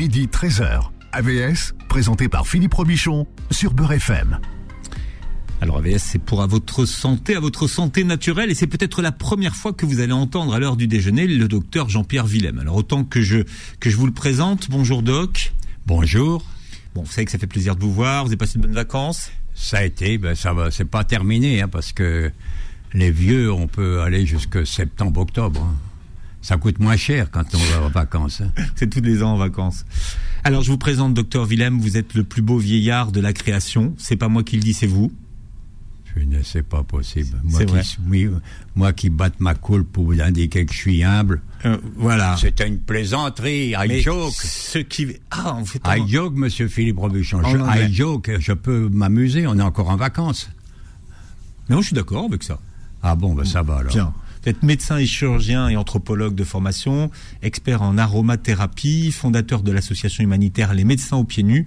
midi 0.00 0.28
13h. 0.32 0.80
AVS, 1.12 1.74
présenté 1.90 2.30
par 2.30 2.46
Philippe 2.46 2.72
Robichon 2.72 3.26
sur 3.50 3.74
Beurre 3.74 3.92
FM. 3.92 4.38
Alors 5.60 5.76
AVS, 5.76 5.98
c'est 5.98 6.18
pour 6.18 6.40
à 6.40 6.46
votre 6.46 6.86
santé, 6.86 7.36
à 7.36 7.40
votre 7.40 7.66
santé 7.66 8.02
naturelle, 8.02 8.50
et 8.50 8.54
c'est 8.54 8.66
peut-être 8.66 9.02
la 9.02 9.12
première 9.12 9.54
fois 9.54 9.74
que 9.74 9.84
vous 9.84 10.00
allez 10.00 10.14
entendre 10.14 10.54
à 10.54 10.58
l'heure 10.58 10.76
du 10.76 10.86
déjeuner 10.86 11.26
le 11.26 11.48
docteur 11.48 11.90
Jean-Pierre 11.90 12.24
Willem. 12.24 12.58
Alors 12.60 12.76
autant 12.76 13.04
que 13.04 13.20
je 13.20 13.40
que 13.78 13.90
je 13.90 13.96
vous 13.98 14.06
le 14.06 14.12
présente, 14.14 14.70
bonjour 14.70 15.02
doc. 15.02 15.52
Bonjour. 15.84 16.46
Bon, 16.94 17.02
vous 17.02 17.12
savez 17.12 17.26
que 17.26 17.30
ça 17.30 17.36
fait 17.36 17.46
plaisir 17.46 17.76
de 17.76 17.82
vous 17.82 17.92
voir. 17.92 18.24
Vous 18.24 18.30
avez 18.30 18.38
passé 18.38 18.56
de 18.56 18.62
bonnes 18.62 18.72
vacances? 18.72 19.30
Ça 19.54 19.80
a 19.80 19.84
été, 19.84 20.16
ben 20.16 20.34
ça 20.34 20.54
va, 20.54 20.70
c'est 20.70 20.86
pas 20.86 21.04
terminé, 21.04 21.60
hein, 21.60 21.68
parce 21.68 21.92
que 21.92 22.32
les 22.94 23.10
vieux, 23.10 23.52
on 23.52 23.66
peut 23.66 24.00
aller 24.00 24.24
jusque 24.24 24.66
septembre-octobre. 24.66 25.60
Hein. 25.60 25.89
Ça 26.42 26.56
coûte 26.56 26.78
moins 26.78 26.96
cher 26.96 27.30
quand 27.30 27.44
on 27.54 27.58
va 27.58 27.86
en 27.86 27.88
vacances. 27.88 28.40
Hein. 28.40 28.50
c'est 28.76 28.88
tous 28.88 29.00
les 29.00 29.22
ans 29.22 29.32
en 29.32 29.36
vacances. 29.36 29.84
Alors 30.42 30.62
je 30.62 30.70
vous 30.70 30.78
présente 30.78 31.14
docteur 31.14 31.44
Willem. 31.44 31.78
Vous 31.80 31.96
êtes 31.96 32.14
le 32.14 32.24
plus 32.24 32.42
beau 32.42 32.58
vieillard 32.58 33.12
de 33.12 33.20
la 33.20 33.32
création. 33.32 33.94
C'est 33.98 34.16
pas 34.16 34.28
moi 34.28 34.42
qui 34.42 34.56
le 34.56 34.62
dis, 34.62 34.72
c'est 34.72 34.86
vous. 34.86 35.12
Je 36.16 36.24
ne 36.24 36.42
sais 36.42 36.62
pas 36.62 36.82
possible. 36.82 37.40
Moi 37.44 37.64
qui, 37.64 37.96
oui, 38.08 38.28
moi 38.74 38.92
qui 38.92 39.10
batte 39.10 39.38
ma 39.38 39.54
coule 39.54 39.84
pour 39.84 40.06
vous 40.06 40.20
indiquer 40.20 40.66
que 40.66 40.72
je 40.72 40.78
suis 40.78 41.04
humble. 41.04 41.40
Euh, 41.64 41.76
voilà. 41.96 42.36
C'était 42.36 42.66
une 42.66 42.80
plaisanterie. 42.80 43.74
I 43.78 44.00
joke. 44.00 44.32
Ce 44.32 44.78
qui, 44.78 45.18
ah, 45.30 45.54
on 45.56 45.64
fait 45.64 45.80
I 45.86 46.02
joke, 46.08 46.34
monsieur 46.34 46.66
Philippe 46.66 46.98
Robuchon. 46.98 47.42
Je, 47.44 47.56
I 47.58 47.92
joke. 47.92 48.30
Je 48.40 48.52
peux 48.52 48.88
m'amuser. 48.88 49.46
On 49.46 49.58
est 49.58 49.62
encore 49.62 49.90
en 49.90 49.96
vacances. 49.96 50.50
Non, 51.68 51.80
je 51.80 51.88
suis 51.88 51.94
d'accord 51.94 52.24
avec 52.24 52.42
ça. 52.42 52.58
Ah 53.02 53.14
bon, 53.14 53.34
ben 53.34 53.44
ça 53.44 53.62
va 53.62 53.76
alors. 53.76 53.92
Bien. 53.92 54.12
Vous 54.42 54.48
êtes 54.48 54.62
médecin 54.62 54.96
et 54.96 55.04
chirurgien 55.04 55.68
et 55.68 55.76
anthropologue 55.76 56.34
de 56.34 56.44
formation, 56.44 57.10
expert 57.42 57.82
en 57.82 57.98
aromathérapie, 57.98 59.12
fondateur 59.12 59.62
de 59.62 59.70
l'association 59.70 60.24
humanitaire 60.24 60.72
Les 60.72 60.84
Médecins 60.84 61.18
aux 61.18 61.24
Pieds 61.24 61.42
Nus. 61.42 61.66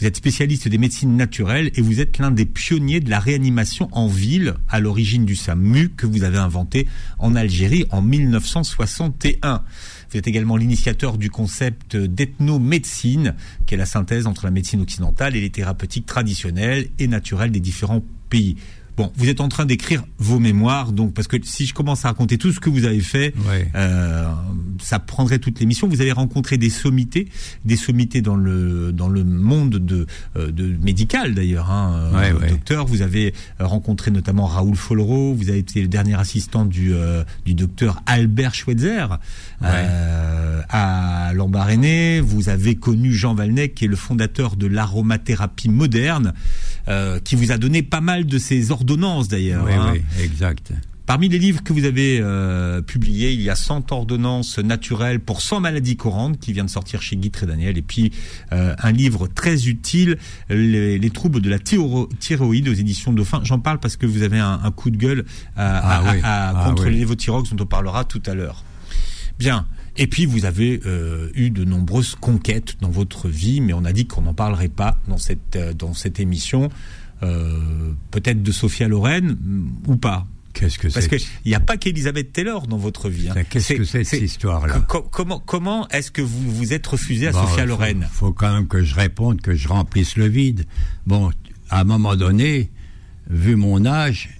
Vous 0.00 0.06
êtes 0.06 0.16
spécialiste 0.16 0.66
des 0.66 0.78
médecines 0.78 1.18
naturelles 1.18 1.70
et 1.74 1.82
vous 1.82 2.00
êtes 2.00 2.16
l'un 2.16 2.30
des 2.30 2.46
pionniers 2.46 3.00
de 3.00 3.10
la 3.10 3.20
réanimation 3.20 3.90
en 3.92 4.06
ville 4.06 4.54
à 4.70 4.80
l'origine 4.80 5.26
du 5.26 5.36
SAMU 5.36 5.90
que 5.90 6.06
vous 6.06 6.24
avez 6.24 6.38
inventé 6.38 6.88
en 7.18 7.36
Algérie 7.36 7.84
en 7.90 8.00
1961. 8.00 9.62
Vous 10.10 10.16
êtes 10.16 10.26
également 10.26 10.56
l'initiateur 10.56 11.18
du 11.18 11.28
concept 11.28 11.94
d'ethnomédecine, 11.94 13.34
qui 13.66 13.74
est 13.74 13.78
la 13.78 13.84
synthèse 13.84 14.26
entre 14.26 14.46
la 14.46 14.50
médecine 14.50 14.80
occidentale 14.80 15.36
et 15.36 15.42
les 15.42 15.50
thérapeutiques 15.50 16.06
traditionnelles 16.06 16.88
et 16.98 17.06
naturelles 17.06 17.50
des 17.50 17.60
différents 17.60 18.02
pays. 18.30 18.56
Bon, 18.96 19.12
vous 19.16 19.28
êtes 19.28 19.40
en 19.40 19.48
train 19.48 19.66
d'écrire 19.66 20.04
vos 20.18 20.38
mémoires, 20.38 20.92
donc 20.92 21.14
parce 21.14 21.26
que 21.26 21.36
si 21.42 21.66
je 21.66 21.74
commence 21.74 22.04
à 22.04 22.08
raconter 22.08 22.38
tout 22.38 22.52
ce 22.52 22.60
que 22.60 22.70
vous 22.70 22.84
avez 22.84 23.00
fait, 23.00 23.34
euh, 23.74 24.28
ça 24.80 25.00
prendrait 25.00 25.40
toute 25.40 25.58
l'émission. 25.58 25.88
Vous 25.88 26.00
avez 26.00 26.12
rencontré 26.12 26.58
des 26.58 26.70
sommités, 26.70 27.28
des 27.64 27.76
sommités 27.76 28.22
dans 28.22 28.36
le 28.36 28.92
dans 28.92 29.08
le 29.08 29.24
monde 29.24 29.78
de, 29.78 30.06
euh, 30.36 30.52
de 30.52 30.76
médical 30.80 31.34
d'ailleurs, 31.34 31.72
hein, 31.72 32.10
euh, 32.14 32.48
docteur. 32.48 32.86
Vous 32.86 33.02
avez 33.02 33.34
rencontré 33.58 34.12
notamment 34.12 34.46
Raoul 34.46 34.76
Follereau. 34.76 35.34
Vous 35.34 35.48
avez 35.48 35.58
été 35.58 35.82
le 35.82 35.88
dernier 35.88 36.14
assistant 36.14 36.64
du 36.64 36.92
du 37.44 37.54
docteur 37.54 38.00
Albert 38.06 38.54
Schweitzer 38.54 39.18
à 39.60 41.32
Lambaréné. 41.34 42.20
Vous 42.20 42.48
avez 42.48 42.76
connu 42.76 43.12
Jean 43.12 43.34
Valnet, 43.34 43.70
qui 43.70 43.86
est 43.86 43.88
le 43.88 43.96
fondateur 43.96 44.54
de 44.56 44.66
l'aromathérapie 44.66 45.68
moderne, 45.68 46.32
qui 47.24 47.36
vous 47.36 47.52
a 47.52 47.58
donné 47.58 47.82
pas 47.82 48.00
mal 48.00 48.26
de 48.26 48.38
ses 48.38 48.70
ordonnances 48.70 49.28
d'ailleurs. 49.28 49.64
Oui, 49.64 49.72
hein. 49.72 49.92
oui, 49.94 50.02
exact. 50.22 50.72
Parmi 51.06 51.28
les 51.28 51.38
livres 51.38 51.62
que 51.62 51.74
vous 51.74 51.84
avez 51.84 52.18
euh, 52.18 52.80
publiés, 52.80 53.32
il 53.32 53.42
y 53.42 53.50
a 53.50 53.54
100 53.54 53.92
ordonnances 53.92 54.58
naturelles 54.58 55.20
pour 55.20 55.42
100 55.42 55.60
maladies 55.60 55.96
courantes 55.96 56.38
qui 56.38 56.54
vient 56.54 56.64
de 56.64 56.70
sortir 56.70 57.02
chez 57.02 57.16
Guy 57.16 57.30
Trédaniel 57.30 57.76
et 57.76 57.82
puis 57.82 58.10
euh, 58.52 58.74
un 58.78 58.90
livre 58.90 59.26
très 59.26 59.68
utile, 59.68 60.16
les, 60.48 61.10
troubles 61.10 61.42
de 61.42 61.50
la 61.50 61.58
thyroïde 61.58 62.68
aux 62.68 62.72
éditions 62.72 63.12
Dauphin. 63.12 63.42
J'en 63.44 63.58
parle 63.58 63.80
parce 63.80 63.98
que 63.98 64.06
vous 64.06 64.22
avez 64.22 64.38
un, 64.38 64.58
coup 64.74 64.88
de 64.88 64.96
gueule 64.96 65.26
à, 65.56 66.00
ah, 66.00 66.14
ah 66.22 66.64
contre 66.64 66.88
les 66.88 67.04
dont 67.04 67.56
on 67.60 67.66
parlera 67.66 68.04
tout 68.04 68.22
à 68.24 68.34
l'heure. 68.34 68.64
Bien. 69.38 69.66
Et 69.96 70.06
puis 70.06 70.26
vous 70.26 70.44
avez 70.44 70.80
euh, 70.86 71.30
eu 71.34 71.50
de 71.50 71.64
nombreuses 71.64 72.16
conquêtes 72.16 72.76
dans 72.80 72.90
votre 72.90 73.28
vie, 73.28 73.60
mais 73.60 73.72
on 73.72 73.84
a 73.84 73.92
dit 73.92 74.06
qu'on 74.06 74.22
n'en 74.22 74.34
parlerait 74.34 74.68
pas 74.68 74.98
dans 75.08 75.18
cette 75.18 75.58
dans 75.76 75.94
cette 75.94 76.20
émission. 76.20 76.68
Euh, 77.22 77.92
peut-être 78.10 78.42
de 78.42 78.52
Sophia 78.52 78.88
Loren 78.88 79.36
mm, 79.40 79.72
ou 79.86 79.96
pas? 79.96 80.26
Qu'est-ce 80.52 80.78
que 80.78 80.88
c'est 80.88 80.94
Parce 80.94 81.08
qu'il 81.08 81.28
n'y 81.46 81.54
a 81.54 81.60
pas 81.60 81.76
qu'Elisabeth 81.76 82.32
Taylor 82.32 82.66
dans 82.66 82.76
votre 82.76 83.08
vie. 83.08 83.28
Hein. 83.28 83.42
Qu'est-ce 83.48 83.74
que 83.74 83.84
c'est 83.84 84.04
cette 84.04 84.22
histoire-là 84.22 84.86
Comment, 85.10 85.40
comment 85.40 85.88
est-ce 85.88 86.10
que 86.10 86.22
vous 86.22 86.50
vous 86.52 86.72
êtes 86.72 86.86
refusé 86.86 87.26
à 87.26 87.32
Sophia 87.32 87.66
Loren? 87.66 88.06
Il 88.08 88.14
faut 88.14 88.32
quand 88.32 88.52
même 88.52 88.68
que 88.68 88.82
je 88.82 88.94
réponde, 88.94 89.40
que 89.40 89.54
je 89.54 89.66
remplisse 89.68 90.16
le 90.16 90.28
vide. 90.28 90.64
Bon, 91.06 91.30
à 91.70 91.80
un 91.80 91.84
moment 91.84 92.14
donné, 92.14 92.70
vu 93.28 93.56
mon 93.56 93.84
âge, 93.84 94.30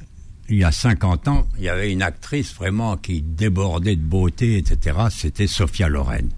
il 0.49 0.57
y 0.57 0.65
a 0.65 0.73
50 0.73 1.29
ans, 1.29 1.47
il 1.59 1.65
y 1.65 1.69
avait 1.69 1.93
une 1.93 2.03
actrice 2.03 2.55
vraiment 2.55 2.97
qui 2.97 3.23
débordait 3.23 3.97
de 3.97 4.03
beauté, 4.03 4.59
etc. 4.59 4.99
C'était 5.11 5.47
Sophia 5.47 5.89
Loren. 5.89 6.29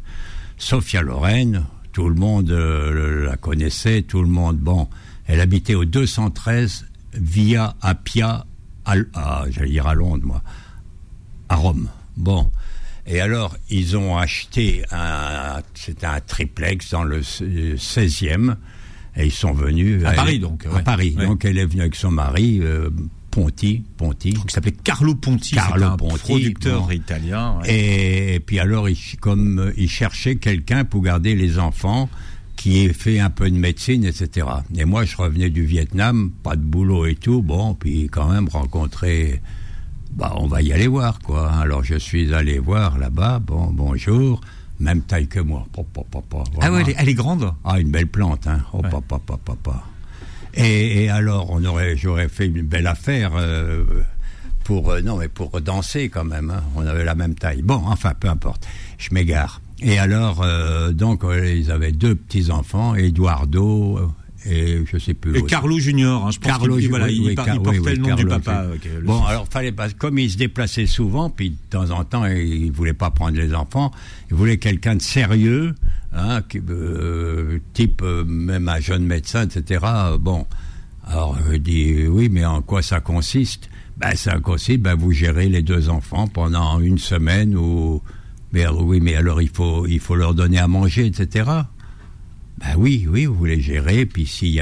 Sophia 0.59 1.03
Loren, 1.03 1.65
tout 1.93 2.09
le 2.09 2.15
monde 2.15 2.51
euh, 2.51 3.27
la 3.27 3.37
connaissait, 3.37 4.03
tout 4.03 4.23
le 4.23 4.29
monde, 4.29 4.59
bon, 4.59 4.89
elle 5.27 5.41
habitait 5.41 5.75
au 5.75 5.85
213 5.85 6.87
Via 7.15 7.75
Appia, 7.81 8.45
à, 8.85 9.45
j'allais 9.49 9.71
dire 9.71 9.87
à 9.87 9.95
Londres, 9.95 10.27
moi, 10.27 10.43
à 11.49 11.57
Rome. 11.57 11.89
Bon. 12.17 12.51
Et 13.07 13.21
alors, 13.21 13.57
ils 13.71 13.97
ont 13.97 14.19
acheté 14.19 14.85
un, 14.91 15.63
c'était 15.75 16.07
un 16.07 16.21
triplex 16.21 16.91
dans 16.91 17.05
le 17.05 17.21
16e, 17.21 18.57
et 19.17 19.27
ils 19.27 19.33
sont 19.33 19.53
venus. 19.53 20.05
À 20.05 20.13
Paris, 20.13 20.39
donc. 20.39 20.67
À 20.67 20.81
Paris. 20.81 21.13
Donc, 21.13 21.45
elle 21.45 21.57
est 21.59 21.65
venue 21.65 21.81
avec 21.81 21.95
son 21.95 22.11
mari, 22.11 22.59
euh, 22.61 22.91
Ponti, 23.37 23.85
Ponti. 23.99 24.33
qui 24.33 24.55
s'appelait 24.55 24.73
Carlo 24.73 25.15
Ponti, 25.15 25.57
Carlo 25.57 25.85
un 25.85 25.97
Ponti, 25.99 26.19
producteur 26.21 26.91
italien. 26.91 27.59
Et, 27.67 28.41
puis 28.41 28.59
alors, 28.59 28.89
il, 28.89 28.97
comme 29.21 29.75
il 29.77 29.91
cherchait 29.91 30.37
quelqu'un 30.37 30.87
pour 30.87 31.03
garder 31.03 31.35
les 31.35 31.59
enfants, 31.59 32.09
qui 32.57 32.79
ait 32.79 32.95
fait 32.95 33.21
un 33.21 33.29
peu 33.29 33.51
de 33.51 33.57
médecine, 33.59 34.07
etc. 34.07 34.47
Et 34.75 34.87
moi, 34.87 35.05
je 35.05 35.19
revenais 35.19 35.51
du 35.51 35.67
Vietnam, 35.67 36.31
pas 36.43 36.57
de 36.57 36.63
boulot 36.63 37.05
et 37.05 37.15
tout, 37.15 37.43
bon, 37.43 37.75
puis 37.75 38.09
quand 38.11 38.31
même 38.31 38.49
rencontrer, 38.49 39.43
bah, 40.13 40.33
on 40.39 40.47
va 40.47 40.63
y 40.63 40.73
aller 40.73 40.87
voir, 40.87 41.19
quoi. 41.19 41.53
Alors, 41.53 41.85
je 41.85 41.97
suis 41.97 42.33
allé 42.33 42.59
voir 42.59 42.97
là-bas, 42.97 43.41
bon, 43.41 43.71
bonjour, 43.71 44.41
même 44.81 45.03
taille 45.03 45.29
que 45.29 45.41
moi. 45.41 45.67
ah 46.63 46.73
ouais, 46.73 46.95
elle 46.97 47.09
est, 47.11 47.15
grande? 47.15 47.53
Ah, 47.67 47.79
une 47.81 47.91
belle 47.91 48.09
plante, 48.09 48.47
hein. 48.47 48.63
Oh, 48.73 48.81
papa, 48.81 49.03
papa, 49.27 49.37
papa. 49.45 49.85
Et, 50.57 51.09
alors, 51.11 51.51
on 51.51 51.65
aurait, 51.65 51.97
j'aurais 51.97 52.29
fait 52.29 52.47
une 52.47 52.63
belle 52.63 52.87
affaire. 52.87 53.33
Euh, 53.37 53.85
pour 54.65 54.91
euh, 54.91 55.01
non 55.01 55.17
mais 55.17 55.29
pour 55.29 55.61
danser 55.61 56.09
quand 56.09 56.25
même 56.25 56.51
hein. 56.51 56.65
on 56.75 56.85
avait 56.85 57.05
la 57.05 57.15
même 57.15 57.37
taille 57.37 57.63
bon 57.63 57.81
enfin 57.87 58.15
peu 58.19 58.29
importe 58.29 58.67
je 58.99 59.15
m'égare 59.15 59.61
et 59.83 59.99
alors, 59.99 60.43
euh, 60.43 60.93
donc, 60.93 61.23
ils 61.25 61.71
avaient 61.71 61.93
deux 61.93 62.15
petits-enfants, 62.15 62.95
Eduardo 62.95 63.99
euh, 63.99 64.51
et 64.51 64.83
je 64.91 64.97
sais 64.97 65.13
plus. 65.13 65.37
Et 65.37 65.43
Carlo 65.43 65.79
Junior, 65.79 66.27
hein, 66.27 66.31
je 66.31 66.39
pense 66.39 66.51
Carlo, 66.51 66.79
il, 66.79 66.89
voilà, 66.89 67.11
il, 67.11 67.35
portait 67.35 67.95
le 67.95 67.97
nom 67.97 68.15
du 68.15 68.27
papa. 68.27 68.67
bon, 69.05 69.23
alors 69.25 69.47
fallait 69.49 69.73
pas, 69.73 69.91
comme 69.91 70.19
il 70.19 70.31
se 70.31 70.39
déplaçait 70.39 70.87
souvent, 70.87 71.29
puis 71.29 71.51
de 71.51 71.57
temps 71.69 71.91
en 71.91 72.05
temps, 72.05 72.25
il 72.27 72.71
voulait 72.71 72.95
pas 72.95 73.11
prendre 73.11 73.37
les 73.37 73.55
enfants, 73.55 73.91
il 74.31 74.37
voulait 74.37 74.57
quelqu'un 74.57 74.95
de 74.95 75.03
sérieux, 75.03 75.75
hein, 76.17 76.41
euh, 76.71 77.59
type 77.73 78.03
même 78.03 78.69
un 78.69 78.81
jeune 78.81 79.05
médecin, 79.05 79.47
etc. 79.47 79.85
Bon, 80.19 80.47
alors 81.07 81.39
je 81.51 81.57
dis 81.57 82.07
oui, 82.07 82.29
mais 82.29 82.45
en 82.45 82.63
quoi 82.63 82.83
ça 82.83 83.01
consiste? 83.01 83.69
Ben 83.97 84.15
ça 84.15 84.39
consiste, 84.41 84.81
ben 84.81 84.95
vous 84.95 85.13
gérez 85.13 85.49
les 85.49 85.63
deux 85.63 85.89
enfants 85.89 86.27
pendant 86.27 86.81
une 86.81 86.99
semaine 86.99 87.57
ou 87.57 88.03
mais 88.53 88.67
oui, 88.69 89.01
mais 89.01 89.15
alors 89.15 89.43
il 89.43 89.49
faut, 89.49 89.87
il 89.87 90.01
faut 90.01 90.15
leur 90.15 90.35
donner 90.35 90.59
à 90.59 90.69
manger, 90.69 91.07
etc. 91.07 91.51
Ben 92.59 92.75
oui, 92.79 93.07
oui, 93.09 93.27
vous 93.27 93.35
voulez 93.35 93.61
gérer, 93.61 94.07
puis 94.07 94.27
s'il 94.27 94.55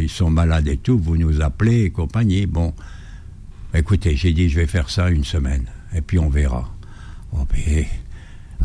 ils 0.00 0.08
sont 0.08 0.30
malades 0.30 0.68
et 0.68 0.76
tout, 0.76 0.98
vous 0.98 1.16
nous 1.16 1.40
appelez 1.40 1.84
et 1.84 1.90
compagnie. 1.90 2.46
Bon, 2.46 2.72
écoutez, 3.74 4.14
j'ai 4.14 4.32
dit 4.32 4.48
je 4.48 4.60
vais 4.60 4.66
faire 4.66 4.90
ça 4.90 5.10
une 5.10 5.24
semaine, 5.24 5.66
et 5.92 6.02
puis 6.02 6.18
on 6.18 6.28
verra. 6.28 6.72
Oh, 7.32 7.44
ben, 7.50 7.84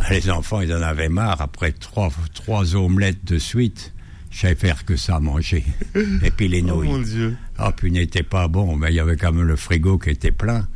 les 0.09 0.29
enfants, 0.29 0.61
ils 0.61 0.73
en 0.73 0.81
avaient 0.81 1.09
marre 1.09 1.41
après 1.41 1.71
trois, 1.71 2.09
trois 2.33 2.75
omelettes 2.75 3.25
de 3.25 3.38
suite. 3.38 3.94
Je 4.29 4.39
savais 4.39 4.55
faire 4.55 4.85
que 4.85 4.95
ça 4.95 5.19
manger. 5.19 5.63
Et 5.95 6.31
puis 6.31 6.47
les 6.47 6.61
nouilles. 6.61 6.88
Oh 6.89 6.97
mon 6.97 7.01
Dieu. 7.01 7.35
Ah, 7.57 7.71
puis 7.75 7.91
n'était 7.91 8.23
pas 8.23 8.47
bon, 8.47 8.75
mais 8.75 8.91
il 8.91 8.95
y 8.95 8.99
avait 8.99 9.17
quand 9.17 9.31
même 9.31 9.47
le 9.47 9.55
frigo 9.55 9.97
qui 9.97 10.11
était 10.11 10.31
plein. 10.31 10.67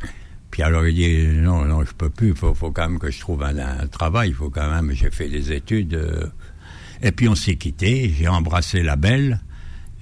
Puis 0.50 0.62
alors 0.62 0.86
il 0.86 0.94
dit 0.94 1.40
non, 1.40 1.64
non, 1.64 1.84
je 1.84 1.92
peux 1.92 2.10
plus, 2.10 2.28
il 2.28 2.34
faut, 2.34 2.54
faut, 2.54 2.70
quand 2.70 2.88
même 2.88 2.98
que 2.98 3.10
je 3.10 3.20
trouve 3.20 3.42
un, 3.42 3.86
travail, 3.86 4.30
il 4.30 4.34
faut 4.34 4.50
quand 4.50 4.70
même, 4.70 4.92
j'ai 4.92 5.10
fait 5.10 5.28
des 5.28 5.52
études. 5.52 5.94
Euh. 5.94 6.26
Et 7.02 7.12
puis 7.12 7.28
on 7.28 7.34
s'est 7.34 7.56
quitté, 7.56 8.14
j'ai 8.16 8.28
embrassé 8.28 8.82
la 8.82 8.96
belle, 8.96 9.40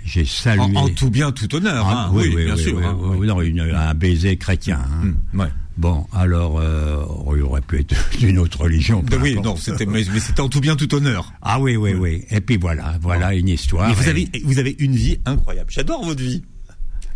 j'ai 0.04 0.24
salué. 0.24 0.76
En, 0.76 0.88
tout 0.88 1.10
bien, 1.10 1.30
tout 1.30 1.54
honneur, 1.54 1.86
hein, 1.88 2.10
oui, 2.12 2.32
oui, 2.34 2.44
bien 2.46 2.56
sûr. 2.56 2.78
Hein, 2.84 2.98
non, 3.22 3.40
un 3.40 3.94
baiser 3.94 4.36
chrétien. 4.36 4.80
Hein. 4.80 5.14
Mm, 5.32 5.42
Bon, 5.80 6.06
alors, 6.12 6.58
euh, 6.60 7.02
il 7.34 7.42
aurait 7.42 7.62
pu 7.62 7.80
être 7.80 7.94
d'une 8.18 8.38
autre 8.38 8.60
religion. 8.60 9.02
oui, 9.20 9.32
importe. 9.32 9.44
non, 9.46 9.56
c'était, 9.56 9.86
mais, 9.86 10.02
mais 10.12 10.20
c'était 10.20 10.40
en 10.42 10.50
tout 10.50 10.60
bien, 10.60 10.76
tout 10.76 10.94
honneur. 10.94 11.32
Ah 11.40 11.58
oui, 11.58 11.76
oui, 11.76 11.94
oui. 11.94 12.24
Et 12.30 12.42
puis 12.42 12.58
voilà, 12.58 12.98
voilà 13.00 13.34
une 13.34 13.48
histoire. 13.48 13.88
Mais 13.88 13.94
vous 13.94 14.04
Et- 14.06 14.10
avez, 14.10 14.28
vous 14.44 14.58
avez 14.58 14.76
une 14.78 14.94
vie 14.94 15.16
incroyable. 15.24 15.70
J'adore 15.72 16.04
votre 16.04 16.22
vie. 16.22 16.42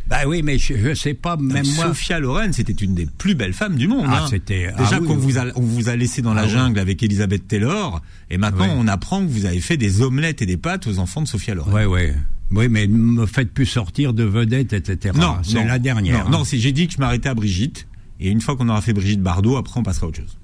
Bah 0.07 0.21
oui, 0.27 0.43
mais 0.43 0.59
je, 0.59 0.75
je 0.77 0.95
sais 0.95 1.15
pas, 1.15 1.37
même 1.37 1.67
moi. 1.77 1.87
Sophia 1.89 2.19
Loren, 2.21 2.53
c'était 2.55 2.73
une 2.75 2.95
des 2.95 3.07
plus 3.07 3.35
belles 3.35 3.53
femmes 3.55 3.77
du 3.77 3.87
monde. 3.89 4.07
Ah, 4.09 4.23
hein. 4.25 4.27
c'était- 4.31 4.71
ah 4.77 4.83
déjà 4.83 4.99
oui, 5.01 5.07
qu'on 5.09 5.15
oui. 5.17 5.23
vous 5.23 5.39
a, 5.39 5.45
on 5.57 5.61
vous 5.63 5.89
a 5.91 5.97
laissé 5.97 6.21
dans 6.23 6.33
la 6.35 6.43
Ah 6.43 6.45
oui. 6.47 6.51
jungle 6.53 6.79
avec 6.79 7.03
Elisabeth 7.03 7.47
Taylor, 7.49 8.03
et 8.31 8.37
maintenant 8.39 8.69
on 8.77 8.87
apprend 8.89 9.21
que 9.25 9.31
vous 9.31 9.47
avez 9.47 9.61
fait 9.61 9.77
des 9.79 10.03
omelettes 10.03 10.43
et 10.43 10.47
des 10.47 10.57
pâtes 10.59 10.87
aux 10.87 10.99
enfants 10.99 11.23
de 11.23 11.29
Sophia 11.29 11.55
Loren. 11.55 11.73
Ouais, 11.73 11.87
ouais. 11.87 12.15
Oui, 12.51 12.69
mais 12.69 12.87
ne 12.87 12.97
me 12.97 13.25
faites 13.27 13.51
plus 13.53 13.65
sortir 13.67 14.13
de 14.13 14.25
vedette, 14.25 14.75
etc. 14.75 15.15
Non, 15.19 15.37
c'est 15.43 15.65
la 15.65 15.79
dernière. 15.79 16.21
Non, 16.21 16.27
hein. 16.27 16.31
non, 16.39 16.45
c'est- 16.45 16.59
j'ai 16.59 16.73
dit 16.73 16.87
que 16.87 16.93
je 16.95 16.99
m'arrêtais 16.99 17.31
à 17.31 17.35
Brigitte, 17.35 17.87
et 18.21 18.31
une 18.31 18.41
fois 18.41 18.57
qu'on 18.57 18.69
aura 18.69 18.81
fait 18.81 18.93
Brigitte 18.93 19.21
Bardot, 19.23 19.57
après 19.57 19.81
on 19.81 19.83
passera 19.83 20.07
à 20.07 20.09
autre 20.09 20.19
chose. 20.21 20.37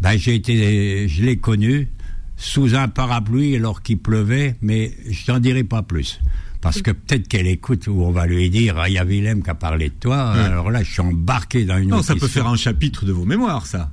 Ben, 0.00 0.16
j'ai 0.16 0.34
été, 0.34 1.08
je 1.08 1.22
l'ai 1.24 1.36
connue 1.36 1.88
sous 2.36 2.74
un 2.74 2.88
parapluie 2.88 3.54
alors 3.56 3.82
qu'il 3.82 3.98
pleuvait, 3.98 4.56
mais 4.62 4.92
je 5.08 5.24
t'en 5.26 5.38
dirai 5.38 5.62
pas 5.64 5.82
plus. 5.82 6.20
Parce 6.60 6.80
que 6.82 6.90
peut-être 6.92 7.26
qu'elle 7.28 7.46
écoute 7.48 7.86
où 7.88 8.02
on 8.02 8.12
va 8.12 8.26
lui 8.26 8.48
dire, 8.50 8.76
ah, 8.78 8.88
il 8.88 8.94
y 8.94 8.98
a 8.98 9.04
Willem 9.04 9.42
qui 9.42 9.50
a 9.50 9.54
parlé 9.54 9.88
de 9.88 9.94
toi. 9.94 10.30
Alors 10.32 10.70
là, 10.70 10.82
je 10.84 10.92
suis 10.92 11.00
embarqué 11.00 11.64
dans 11.64 11.78
une 11.78 11.88
Non, 11.90 11.96
autre 11.96 12.06
ça 12.06 12.12
peut 12.14 12.26
histoire. 12.26 12.44
faire 12.44 12.52
un 12.52 12.56
chapitre 12.56 13.04
de 13.04 13.12
vos 13.12 13.24
mémoires, 13.24 13.66
ça. 13.66 13.90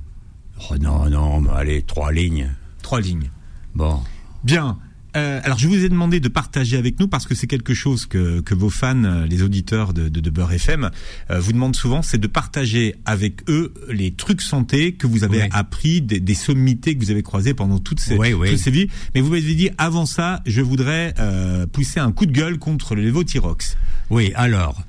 Oh 0.70 0.76
non, 0.78 1.08
non, 1.10 1.40
mais 1.40 1.50
allez, 1.50 1.82
trois 1.82 2.12
lignes. 2.12 2.48
Trois 2.82 3.00
lignes. 3.00 3.30
Bon. 3.74 4.00
Bien. 4.44 4.78
Euh, 5.16 5.40
alors 5.42 5.58
je 5.58 5.66
vous 5.66 5.84
ai 5.84 5.88
demandé 5.88 6.20
de 6.20 6.28
partager 6.28 6.76
avec 6.76 7.00
nous 7.00 7.08
parce 7.08 7.26
que 7.26 7.34
c'est 7.34 7.46
quelque 7.46 7.74
chose 7.74 8.06
que, 8.06 8.40
que 8.40 8.54
vos 8.54 8.70
fans, 8.70 9.04
euh, 9.04 9.26
les 9.26 9.42
auditeurs 9.42 9.92
de, 9.92 10.08
de, 10.08 10.20
de 10.20 10.30
Beurre 10.30 10.52
FM, 10.52 10.90
euh, 11.30 11.40
vous 11.40 11.52
demandent 11.52 11.76
souvent, 11.76 12.02
c'est 12.02 12.18
de 12.18 12.26
partager 12.26 12.94
avec 13.04 13.48
eux 13.48 13.72
les 13.88 14.12
trucs 14.12 14.42
santé 14.42 14.92
que 14.92 15.06
vous 15.06 15.24
avez 15.24 15.48
appris, 15.50 16.00
des, 16.00 16.20
des 16.20 16.34
sommités 16.34 16.96
que 16.96 17.04
vous 17.04 17.10
avez 17.10 17.22
croisées 17.22 17.54
pendant 17.54 17.78
toutes 17.78 18.00
ces, 18.00 18.16
toutes 18.16 18.68
vies. 18.68 18.88
Mais 19.14 19.20
vous 19.20 19.30
m'avez 19.30 19.54
dit, 19.54 19.70
avant 19.78 20.06
ça, 20.06 20.42
je 20.46 20.60
voudrais 20.60 21.14
euh, 21.18 21.66
pousser 21.66 22.00
un 22.00 22.12
coup 22.12 22.26
de 22.26 22.32
gueule 22.32 22.58
contre 22.58 22.94
le 22.94 23.02
lévothyrox. 23.02 23.76
Oui, 24.10 24.32
alors, 24.34 24.82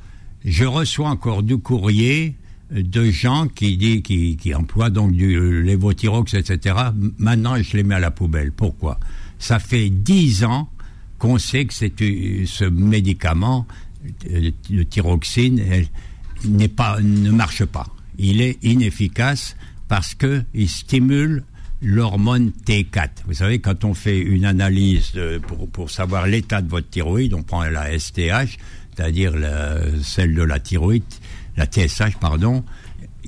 je 0.45 0.65
reçois 0.65 1.09
encore 1.09 1.43
du 1.43 1.57
courrier 1.57 2.35
de 2.71 3.11
gens 3.11 3.47
qui 3.47 3.77
dit, 3.77 4.01
qui, 4.01 4.37
qui 4.37 4.55
emploient 4.55 4.89
donc 4.89 5.11
du 5.11 5.61
lévothyrox, 5.63 6.33
etc. 6.33 6.75
Maintenant, 7.17 7.61
je 7.61 7.75
les 7.75 7.83
mets 7.83 7.95
à 7.95 7.99
la 7.99 8.11
poubelle. 8.11 8.51
Pourquoi? 8.51 8.99
Ça 9.41 9.57
fait 9.59 9.89
dix 9.89 10.43
ans 10.43 10.69
qu'on 11.17 11.37
sait 11.39 11.65
que 11.65 12.03
euh, 12.03 12.45
ce 12.45 12.63
médicament, 12.65 13.65
euh, 14.29 14.51
le 14.69 14.85
thyroxine, 14.85 15.59
n'est 16.45 16.67
pas, 16.67 16.99
ne 17.01 17.31
marche 17.31 17.65
pas. 17.65 17.87
Il 18.19 18.41
est 18.41 18.57
inefficace 18.63 19.55
parce 19.87 20.13
que 20.15 20.43
il 20.53 20.69
stimule 20.69 21.43
l'hormone 21.81 22.51
T4. 22.65 23.09
Vous 23.25 23.33
savez, 23.33 23.57
quand 23.59 23.83
on 23.83 23.95
fait 23.95 24.19
une 24.19 24.45
analyse 24.45 25.11
de- 25.13 25.39
pour, 25.39 25.67
pour 25.69 25.89
savoir 25.89 26.27
l'état 26.27 26.61
de 26.61 26.69
votre 26.69 26.87
thyroïde, 26.89 27.33
on 27.33 27.41
prend 27.41 27.63
la 27.63 27.97
STH, 27.97 28.57
c'est-à-dire 28.95 29.33
celle 30.03 30.35
de 30.35 30.43
la 30.43 30.59
thyroïde, 30.59 31.03
la 31.57 31.65
TSH, 31.65 32.17
pardon, 32.19 32.63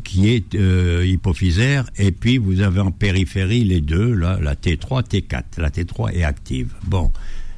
qui 0.04 0.30
est 0.30 0.56
euh, 0.56 1.06
hypophysaire, 1.06 1.90
et 1.98 2.12
puis 2.12 2.38
vous 2.38 2.62
avez 2.62 2.80
en 2.80 2.92
périphérie 2.92 3.64
les 3.64 3.82
deux, 3.82 4.14
là, 4.14 4.40
la 4.42 4.56
T3, 4.56 5.04
T4. 5.04 5.44
La 5.58 5.70
T3 5.70 6.14
est 6.14 6.24
active. 6.24 6.74
Bon. 6.84 7.12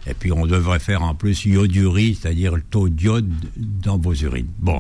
Et 0.08 0.14
puis 0.14 0.32
on 0.32 0.46
devrait 0.46 0.80
faire 0.80 1.02
en 1.02 1.16
plus 1.16 1.46
iodurie, 1.46 2.16
c'est-à-dire 2.16 2.56
le 2.56 2.62
taux 2.62 2.90
d'iode 2.90 3.32
dans 3.58 3.98
vos 3.98 4.14
urines. 4.14 4.52
Bon. 4.60 4.80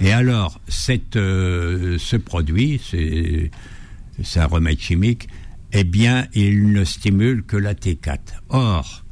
Et 0.00 0.12
alors, 0.12 0.60
cette, 0.68 1.16
euh, 1.16 1.96
ce 1.98 2.16
produit, 2.16 2.80
c'est 2.82 4.40
un 4.40 4.46
remède 4.46 4.78
chimique, 4.78 5.28
eh 5.72 5.84
bien, 5.84 6.26
il 6.34 6.72
ne 6.72 6.84
stimule 6.84 7.42
que 7.42 7.56
la 7.56 7.74
T4. 7.74 8.18
Or, 8.50 9.04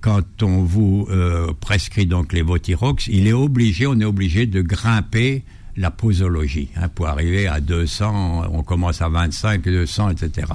quand 0.00 0.42
on 0.42 0.64
vous 0.64 1.06
euh, 1.10 1.52
prescrit 1.60 2.06
donc 2.06 2.32
les 2.32 2.42
Votirox, 2.42 3.06
il 3.06 3.26
est 3.28 3.32
obligé, 3.32 3.86
on 3.86 3.98
est 4.00 4.04
obligé 4.04 4.46
de 4.46 4.60
grimper 4.60 5.44
la 5.76 5.90
posologie 5.90 6.68
hein, 6.76 6.88
pour 6.88 7.08
arriver 7.08 7.46
à 7.46 7.60
200. 7.60 8.48
On 8.52 8.62
commence 8.62 9.00
à 9.02 9.08
25, 9.08 9.62
200, 9.62 10.10
etc. 10.10 10.46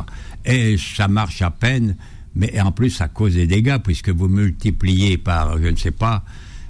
Et 0.45 0.77
ça 0.77 1.07
marche 1.07 1.41
à 1.41 1.51
peine, 1.51 1.95
mais 2.35 2.59
en 2.61 2.71
plus 2.71 2.89
ça 2.91 3.07
cause 3.07 3.33
des 3.35 3.47
dégâts 3.47 3.77
puisque 3.83 4.09
vous 4.09 4.27
multipliez 4.27 5.17
par, 5.17 5.57
je 5.61 5.67
ne 5.67 5.75
sais 5.75 5.91
pas, 5.91 6.23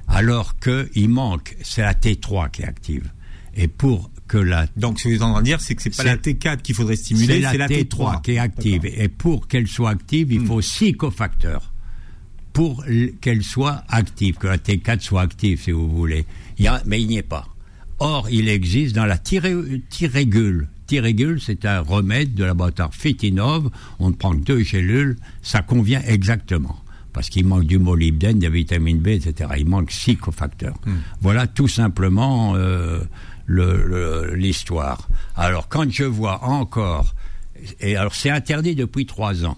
alors 0.07 0.57
qu'il 0.59 1.09
manque, 1.09 1.55
c'est 1.61 1.81
la 1.81 1.93
T3 1.93 2.51
qui 2.51 2.61
est 2.61 2.65
active. 2.65 3.11
Et 3.55 3.67
pour 3.67 4.11
que 4.27 4.37
la 4.37 4.67
Donc 4.75 4.99
ce 4.99 5.05
que 5.05 5.09
vous 5.09 5.15
êtes 5.15 5.21
en 5.21 5.31
train 5.31 5.41
de 5.41 5.45
dire, 5.45 5.61
c'est 5.61 5.75
que 5.75 5.81
c'est 5.81 5.95
pas 5.95 6.03
la 6.03 6.17
T4 6.17 6.61
qu'il 6.61 6.75
faudrait 6.75 6.95
stimuler, 6.95 7.41
c'est 7.41 7.57
la, 7.57 7.67
T3, 7.67 8.21
qui 8.21 8.33
est 8.33 8.39
active. 8.39 8.85
Et 8.85 9.07
pour 9.07 9.47
qu'elle 9.47 9.67
soit 9.67 9.89
active, 9.89 10.31
il 10.31 10.41
Hmm. 10.41 10.47
faut 10.47 10.61
six 10.61 10.93
cofacteurs 10.93 11.71
pour 12.53 12.83
qu'elle 13.21 13.43
soit 13.43 13.83
active, 13.87 14.35
que 14.35 14.47
la 14.47 14.57
T4 14.57 14.99
soit 15.01 15.21
active, 15.21 15.61
si 15.61 15.71
vous 15.71 15.87
voulez. 15.89 16.25
Il 16.57 16.65
y 16.65 16.67
a, 16.67 16.81
mais 16.87 16.99
il 16.99 17.07
n'y 17.07 17.17
est 17.17 17.21
pas. 17.23 17.47
Or, 17.99 18.27
il 18.29 18.47
existe 18.49 18.95
dans 18.95 19.05
la 19.05 19.17
thyrégule. 19.17 20.67
Thyrégule, 20.87 21.41
c'est 21.41 21.65
un 21.65 21.81
remède 21.81 22.33
de 22.33 22.43
laboratoire 22.43 22.93
Fitinov. 22.93 23.69
On 23.99 24.09
ne 24.09 24.15
prend 24.15 24.31
que 24.31 24.43
deux 24.43 24.63
gélules, 24.63 25.17
ça 25.41 25.61
convient 25.61 26.01
exactement. 26.05 26.77
Parce 27.13 27.29
qu'il 27.29 27.45
manque 27.47 27.65
du 27.65 27.79
molybdène, 27.79 28.37
de 28.39 28.47
vitamine 28.47 28.99
B, 28.99 29.07
etc. 29.07 29.49
Il 29.57 29.65
manque 29.67 29.91
six 29.91 30.15
cofacteurs. 30.15 30.75
Voilà 31.21 31.47
tout 31.47 31.67
simplement 31.67 32.53
euh, 32.55 32.99
le- 33.47 33.83
le- 33.85 34.35
l'histoire. 34.35 35.07
Alors, 35.35 35.67
quand 35.67 35.91
je 35.91 36.03
vois 36.03 36.43
encore, 36.43 37.15
et 37.81 37.95
alors 37.95 38.13
c'est 38.13 38.29
interdit 38.29 38.75
depuis 38.75 39.07
trois 39.07 39.43
ans. 39.45 39.57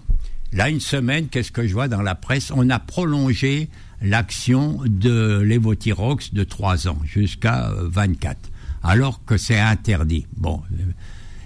Là, 0.52 0.70
une 0.70 0.80
semaine, 0.80 1.28
qu'est-ce 1.28 1.52
que 1.52 1.66
je 1.66 1.72
vois 1.74 1.86
dans 1.88 2.02
la 2.02 2.14
presse? 2.14 2.50
On 2.56 2.70
a 2.70 2.78
prolongé 2.78 3.68
l'action 4.02 4.80
de 4.86 5.40
l'évothyrox 5.44 6.32
de 6.34 6.44
3 6.44 6.88
ans 6.88 6.98
jusqu'à 7.04 7.70
euh, 7.70 7.88
24, 7.90 8.38
alors 8.82 9.24
que 9.24 9.36
c'est 9.36 9.58
interdit. 9.60 10.26
Bon, 10.36 10.62
euh, 10.72 10.82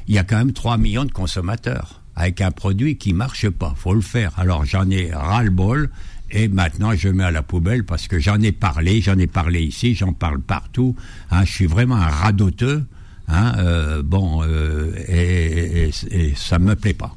il 0.08 0.14
y 0.14 0.18
a 0.18 0.24
quand 0.24 0.36
même 0.36 0.52
3 0.52 0.76
millions 0.78 1.04
de 1.04 1.12
consommateurs 1.12 2.00
avec 2.16 2.40
un 2.40 2.50
produit 2.52 2.96
qui 2.96 3.12
marche 3.12 3.48
pas. 3.48 3.74
faut 3.76 3.94
le 3.94 4.00
faire. 4.00 4.32
Alors 4.38 4.64
j'en 4.64 4.88
ai 4.90 5.10
ras-le-bol 5.12 5.90
et 6.30 6.46
maintenant 6.48 6.94
je 6.94 7.08
mets 7.08 7.24
à 7.24 7.30
la 7.32 7.42
poubelle 7.42 7.84
parce 7.84 8.06
que 8.06 8.18
j'en 8.20 8.40
ai 8.40 8.52
parlé, 8.52 9.00
j'en 9.00 9.18
ai 9.18 9.26
parlé 9.26 9.62
ici, 9.62 9.94
j'en 9.94 10.12
parle 10.12 10.40
partout. 10.40 10.94
Hein, 11.30 11.44
je 11.44 11.50
suis 11.50 11.66
vraiment 11.66 11.96
un 11.96 12.06
radoteux. 12.08 12.84
Hein, 13.26 13.54
euh, 13.56 14.02
bon, 14.02 14.42
euh, 14.44 14.92
et, 15.08 15.88
et- 15.88 15.90
et 16.28 16.34
ça 16.36 16.58
me 16.58 16.76
plaît 16.76 16.92
pas. 16.94 17.16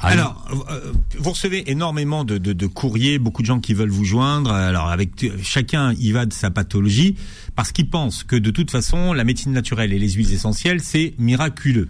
Alors, 0.00 0.46
euh, 0.70 0.92
vous 1.18 1.30
recevez 1.30 1.70
énormément 1.70 2.24
de, 2.24 2.38
de, 2.38 2.52
de 2.52 2.66
courriers, 2.66 3.18
beaucoup 3.18 3.42
de 3.42 3.46
gens 3.46 3.60
qui 3.60 3.74
veulent 3.74 3.90
vous 3.90 4.04
joindre. 4.04 4.52
Alors, 4.52 4.88
avec 4.88 5.10
chacun 5.42 5.92
y 5.94 6.12
va 6.12 6.26
de 6.26 6.32
sa 6.32 6.50
pathologie, 6.50 7.16
parce 7.54 7.72
qu'ils 7.72 7.90
pensent 7.90 8.22
que 8.22 8.36
de 8.36 8.50
toute 8.50 8.70
façon, 8.70 9.12
la 9.12 9.24
médecine 9.24 9.52
naturelle 9.52 9.92
et 9.92 9.98
les 9.98 10.10
huiles 10.10 10.32
essentielles, 10.32 10.80
c'est 10.80 11.14
miraculeux. 11.18 11.88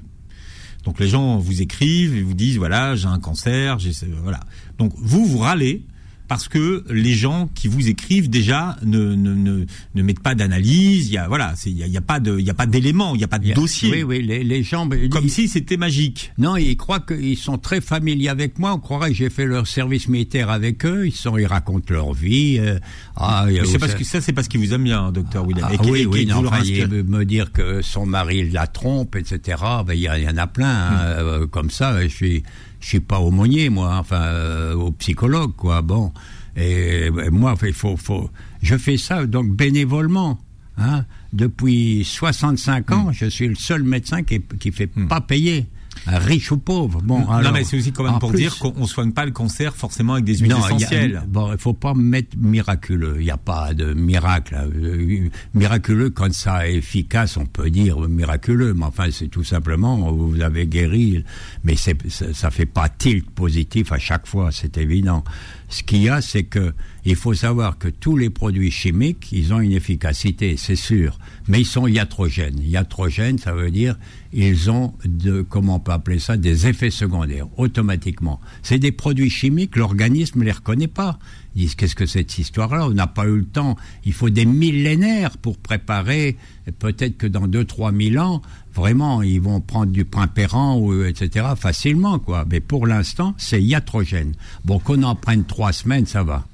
Donc, 0.85 1.01
les 1.01 1.09
gens 1.09 1.39
vous 1.39 1.63
écrivent 1.63 2.17
et 2.17 2.23
vous 2.23 2.35
disent 2.35 2.59
voilà, 2.59 2.95
j'ai 2.95 3.09
un 3.09 3.19
cancer, 3.19 3.79
j'ai 3.79 3.93
voilà. 4.23 4.41
Donc, 4.79 4.93
vous 4.97 5.27
vous 5.27 5.39
râlez 5.39 5.83
parce 6.29 6.49
que 6.49 6.85
les 6.91 7.15
gens 7.15 7.49
qui 7.55 7.69
vous 7.69 7.89
écrivent 7.89 8.29
déjà 8.31 8.77
ne 8.85 9.15
ne 9.15 9.35
ne, 9.35 9.65
ne 9.95 10.03
mettent 10.03 10.21
pas 10.21 10.35
d'analyse. 10.35 11.09
Il 11.09 11.13
y 11.15 11.19
a 11.19 11.29
voilà, 11.29 11.55
il 11.67 11.77
y 11.77 11.83
a, 11.83 11.87
il 11.87 11.93
y 11.93 11.97
a 11.97 12.01
pas 12.01 12.21
de 12.21 12.39
il 12.39 12.45
y 12.47 12.51
a 12.51 12.55
pas 12.55 12.67
d'éléments, 12.67 13.15
il 13.15 13.21
y 13.21 13.25
a 13.25 13.29
pas 13.29 13.39
de 13.39 13.47
y 13.47 13.53
a- 13.53 13.55
dossier. 13.55 13.91
Oui, 13.91 14.03
oui, 14.03 14.23
les, 14.23 14.43
les 14.45 14.63
gens. 14.63 14.89
Comme 15.11 15.25
ils- 15.25 15.31
si 15.31 15.49
c'était 15.49 15.77
magique. 15.77 16.33
Non, 16.39 16.57
ils 16.57 16.77
croient 16.77 17.01
qu'ils 17.01 17.37
sont 17.39 17.59
très 17.59 17.81
familiers 17.81 18.29
avec 18.29 18.59
moi. 18.59 18.73
On 18.75 18.79
croirait 18.79 19.11
que 19.11 19.17
j'ai 19.17 19.31
fait 19.31 19.47
leur 19.47 19.67
service 19.67 20.09
militaire 20.09 20.51
avec 20.51 20.85
eux. 20.85 21.07
Ils 21.07 21.13
sont, 21.13 21.37
ils 21.39 21.47
racontent 21.47 21.93
leur 21.93 22.13
vie. 22.13 22.59
euh, 22.59 22.79
ah, 23.17 23.47
y 23.51 23.61
c'est 23.67 23.79
parce 23.79 23.95
que 23.95 24.05
ça, 24.05 24.21
c'est 24.21 24.33
parce 24.33 24.49
qu'il 24.49 24.61
vous 24.61 24.73
aime 24.75 24.85
bien, 24.85 25.13
docteur 25.13 25.47
Willem. 25.47 25.65
Ah, 25.69 25.75
Et 25.75 25.91
oui, 25.91 26.01
et 26.03 26.07
oui, 26.07 26.27
non, 26.27 26.45
enfin, 26.47 26.63
me 26.63 27.25
dire 27.25 27.53
que 27.53 27.83
son 27.83 28.07
mari 28.07 28.51
la 28.51 28.67
trompe, 28.67 29.17
etc. 29.17 29.59
Ben, 29.87 29.95
il 29.95 30.01
y, 30.01 30.09
a- 30.09 30.19
il 30.19 30.25
y 30.25 30.29
en 30.29 30.37
a 30.37 30.47
plein, 30.47 30.67
hein, 30.69 30.91
Hmm. 30.97 31.27
euh, 31.27 31.47
comme 31.47 31.71
ça. 31.71 32.03
Je 32.03 32.09
suis, 32.09 32.43
je 32.81 32.87
suis 32.87 33.01
pas 33.01 33.19
aumônier, 33.21 33.69
moi, 33.71 33.97
enfin, 33.99 34.23
euh, 34.23 34.75
au 34.75 34.91
psychologue, 34.93 35.53
quoi. 35.57 35.83
Bon, 35.83 36.13
et 36.57 37.11
moi, 37.31 37.55
il 37.63 37.73
faut, 37.73 37.97
faut, 37.97 38.31
je 38.63 38.77
fais 38.77 38.97
ça 38.97 39.27
donc 39.27 39.55
bénévolement. 39.55 40.39
Hein. 40.79 41.05
Depuis 41.33 42.05
65 42.05 42.91
Hmm. 42.91 42.95
ans, 42.95 43.13
je 43.13 43.27
suis 43.27 43.49
le 43.49 43.55
seul 43.55 43.83
médecin 43.83 44.23
qui, 44.23 44.41
qui 44.61 44.73
fait 44.73 44.87
pas 44.87 45.21
payer, 45.21 45.67
riche 46.07 46.53
ou 46.53 46.59
pauvre. 46.59 47.01
Bon, 47.03 47.21
non, 47.21 47.31
alors, 47.31 47.53
mais 47.53 47.65
c'est 47.65 47.77
aussi 47.79 47.93
quand 47.93 48.05
même 48.05 48.19
pour 48.19 48.31
plus- 48.31 48.39
dire 48.39 48.57
qu'on 48.59 48.73
on 48.77 48.87
soigne 48.87 49.13
pas 49.13 49.25
le 49.25 49.31
cancer 49.33 49.75
forcément 49.75 50.15
avec 50.15 50.25
des 50.25 50.37
huiles 50.39 50.51
non, 50.51 50.59
il 50.59 50.61
y 50.61 50.65
a- 50.65 50.77
essentielles. 50.77 51.23
bon, 51.29 51.53
il 51.53 51.59
faut 51.59 51.73
pas 51.75 51.95
mettre 51.95 52.37
miraculeux. 52.39 53.17
Il 53.19 53.25
n'y 53.25 53.31
a 53.31 53.37
pas 53.37 53.75
de 53.75 53.95
miracle. 53.95 54.55
Euh, 54.57 55.29
Miraculeux, 55.55 56.11
quand 56.11 56.33
ça 56.33 56.69
est 56.69 56.75
efficace, 56.77 57.37
on 57.37 57.47
peut 57.47 57.71
dire 57.71 57.99
miraculeux. 58.01 58.75
Mais 58.75 58.85
enfin, 58.85 59.07
c'est 59.11 59.29
tout 59.29 59.45
simplement, 59.45 60.13
vous 60.13 60.41
avez 60.41 60.67
guéri. 60.67 61.25
Mais 61.65 61.77
c'est, 61.77 61.97
ça, 62.11 62.33
ça 62.35 62.51
fait 62.51 62.67
pas 62.67 62.89
tilt 62.89 63.29
positif 63.31 63.93
à 63.93 63.99
chaque 63.99 64.27
fois, 64.27 64.51
c'est 64.53 64.77
évident. 64.79 65.25
Ce 65.69 65.83
qu'il 65.83 66.03
y 66.03 66.09
a, 66.09 66.21
c'est 66.21 66.45
que 66.45 66.73
il 67.05 67.17
faut 67.17 67.35
savoir 67.35 67.79
que 67.79 67.89
tous 67.89 68.17
les 68.17 68.31
produits 68.31 68.71
chimiques, 68.71 69.31
ils 69.31 69.55
ont 69.55 69.61
une 69.61 69.73
efficacité, 69.73 70.57
c'est 70.57 70.77
sûr. 70.77 71.19
Mais 71.49 71.61
ils 71.61 71.67
sont 71.67 71.87
iatrogènes. 71.87 72.59
Iatrogènes, 72.61 73.39
ça 73.39 73.53
veut 73.53 73.71
dire 73.71 73.97
ils 74.33 74.71
ont 74.71 74.93
de, 75.05 75.41
comment 75.41 75.83
on 75.85 75.91
appeler 75.91 76.19
ça, 76.19 76.37
des 76.37 76.67
effets 76.67 76.91
secondaires, 76.91 77.47
automatiquement. 77.57 78.39
C'est 78.63 78.79
des 78.79 78.93
produits 78.93 79.31
chimiques, 79.31 79.77
l'organisme 79.77 80.43
les 80.43 80.53
reconnaît 80.53 80.89
pas. 80.89 81.19
Ils 81.55 81.63
disent, 81.63 81.75
qu'est-ce 81.75 81.95
que 81.95 82.05
cette 82.05 82.37
histoire-là? 82.39 82.87
On 82.87 82.91
n'a 82.91 83.07
pas 83.07 83.25
eu 83.25 83.39
le 83.39 83.47
temps. 83.47 83.77
Il 84.05 84.13
faut 84.13 84.29
des 84.29 84.45
millénaires 84.45 85.39
pour 85.39 85.57
préparer. 85.57 86.37
Peut-être 86.79 87.17
que 87.17 87.27
dans 87.27 87.47
deux, 87.47 87.65
trois 87.65 87.93
mille 87.93 88.19
ans, 88.19 88.43
vraiment, 88.77 89.23
ils 89.23 89.41
vont 89.41 89.61
prendre 89.61 89.91
du 89.91 90.05
primpérant, 90.05 90.79
ou, 90.79 91.03
etc., 91.03 91.47
facilement, 91.57 92.19
quoi. 92.19 92.45
Mais 92.51 92.61
pour 92.61 92.87
l'instant, 92.87 93.35
c'est 93.39 93.63
iatrogène. 93.63 94.35
Bon, 94.65 94.79
qu'on 94.79 95.03
en 95.03 95.15
prenne 95.15 95.45
trois 95.45 95.73
semaines, 95.73 96.07
ça 96.07 96.23
va. 96.23 96.47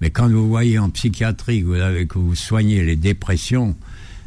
Mais 0.00 0.10
quand 0.10 0.28
vous 0.28 0.48
voyez 0.48 0.78
en 0.78 0.90
psychiatrie 0.90 1.62
que 1.62 1.66
vous, 1.66 1.74
avez, 1.74 2.06
que 2.06 2.18
vous 2.18 2.34
soignez 2.34 2.84
les 2.84 2.96
dépressions, 2.96 3.76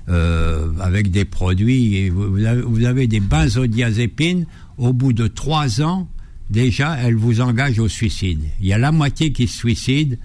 euh, 0.10 0.70
avec 0.82 1.12
des 1.12 1.24
produits. 1.24 2.10
vous, 2.10 2.44
avez, 2.44 2.62
vous, 2.62 2.84
avez, 2.84 3.08
des 3.08 3.22
benzodiazépines. 3.22 4.46
Au 4.78 4.92
bout 4.92 5.14
de 5.14 5.28
trois 5.28 5.82
ans, 5.82 6.10
déjà, 6.50 6.98
elles 6.98 7.16
vous 7.16 7.40
engagent 7.40 7.80
au 7.80 7.88
suicide. 7.88 8.42
Il 8.60 8.68
y 8.68 8.74
a 8.74 8.78
la 8.78 8.92
moitié 8.92 9.32
qui 9.32 9.48
se 9.48 9.58
suicide. 9.58 10.20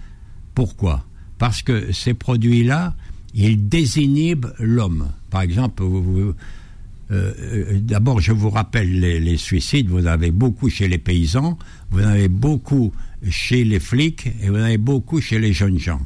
Pourquoi? 0.53 1.05
Parce 1.37 1.61
que 1.61 1.93
ces 1.93 2.13
produits-là, 2.13 2.93
ils 3.33 3.69
désinhibent 3.69 4.53
l'homme. 4.59 5.07
Par 5.29 5.43
exemple, 5.43 5.83
vous, 5.83 6.33
euh, 7.11 7.79
d'abord, 7.81 8.19
je 8.19 8.31
vous 8.31 8.49
rappelle 8.49 8.99
les, 8.99 9.19
les, 9.19 9.37
suicides. 9.37 9.89
Vous 9.89 10.03
en 10.03 10.11
avez 10.11 10.31
beaucoup 10.31 10.69
chez 10.69 10.87
les 10.87 10.99
paysans, 10.99 11.57
vous 11.89 12.03
en 12.03 12.07
avez 12.07 12.27
beaucoup 12.27 12.93
chez 13.29 13.63
les 13.63 13.79
flics 13.79 14.27
et 14.41 14.49
vous 14.49 14.55
en 14.57 14.63
avez 14.63 14.77
beaucoup 14.77 15.19
chez 15.19 15.39
les 15.39 15.53
jeunes 15.53 15.79
gens. 15.79 16.01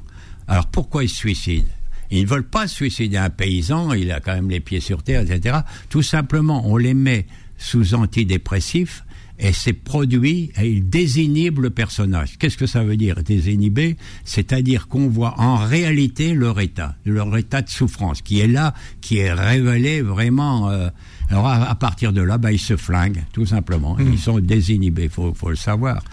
Alors 0.47 0.67
pourquoi 0.67 1.03
ils 1.03 1.09
se 1.09 1.15
suicident? 1.15 1.67
Ils 2.11 2.23
ne 2.23 2.27
veulent 2.27 2.47
pas 2.47 2.67
suicider 2.67 3.17
un 3.17 3.29
paysan, 3.29 3.93
il 3.93 4.11
a 4.11 4.19
quand 4.19 4.33
même 4.33 4.49
les 4.49 4.59
pieds 4.59 4.79
sur 4.79 5.03
terre, 5.03 5.21
etc. 5.21 5.59
Tout 5.89 6.03
simplement, 6.03 6.67
on 6.67 6.77
les 6.77 6.93
met 6.93 7.25
sous 7.57 7.95
antidépressifs 7.95 9.03
et 9.39 9.51
ces 9.51 9.73
produits, 9.73 10.51
ils 10.61 10.87
désinhibent 10.87 11.59
le 11.59 11.69
personnage. 11.71 12.37
Qu'est-ce 12.37 12.57
que 12.57 12.67
ça 12.67 12.83
veut 12.83 12.97
dire 12.97 13.23
désinhiber? 13.23 13.97
C'est-à-dire 14.25 14.87
qu'on 14.87 15.07
voit 15.09 15.35
en 15.39 15.57
réalité 15.57 16.33
leur 16.33 16.59
état, 16.59 16.95
leur 17.05 17.35
état 17.35 17.61
de 17.61 17.69
souffrance, 17.69 18.21
qui 18.21 18.39
est 18.39 18.47
là, 18.47 18.73
qui 19.01 19.17
est 19.17 19.33
révélé 19.33 20.01
vraiment. 20.01 20.69
Euh, 20.69 20.89
alors 21.29 21.47
à, 21.47 21.73
partir 21.75 22.13
de 22.13 22.21
là, 22.21 22.37
bah, 22.37 22.51
ils 22.51 22.59
se 22.59 22.77
flinguent, 22.77 23.23
tout 23.31 23.45
simplement. 23.45 23.97
Ils 23.99 24.19
sont 24.19 24.39
désinhibés, 24.39 25.09
faut, 25.09 25.33
faut 25.33 25.49
le 25.49 25.55
savoir. 25.55 26.03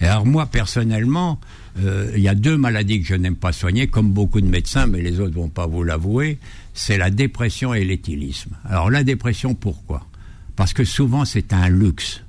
Et 0.00 0.06
alors 0.06 0.24
moi 0.24 0.46
personnellement, 0.46 1.40
euh, 1.80 2.12
il 2.16 2.22
y 2.22 2.28
a 2.28 2.34
deux 2.36 2.56
maladies 2.56 3.00
que 3.00 3.06
je 3.06 3.14
n'aime 3.14 3.36
pas 3.36 3.52
soigner, 3.52 3.88
comme 3.88 4.12
beaucoup 4.12 4.40
de 4.40 4.46
médecins, 4.46 4.86
mais 4.86 5.02
les 5.02 5.18
autres 5.18 5.34
vont 5.34 5.48
pas 5.48 5.66
vous 5.66 5.82
l'avouer. 5.82 6.38
C'est 6.74 6.96
la 6.96 7.10
dépression 7.10 7.74
et 7.74 7.84
l'éthylisme. 7.84 8.52
Alors 8.64 8.88
la 8.88 9.02
dépression, 9.02 9.54
pourquoi? 9.54 10.06
Parce 10.54 10.72
que 10.72 10.84
souvent 10.84 11.24
c'est 11.24 11.52
un 11.52 11.68
luxe. 11.68 12.22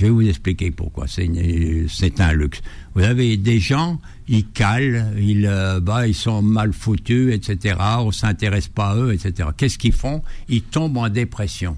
Je 0.00 0.06
vais 0.06 0.12
vous 0.12 0.26
expliquer 0.26 0.70
pourquoi. 0.70 1.04
C'est 1.08 2.20
un 2.20 2.32
luxe. 2.32 2.62
Vous 2.94 3.02
avez 3.02 3.36
des 3.36 3.60
gens, 3.60 4.00
ils 4.28 4.46
calent, 4.46 5.12
ils, 5.18 5.44
euh, 5.44 5.78
bah, 5.78 6.08
ils 6.08 6.14
sont 6.14 6.40
mal 6.40 6.72
foutus, 6.72 7.34
etc. 7.34 7.76
On 7.98 8.10
s'intéresse 8.10 8.68
pas 8.68 8.92
à 8.92 8.96
eux, 8.96 9.12
etc. 9.12 9.50
Qu'est-ce 9.54 9.76
qu'ils 9.76 9.92
font? 9.92 10.22
Ils 10.48 10.62
tombent 10.62 10.96
en 10.96 11.10
dépression. 11.10 11.76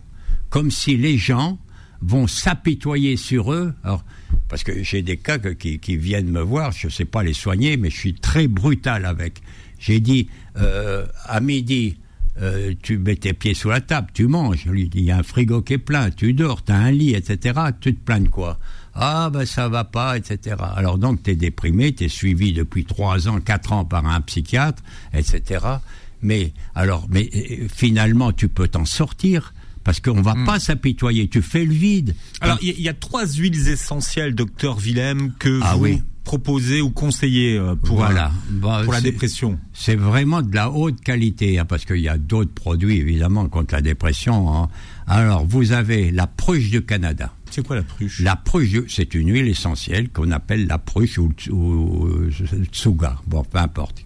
Comme 0.51 0.71
si 0.71 0.97
les 0.97 1.19
gens 1.19 1.59
vont 2.01 2.29
s'apitoyer 2.29 3.17
sur 3.17 3.53
eux. 3.53 3.75
Alors, 3.83 4.05
parce 4.49 4.63
que 4.63 4.85
j'ai 4.85 5.03
des 5.03 5.17
cas 5.17 5.39
qui, 5.39 5.97
viennent 5.97 6.31
me 6.31 6.43
voir, 6.43 6.71
je 6.71 6.87
ne 6.87 6.93
sais 6.93 7.05
pas 7.05 7.25
les 7.25 7.35
soigner, 7.35 7.77
mais 7.77 7.91
je 7.91 7.97
suis 7.97 8.15
très 8.15 8.47
brutal 8.47 9.05
avec. 9.05 9.43
J'ai 9.81 9.99
dit, 9.99 10.29
euh, 10.59 11.07
à 11.25 11.41
midi, 11.41 11.97
euh, 12.41 12.73
tu 12.83 12.99
mets 12.99 13.17
tes 13.17 13.35
pieds 13.35 13.55
sous 13.55 13.69
la 13.69 13.81
table, 13.81 14.09
tu 14.15 14.27
manges. 14.27 14.67
Il 14.67 15.01
y 15.01 15.11
a 15.11 15.19
un 15.19 15.23
frigo 15.23 15.63
qui 15.63 15.75
est 15.75 15.79
plein, 15.79 16.11
tu 16.11 16.33
dors, 16.33 16.65
tu 16.65 16.73
as 16.73 16.77
un 16.77 16.91
lit, 16.91 17.15
etc. 17.15 17.61
Tu 17.81 17.95
te 17.95 18.01
plains 18.01 18.21
de 18.21 18.29
quoi 18.29 18.59
Ah, 18.95 19.31
ben 19.31 19.45
ça 19.45 19.69
va 19.69 19.85
pas, 19.85 20.17
etc. 20.17 20.57
Alors 20.75 20.99
donc, 20.99 21.23
tu 21.23 21.33
es 21.33 21.37
déprimé, 21.37 21.95
tu 21.95 22.05
es 22.05 22.09
suivi 22.09 22.53
depuis 22.53 22.85
trois 22.85 23.29
ans, 23.29 23.41
quatre 23.41 23.73
ans 23.73 23.85
par 23.85 24.07
un 24.07 24.21
psychiatre, 24.23 24.83
etc. 25.13 25.67
Mais, 26.23 26.53
alors, 26.75 27.07
mais 27.11 27.29
euh, 27.35 27.69
finalement, 27.73 28.33
tu 28.33 28.49
peux 28.49 28.69
t'en 28.69 28.85
sortir 28.85 29.53
parce 29.85 30.01
qu'on 30.01 30.23
va 30.23 30.35
hmm. 30.35 30.47
pas 30.47 30.61
s'apitoyer. 30.61 31.29
Tu 31.29 31.43
fais 31.43 31.65
le 31.65 31.75
vide. 31.75 32.15
Alors, 32.41 32.59
il 32.63 32.81
y, 32.81 32.89
a 32.89 32.95
trois 32.95 33.27
huiles 33.27 33.69
essentielles, 33.69 34.35
docteur 34.35 34.79
Willem, 34.79 35.33
que 35.39 35.59
ah 35.63 35.75
vous 35.77 36.01
proposez 36.25 36.81
ou 36.81 36.91
conseillez 36.91 37.59
euh, 37.59 37.75
pour, 37.75 37.97
voilà. 37.97 38.31
Bah, 38.51 38.83
pour 38.85 38.93
la 38.93 39.01
dépression. 39.01 39.59
C'est 39.73 39.97
vraiment 39.97 40.43
de 40.43 40.55
la 40.55 40.71
haute 40.71 41.01
qualité, 41.01 41.59
hein, 41.59 41.65
parce 41.65 41.85
qu'il 41.85 42.01
y 42.01 42.09
a 42.09 42.19
d'autres 42.19 42.53
produits, 42.53 42.99
évidemment, 42.99 43.49
contre 43.49 43.75
la 43.75 43.81
dépression. 43.81 44.55
Hein. 44.55 44.69
Alors, 45.07 45.45
vous 45.47 45.73
avez 45.73 46.11
la 46.11 46.27
pruche 46.27 46.71
du 46.71 46.85
Canada. 46.85 47.33
C'est 47.55 47.67
quoi 47.67 47.77
la 47.77 47.83
pruche? 47.83 48.21
La 48.21 48.35
pruche, 48.35 48.81
c'est 48.89 49.15
une 49.15 49.31
huile 49.31 49.47
essentielle 49.47 50.09
qu'on 50.09 50.31
appelle 50.31 50.67
la 50.67 50.79
pruche 50.79 51.19
ou, 51.19 51.31
ou, 51.51 52.31
tsuga, 52.71 53.17
bon, 53.27 53.45
peu 53.45 53.59
importe, 53.59 54.03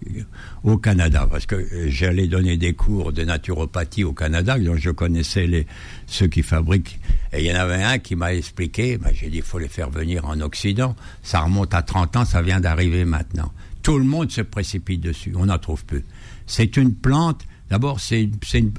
au 0.65 0.79
Canada, 0.79 1.29
parce 1.31 1.47
que 1.47 1.65
j'allais 1.87 2.27
donner 2.27 2.57
des 2.57 2.73
cours 2.73 3.13
de 3.13 3.23
naturopathie 3.23 4.03
au 4.03 4.13
Canada, 4.13 4.59
donc 4.59 4.79
je 4.79 4.91
connaissais 4.91 5.47
les, 5.47 5.65
ceux 6.09 6.27
qui 6.27 6.43
fabriquent, 6.43 6.99
et 7.33 7.45
il 7.45 7.47
y 7.47 7.53
en 7.53 7.61
avait 7.61 7.85
un 7.85 8.01
qui 8.01 8.17
m'a 8.17 8.35
expliqué, 8.35 8.99
ben, 8.99 9.11
j'ai 9.15 9.31
dit, 9.31 9.37
il 9.37 9.43
faut 9.45 9.61
les 9.61 9.69
faire 9.69 9.91
venir 9.91 10.25
en 10.25 10.41
Occident, 10.41 10.97
ça 11.23 11.39
remonte 11.39 11.73
à 11.73 11.83
30 11.83 12.17
ans, 12.17 12.25
ça 12.25 12.43
vient 12.43 12.59
d'arriver 12.59 13.05
maintenant. 13.05 13.53
Tout 13.81 13.99
le 13.99 14.05
monde 14.05 14.33
se 14.33 14.41
précipite 14.41 15.03
dessus, 15.03 15.35
on 15.37 15.47
n'en 15.47 15.59
trouve 15.59 15.85
plus. 15.85 16.05
C'est 16.49 16.77
une 16.77 16.97
plante, 16.97 17.47
d'abord 17.71 18.01
c'est 18.01 18.29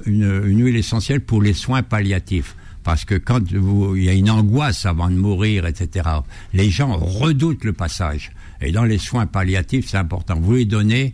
une 0.04 0.62
huile 0.62 0.76
essentielle 0.76 1.22
pour 1.22 1.40
les 1.40 1.54
soins 1.54 1.82
palliatifs 1.82 2.54
parce 2.88 3.04
que 3.04 3.16
quand 3.16 3.42
il 3.50 4.02
y 4.02 4.08
a 4.08 4.14
une 4.14 4.30
angoisse 4.30 4.86
avant 4.86 5.10
de 5.10 5.14
mourir, 5.14 5.66
etc., 5.66 6.08
les 6.54 6.70
gens 6.70 6.96
redoutent 6.96 7.64
le 7.64 7.74
passage. 7.74 8.32
Et 8.62 8.72
dans 8.72 8.84
les 8.84 8.96
soins 8.96 9.26
palliatifs, 9.26 9.90
c'est 9.90 9.98
important. 9.98 10.40
Vous 10.40 10.54
lui 10.54 10.64
donnez, 10.64 11.12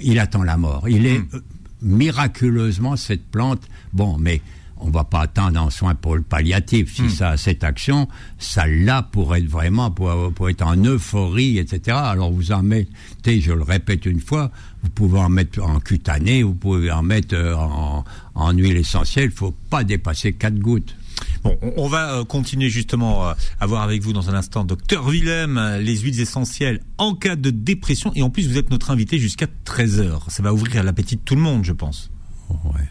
il 0.00 0.18
attend 0.18 0.42
la 0.42 0.56
mort. 0.56 0.88
Il 0.88 1.06
est 1.06 1.20
hmm. 1.20 1.40
miraculeusement 1.82 2.96
cette 2.96 3.24
plante. 3.30 3.62
Bon, 3.92 4.18
mais 4.18 4.40
on 4.78 4.90
va 4.90 5.04
pas 5.04 5.20
attendre 5.20 5.62
un 5.62 5.70
soin 5.70 5.94
pour 5.94 6.16
le 6.16 6.22
palliatif. 6.22 6.92
Si 6.92 7.02
hmm. 7.02 7.10
ça 7.10 7.28
a 7.28 7.36
cette 7.36 7.62
action, 7.62 8.08
ça 8.40 8.66
l'a 8.66 9.02
pour 9.02 9.36
être 9.36 9.46
vraiment, 9.46 9.92
pour, 9.92 10.32
pour, 10.34 10.50
être 10.50 10.66
en 10.66 10.74
euphorie, 10.74 11.58
etc. 11.58 11.98
Alors 12.02 12.32
vous 12.32 12.50
en 12.50 12.64
mettez, 12.64 13.40
je 13.40 13.52
le 13.52 13.62
répète 13.62 14.06
une 14.06 14.18
fois, 14.18 14.50
vous 14.82 14.90
pouvez 14.90 15.20
en 15.20 15.28
mettre 15.28 15.62
en 15.62 15.78
cutané, 15.78 16.42
vous 16.42 16.54
pouvez 16.54 16.90
en 16.90 17.04
mettre 17.04 17.36
euh, 17.36 17.54
en, 17.54 18.04
en 18.34 18.52
huile 18.52 18.78
essentielle. 18.78 19.26
Il 19.26 19.36
faut 19.36 19.54
pas 19.70 19.84
dépasser 19.84 20.32
quatre 20.32 20.58
gouttes. 20.58 20.96
Bon, 21.42 21.56
on 21.76 21.88
va 21.88 22.14
euh, 22.14 22.24
continuer 22.24 22.68
justement 22.68 23.28
euh, 23.28 23.34
à 23.60 23.66
voir 23.66 23.82
avec 23.82 24.02
vous 24.02 24.12
dans 24.12 24.30
un 24.30 24.34
instant, 24.34 24.64
docteur 24.64 25.08
Willem, 25.08 25.58
euh, 25.58 25.78
les 25.78 25.98
huiles 25.98 26.20
essentielles 26.20 26.80
en 26.98 27.14
cas 27.14 27.36
de 27.36 27.50
dépression. 27.50 28.12
Et 28.14 28.22
en 28.22 28.30
plus, 28.30 28.48
vous 28.48 28.58
êtes 28.58 28.70
notre 28.70 28.90
invité 28.90 29.18
jusqu'à 29.18 29.46
13h. 29.64 30.30
Ça 30.30 30.42
va 30.42 30.52
ouvrir 30.52 30.82
l'appétit 30.84 31.16
de 31.16 31.22
tout 31.22 31.34
le 31.34 31.40
monde, 31.40 31.64
je 31.64 31.72
pense. 31.72 32.10
Ouais. 32.48 32.88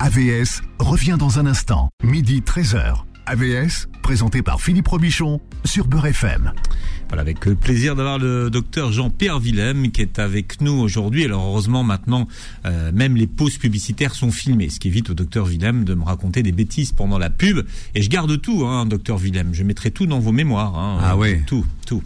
AVS 0.00 0.62
revient 0.78 1.16
dans 1.18 1.38
un 1.38 1.46
instant, 1.46 1.90
midi 2.02 2.40
13h. 2.40 3.04
AVS, 3.30 3.86
présenté 4.02 4.42
par 4.42 4.60
Philippe 4.60 4.88
Robichon 4.88 5.40
sur 5.64 5.86
Beurre 5.86 6.06
FM. 6.06 6.52
Voilà, 7.06 7.22
avec 7.22 7.38
plaisir 7.38 7.94
d'avoir 7.94 8.18
le 8.18 8.50
docteur 8.50 8.90
Jean-Pierre 8.90 9.38
Willem 9.38 9.92
qui 9.92 10.02
est 10.02 10.18
avec 10.18 10.60
nous 10.60 10.72
aujourd'hui. 10.72 11.26
Alors 11.26 11.44
heureusement 11.44 11.84
maintenant, 11.84 12.26
euh, 12.66 12.90
même 12.92 13.14
les 13.14 13.28
pauses 13.28 13.56
publicitaires 13.56 14.16
sont 14.16 14.32
filmées, 14.32 14.68
ce 14.68 14.80
qui 14.80 14.88
évite 14.88 15.10
au 15.10 15.14
docteur 15.14 15.46
Willem 15.46 15.84
de 15.84 15.94
me 15.94 16.02
raconter 16.02 16.42
des 16.42 16.50
bêtises 16.50 16.90
pendant 16.90 17.18
la 17.18 17.30
pub. 17.30 17.64
Et 17.94 18.02
je 18.02 18.10
garde 18.10 18.40
tout, 18.40 18.66
hein, 18.66 18.84
docteur 18.84 19.16
Willem. 19.16 19.54
Je 19.54 19.62
mettrai 19.62 19.92
tout 19.92 20.06
dans 20.06 20.18
vos 20.18 20.32
mémoires. 20.32 20.76
Hein, 20.76 20.98
ah 21.00 21.16
oui. 21.16 21.36
Tout, 21.46 21.64
tout. 21.86 22.02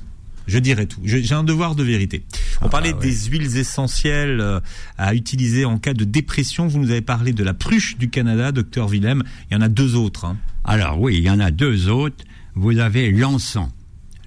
Je 0.47 0.59
dirai 0.59 0.87
tout. 0.87 1.01
J'ai 1.05 1.33
un 1.33 1.43
devoir 1.43 1.75
de 1.75 1.83
vérité. 1.83 2.23
On 2.61 2.67
ah 2.67 2.69
parlait 2.69 2.93
bah 2.93 2.99
des 3.01 3.15
huiles 3.31 3.57
essentielles 3.57 4.43
euh, 4.43 4.61
à 4.99 5.15
utiliser 5.15 5.65
en 5.65 5.79
cas 5.79 5.95
de 5.95 6.05
dépression. 6.05 6.67
Vous 6.67 6.79
nous 6.79 6.91
avez 6.91 7.01
parlé 7.01 7.33
de 7.33 7.43
la 7.43 7.55
pruche 7.55 7.97
du 7.97 8.11
Canada, 8.11 8.53
docteur 8.53 8.89
Willem. 8.89 9.23
Il 9.51 9.55
y 9.55 9.57
en 9.57 9.63
a 9.63 9.71
deux 9.71 9.95
autres. 9.95 10.27
Hein. 10.27 10.37
Alors 10.65 11.01
oui, 11.01 11.17
il 11.19 11.25
y 11.25 11.31
en 11.31 11.41
a 11.41 11.51
deux 11.51 11.89
autres. 11.89 12.25
Vous 12.55 12.79
avez 12.79 13.11
l'encens. 13.11 13.69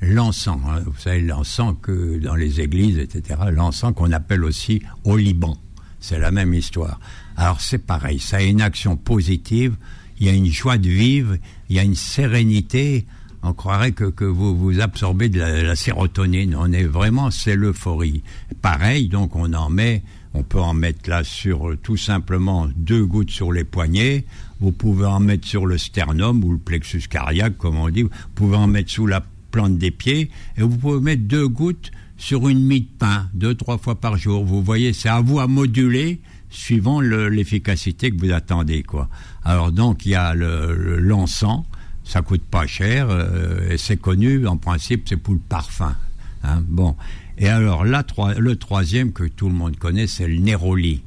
L'encens, 0.02 0.60
hein. 0.68 0.84
vous 0.86 1.00
savez, 1.00 1.22
l'encens 1.22 1.76
que 1.82 2.20
dans 2.20 2.36
les 2.36 2.62
églises, 2.62 3.00
etc., 3.00 3.40
l'encens 3.52 3.94
qu'on 3.96 4.12
appelle 4.12 4.44
aussi 4.44 4.82
au 5.04 5.18
Liban. 5.18 5.58
C'est 6.00 6.20
la 6.20 6.30
même 6.30 6.54
histoire. 6.54 7.00
Alors 7.36 7.62
c'est 7.62 7.80
pareil, 7.80 8.20
ça 8.20 8.38
a 8.38 8.42
une 8.44 8.62
action 8.62 8.96
positive, 8.96 9.76
il 10.20 10.28
y 10.28 10.30
a 10.30 10.34
une 10.34 10.52
joie 10.52 10.78
de 10.78 10.90
vivre, 10.90 11.36
il 11.70 11.76
y 11.76 11.80
a 11.80 11.84
une 11.84 11.96
sérénité. 11.96 13.06
On 13.42 13.54
croirait 13.54 13.92
que, 13.92 14.06
que 14.06 14.26
vous, 14.26 14.56
vous 14.56 14.80
absorbez 14.82 15.30
de 15.30 15.40
la, 15.40 15.64
la 15.64 15.76
sérotonine. 15.76 16.56
On 16.56 16.72
est 16.72 16.84
vraiment, 16.84 17.32
c'est 17.32 17.56
l'euphorie. 17.56 18.24
Pareil, 18.62 19.08
donc 19.08 19.36
on 19.36 19.54
en 19.54 19.70
met, 19.70 20.04
on 20.34 20.44
peut 20.44 20.60
en 20.60 20.74
mettre 20.74 21.10
là 21.10 21.24
sur 21.24 21.76
tout 21.82 21.98
simplement 21.98 22.68
deux 22.76 23.06
gouttes 23.06 23.32
sur 23.32 23.52
les 23.52 23.64
poignets. 23.64 24.26
Vous 24.60 24.72
pouvez 24.72 25.06
en 25.06 25.20
mettre 25.20 25.48
sur 25.48 25.66
le 25.66 25.78
sternum 25.78 26.44
ou 26.44 26.54
le 26.54 26.58
plexus 26.58 27.04
cardiaque, 27.10 27.58
comme 27.58 27.78
on 27.78 27.90
dit. 27.90 28.04
Vous 28.04 28.10
pouvez 28.36 28.58
en 28.58 28.68
mettre 28.68 28.92
sous 28.92 29.08
la 29.08 29.24
plante 29.52 29.78
des 29.78 29.92
pieds 29.92 30.30
et 30.58 30.62
vous 30.62 30.78
pouvez 30.78 31.00
mettre 31.00 31.24
deux 31.24 31.48
gouttes 31.48 31.92
sur 32.18 32.50
une 32.50 32.64
mie 32.64 32.82
de 32.82 32.90
pain, 32.98 33.30
deux, 33.34 33.56
trois 33.56 33.78
fois 33.78 33.96
par 33.96 34.18
jour. 34.18 34.44
Vous 34.44 34.64
voyez, 34.64 34.94
c'est 34.94 35.10
à 35.10 35.22
vous 35.22 35.40
à 35.40 35.48
moduler 35.48 36.20
suivant 36.50 37.02
l'efficacité 37.02 38.12
que 38.12 38.20
vous 38.20 38.32
attendez, 38.32 38.84
quoi. 38.84 39.10
Alors 39.44 39.72
donc 39.72 40.06
il 40.06 40.10
y 40.10 40.16
a 40.16 40.34
le 40.34 40.98
l'encens, 40.98 41.66
ça 42.04 42.22
coûte 42.22 42.44
pas 42.44 42.66
cher 42.66 43.08
euh, 43.10 43.70
et 43.70 43.78
c'est 43.78 43.98
connu. 43.98 44.48
En 44.48 44.58
principe, 44.58 45.08
c'est 45.08 45.18
pour 45.18 45.34
le 45.34 45.40
parfum. 45.40 45.96
Hein, 46.44 46.64
bon. 46.68 46.96
Et 47.38 47.50
alors 47.50 47.86
le 47.86 48.56
troisième 48.56 49.12
que 49.12 49.26
tout 49.26 49.50
le 49.50 49.56
monde 49.56 49.78
connaît, 49.78 50.08
c'est 50.08 50.28
le 50.28 50.38
néroli. 50.38 51.04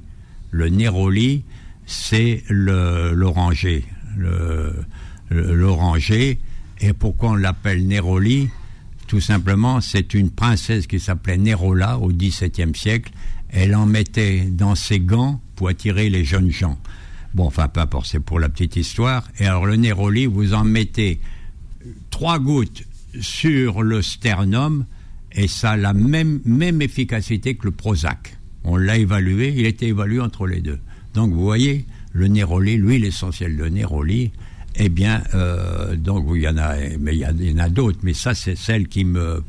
Le 0.52 0.69
néroli, 0.69 1.42
c'est 1.90 2.44
l'oranger. 2.49 3.85
L'oranger. 5.30 6.38
Et 6.80 6.92
pourquoi 6.92 7.30
on 7.30 7.35
l'appelle 7.35 7.85
néroli? 7.85 8.49
Tout 9.09 9.20
simplement, 9.20 9.80
c'est 9.80 10.14
une 10.14 10.30
princesse 10.30 10.87
qui 10.87 11.00
s'appelait 11.00 11.37
Nérola 11.37 11.99
au 11.99 12.12
XVIIe 12.12 12.75
siècle. 12.76 13.12
Elle 13.49 13.75
en 13.75 13.87
mettait 13.87 14.42
dans 14.42 14.76
ses 14.76 15.00
gants 15.00 15.40
pour 15.56 15.68
attirer 15.68 16.11
les 16.11 16.25
jeunes 16.25 16.52
gens. 16.52 16.78
Bon, 17.35 17.47
enfin, 17.47 17.66
peu 17.66 17.80
importe, 17.80 18.06
c'est 18.06 18.20
pour 18.20 18.38
la 18.38 18.49
petite 18.49 18.76
histoire. 18.76 19.28
Et 19.40 19.47
alors, 19.47 19.66
le 19.66 19.75
néroli, 19.75 20.26
vous 20.26 20.54
en 20.54 20.62
mettez 20.62 21.20
trois 22.11 22.38
gouttes 22.38 22.85
sur 23.20 23.82
le 23.82 24.00
sternum 24.00 24.87
et 25.32 25.49
ça 25.49 25.73
a 25.73 25.76
la 25.76 25.92
même, 25.92 26.40
même 26.44 26.82
efficacité 26.82 27.56
que 27.56 27.64
le 27.64 27.73
Prozac. 27.73 28.37
On 28.62 28.76
l'a 28.76 28.97
évalué, 28.97 29.52
il 29.56 29.66
était 29.66 29.88
évalué 29.88 30.20
entre 30.20 30.47
les 30.47 30.61
deux. 30.61 30.78
Donc, 31.14 31.33
vous 31.33 31.43
voyez, 31.43 31.87
le 32.12 32.29
néroli, 32.29 32.76
l'huile 32.76 33.05
essentielle 33.05 33.57
de 33.57 33.67
néroli, 33.67 34.31
eh 34.76 34.88
bien, 34.88 35.23
euh, 35.35 35.97
donc, 35.97 36.26
il 36.35 36.43
y 36.43 36.49
en 36.49 36.57
a, 36.57 36.76
mais 36.99 37.17
il 37.17 37.21
y, 37.21 37.52
en 37.52 37.59
a 37.59 37.69
d'autres, 37.69 37.99
mais 38.02 38.14
ça, 38.14 38.35
c'est 38.35 38.57
celle 38.57 38.88
qui 38.88 39.05
me, 39.05 39.43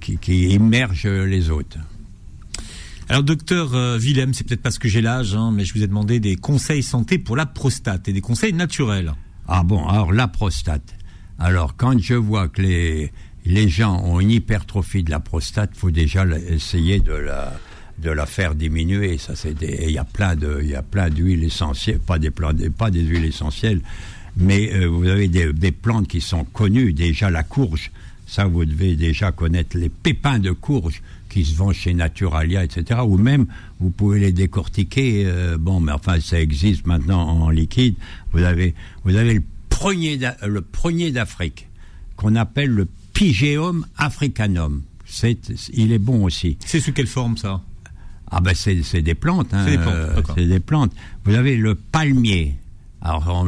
qui, 0.00 0.16
qui 0.18 0.48
immerge 0.48 1.06
les 1.06 1.50
autres. 1.50 1.78
Alors, 3.10 3.24
docteur 3.24 3.74
euh, 3.74 3.98
Willem, 3.98 4.32
c'est 4.34 4.46
peut-être 4.46 4.62
parce 4.62 4.78
que 4.78 4.86
j'ai 4.86 5.00
l'âge, 5.00 5.34
hein, 5.34 5.50
mais 5.52 5.64
je 5.64 5.74
vous 5.74 5.82
ai 5.82 5.88
demandé 5.88 6.20
des 6.20 6.36
conseils 6.36 6.84
santé 6.84 7.18
pour 7.18 7.36
la 7.36 7.44
prostate 7.44 8.06
et 8.06 8.12
des 8.12 8.20
conseils 8.20 8.52
naturels. 8.52 9.12
Ah 9.48 9.64
bon, 9.64 9.84
alors 9.88 10.12
la 10.12 10.28
prostate. 10.28 10.94
Alors, 11.36 11.74
quand 11.76 12.00
je 12.00 12.14
vois 12.14 12.48
que 12.48 12.62
les, 12.62 13.10
les 13.44 13.68
gens 13.68 14.00
ont 14.04 14.20
une 14.20 14.30
hypertrophie 14.30 15.02
de 15.02 15.10
la 15.10 15.18
prostate, 15.18 15.72
faut 15.74 15.90
déjà 15.90 16.24
essayer 16.48 17.00
de 17.00 17.12
la 17.12 17.52
de 18.02 18.10
la 18.10 18.26
faire 18.26 18.54
diminuer. 18.54 19.18
Ça, 19.18 19.34
c'est 19.36 19.54
il 19.62 19.90
y 19.90 19.98
a 19.98 20.04
plein 20.04 20.36
de, 20.36 20.60
il 20.62 20.70
y 20.70 20.74
a 20.74 20.82
plein 20.82 21.10
d'huiles 21.10 21.44
essentielles, 21.44 21.98
pas 21.98 22.18
des 22.18 22.30
pas 22.30 22.90
des 22.90 23.02
huiles 23.02 23.24
essentielles, 23.24 23.80
mais 24.36 24.72
euh, 24.72 24.86
vous 24.86 25.06
avez 25.06 25.28
des, 25.28 25.52
des, 25.52 25.72
plantes 25.72 26.08
qui 26.08 26.20
sont 26.20 26.44
connues. 26.44 26.92
Déjà 26.92 27.30
la 27.30 27.42
courge, 27.42 27.90
ça 28.26 28.44
vous 28.44 28.64
devez 28.64 28.96
déjà 28.96 29.32
connaître 29.32 29.76
les 29.76 29.88
pépins 29.88 30.38
de 30.38 30.52
courge 30.52 31.02
qui 31.28 31.44
se 31.44 31.56
vendent 31.56 31.74
chez 31.74 31.94
Naturalia, 31.94 32.64
etc. 32.64 33.00
Ou 33.06 33.16
même, 33.16 33.46
vous 33.78 33.90
pouvez 33.90 34.20
les 34.20 34.32
décortiquer. 34.32 35.24
Euh, 35.26 35.56
bon, 35.58 35.80
mais 35.80 35.92
enfin, 35.92 36.20
ça 36.20 36.40
existe 36.40 36.86
maintenant 36.86 37.22
en 37.22 37.50
liquide. 37.50 37.94
Vous 38.32 38.42
avez, 38.42 38.74
vous 39.04 39.16
avez 39.16 39.34
le 39.34 39.42
premier, 39.68 40.18
le 40.18 41.10
d'Afrique 41.10 41.68
qu'on 42.16 42.36
appelle 42.36 42.70
le 42.70 42.86
Pygeum 43.14 43.86
africanum. 43.96 44.82
C'est, 45.06 45.38
il 45.72 45.92
est 45.92 45.98
bon 45.98 46.24
aussi. 46.24 46.58
C'est 46.64 46.80
sous 46.80 46.92
quelle 46.92 47.06
forme 47.06 47.36
ça? 47.36 47.62
Ah 48.30 48.40
ben 48.40 48.54
c'est, 48.54 49.02
des 49.02 49.14
plantes. 49.14 49.52
Hein, 49.52 49.64
c'est 49.64 49.76
des 49.76 49.78
plantes. 49.78 49.94
Euh, 49.94 50.22
c'est 50.36 50.46
des 50.46 50.60
plantes. 50.60 50.92
Vous 51.24 51.34
avez 51.34 51.56
le 51.56 51.74
palmier. 51.74 52.56
Alors 53.02 53.46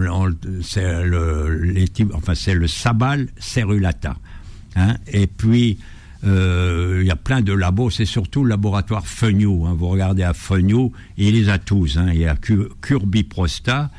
c'est 0.63 1.05
le, 1.05 1.59
les 1.63 1.87
enfin 2.15 2.35
c'est 2.35 2.55
le 2.55 2.67
sabal 2.67 3.29
cerulata. 3.39 4.17
Hein, 4.77 4.97
et 5.07 5.27
puis 5.27 5.79
euh, 6.25 7.01
il 7.01 7.07
y 7.07 7.11
a 7.11 7.17
plein 7.17 7.41
de 7.41 7.53
labos, 7.53 7.91
c'est 7.91 8.05
surtout 8.05 8.45
le 8.45 8.51
laboratoire 8.51 9.05
Fenio. 9.07 9.67
Hein. 9.67 9.75
Vous 9.77 9.89
regardez 9.89 10.23
à 10.23 10.35
Fenio, 10.35 10.93
il 11.17 11.35
les 11.35 11.49
a 11.49 11.59
tous. 11.59 11.97
Hein. 11.97 12.11
Il 12.13 12.21
y 12.21 12.27
a 12.27 12.37
Curbiprosta, 12.37 13.91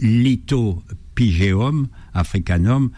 Lithopigeum, 0.00 1.88
Africanum, 2.14 2.90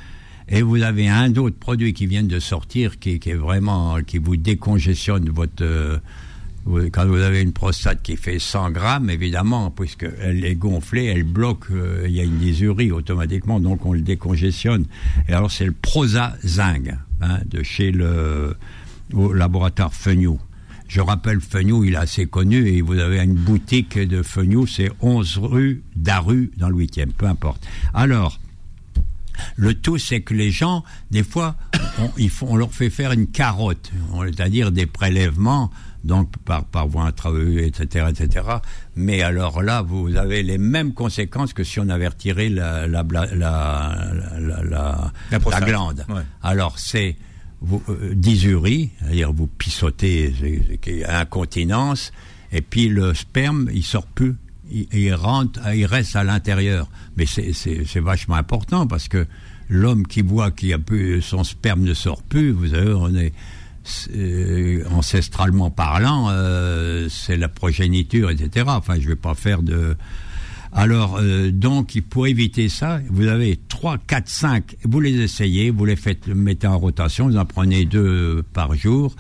et 0.48 0.62
vous 0.62 0.82
avez 0.82 1.08
un 1.08 1.34
autre 1.36 1.58
produit 1.58 1.92
qui 1.92 2.06
vient 2.06 2.22
de 2.22 2.38
sortir 2.38 3.00
qui, 3.00 3.20
est 3.24 3.34
vraiment, 3.34 3.98
qui 4.06 4.18
vous 4.18 4.36
décongestionne 4.36 5.28
votre... 5.30 5.62
Euh, 5.62 5.98
quand 6.92 7.06
vous 7.06 7.20
avez 7.20 7.42
une 7.42 7.52
prostate 7.52 8.02
qui 8.02 8.16
fait 8.16 8.38
100 8.38 8.70
grammes, 8.70 9.10
évidemment, 9.10 9.70
puisqu'elle 9.70 10.44
est 10.44 10.56
gonflée, 10.56 11.04
elle 11.04 11.22
bloque, 11.22 11.70
euh, 11.70 12.04
il 12.06 12.14
y 12.14 12.20
a 12.20 12.24
une 12.24 12.38
dysurie 12.38 12.90
automatiquement, 12.90 13.60
donc 13.60 13.86
on 13.86 13.92
le 13.92 14.00
décongestionne. 14.00 14.86
Et 15.28 15.32
alors 15.32 15.50
c'est 15.50 15.66
le 15.66 15.72
Prozazinc. 15.72 16.96
Hein, 17.22 17.38
de 17.46 17.62
chez 17.62 17.92
le 17.92 18.56
laboratoire 19.10 19.94
Fenio. 19.94 20.38
Je 20.86 21.00
rappelle, 21.00 21.40
Fenio, 21.40 21.82
il 21.82 21.94
est 21.94 21.96
assez 21.96 22.26
connu 22.26 22.68
et 22.68 22.82
vous 22.82 22.98
avez 22.98 23.20
une 23.20 23.34
boutique 23.34 23.98
de 23.98 24.22
Fenio, 24.22 24.66
c'est 24.66 24.90
11 25.00 25.38
rue 25.38 25.82
d'Aru 25.96 26.50
dans 26.58 26.68
le 26.68 26.76
8e, 26.76 27.12
peu 27.12 27.24
importe. 27.24 27.66
Alors, 27.94 28.38
le 29.56 29.72
tout, 29.72 29.96
c'est 29.96 30.20
que 30.20 30.34
les 30.34 30.50
gens, 30.50 30.84
des 31.10 31.22
fois, 31.22 31.56
on, 31.98 32.10
on 32.42 32.56
leur 32.56 32.72
fait 32.72 32.90
faire 32.90 33.12
une 33.12 33.28
carotte, 33.28 33.90
c'est-à-dire 34.24 34.70
des 34.70 34.86
prélèvements, 34.86 35.70
donc 36.06 36.30
par, 36.44 36.64
par 36.64 36.86
voie 36.86 37.04
intraveineuse, 37.04 37.66
etc., 37.66 38.06
etc. 38.10 38.46
Mais 38.94 39.22
alors 39.22 39.62
là, 39.62 39.82
vous 39.82 40.16
avez 40.16 40.42
les 40.42 40.58
mêmes 40.58 40.94
conséquences 40.94 41.52
que 41.52 41.64
si 41.64 41.80
on 41.80 41.88
avait 41.88 42.08
retiré 42.08 42.48
la, 42.48 42.86
la, 42.86 43.04
la, 43.10 43.26
la, 43.34 45.12
la 45.30 45.60
glande. 45.60 46.06
Alors 46.42 46.78
c'est 46.78 47.16
vous, 47.60 47.82
euh, 47.88 48.14
dysurie, 48.14 48.90
c'est-à-dire 49.00 49.32
vous 49.32 49.46
pissotez, 49.46 50.32
incontinence, 51.08 52.12
et 52.52 52.62
puis 52.62 52.88
le 52.88 53.14
sperme, 53.14 53.68
il 53.72 53.84
sort 53.84 54.06
plus, 54.06 54.36
il, 54.70 55.14
rentre, 55.14 55.60
il 55.74 55.86
reste 55.86 56.16
à 56.16 56.24
l'intérieur. 56.24 56.88
Mais 57.16 57.26
c'est 57.26 58.00
vachement 58.00 58.36
important 58.36 58.86
parce 58.86 59.08
que 59.08 59.26
l'homme 59.68 60.06
qui 60.06 60.22
voit 60.22 60.50
qu'il 60.50 60.72
a 60.72 60.78
plus, 60.78 61.22
son 61.22 61.44
sperme 61.44 61.82
ne 61.82 61.94
sort 61.94 62.22
plus, 62.22 62.52
vous 62.52 62.68
savez, 62.68 62.92
on 62.92 63.14
est 63.14 63.32
ancestralement 64.90 65.70
parlant, 65.70 66.28
euh, 66.30 67.08
c'est 67.08 67.36
la 67.36 67.48
progéniture, 67.48 68.30
etc. 68.30 68.66
Enfin, 68.68 68.96
je 69.00 69.08
vais 69.08 69.16
pas 69.16 69.34
faire 69.34 69.62
de. 69.62 69.96
Alors, 70.72 71.18
euh, 71.18 71.50
donc, 71.50 71.98
pour 72.10 72.26
éviter 72.26 72.68
ça, 72.68 73.00
vous 73.08 73.28
avez 73.28 73.58
3, 73.68 73.98
4, 74.06 74.28
5, 74.28 74.76
vous 74.84 75.00
les 75.00 75.20
essayez, 75.20 75.70
vous 75.70 75.84
les 75.84 75.96
faites, 75.96 76.26
mettez 76.28 76.66
en 76.66 76.78
rotation, 76.78 77.28
vous 77.28 77.38
en 77.38 77.46
prenez 77.46 77.86
deux 77.86 78.42
par 78.52 78.74
jour, 78.74 79.14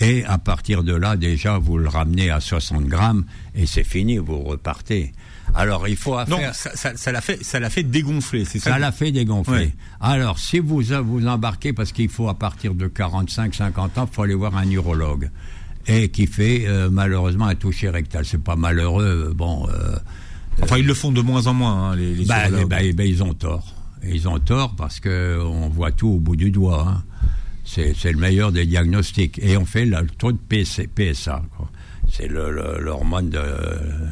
et 0.00 0.24
à 0.24 0.38
partir 0.38 0.82
de 0.82 0.94
là, 0.94 1.16
déjà, 1.16 1.58
vous 1.58 1.76
le 1.76 1.88
ramenez 1.88 2.30
à 2.30 2.40
60 2.40 2.86
grammes, 2.86 3.24
et 3.54 3.66
c'est 3.66 3.84
fini, 3.84 4.16
vous 4.18 4.40
repartez. 4.40 5.12
Alors 5.54 5.86
il 5.88 5.96
faut 5.96 6.16
Non, 6.28 6.38
ça, 6.52 6.96
ça, 6.96 7.12
l'a 7.12 7.20
fait, 7.20 7.42
ça 7.44 7.60
l'a 7.60 7.70
fait 7.70 7.82
dégonfler, 7.82 8.44
c'est 8.44 8.58
ça. 8.58 8.70
Ça 8.70 8.78
l'a 8.78 8.92
fait 8.92 9.12
dégonfler. 9.12 9.72
Alors 10.00 10.38
si 10.38 10.58
vous 10.58 10.82
vous 11.04 11.26
embarquez 11.26 11.72
parce 11.72 11.92
qu'il 11.92 12.08
faut 12.08 12.28
à 12.28 12.34
partir 12.34 12.74
de 12.74 12.88
45-50 12.88 13.78
ans, 13.78 14.08
il 14.10 14.14
faut 14.14 14.22
aller 14.22 14.34
voir 14.34 14.56
un 14.56 14.68
urologue 14.70 15.30
et 15.86 16.08
qui 16.10 16.26
fait 16.26 16.64
euh, 16.66 16.88
malheureusement 16.90 17.46
un 17.46 17.54
toucher 17.54 17.90
rectal. 17.90 18.24
C'est 18.24 18.42
pas 18.42 18.56
malheureux, 18.56 19.30
euh, 19.30 19.34
bon. 19.34 19.66
Euh, 19.68 19.96
enfin, 20.62 20.78
ils 20.78 20.86
le 20.86 20.94
font 20.94 21.12
de 21.12 21.20
moins 21.20 21.46
en 21.46 21.54
moins, 21.54 21.90
hein, 21.90 21.96
les, 21.96 22.14
les 22.14 22.24
bah, 22.24 22.48
bah, 22.68 22.78
bah, 22.94 23.04
ils 23.04 23.22
ont 23.22 23.34
tort. 23.34 23.74
Ils 24.04 24.28
ont 24.28 24.38
tort 24.38 24.74
parce 24.76 25.00
que 25.00 25.40
on 25.40 25.68
voit 25.68 25.92
tout 25.92 26.08
au 26.08 26.18
bout 26.18 26.36
du 26.36 26.50
doigt. 26.50 26.86
Hein. 26.88 27.02
C'est 27.64 28.12
le 28.12 28.18
meilleur 28.18 28.52
des 28.52 28.66
diagnostics 28.66 29.38
et 29.40 29.56
on 29.56 29.64
fait 29.64 29.84
le 29.84 30.06
taux 30.18 30.32
de 30.32 30.38
PSA. 30.38 31.42
Quoi 31.56 31.70
c'est 32.12 32.28
l'hormone 32.28 33.30
de, 33.30 33.40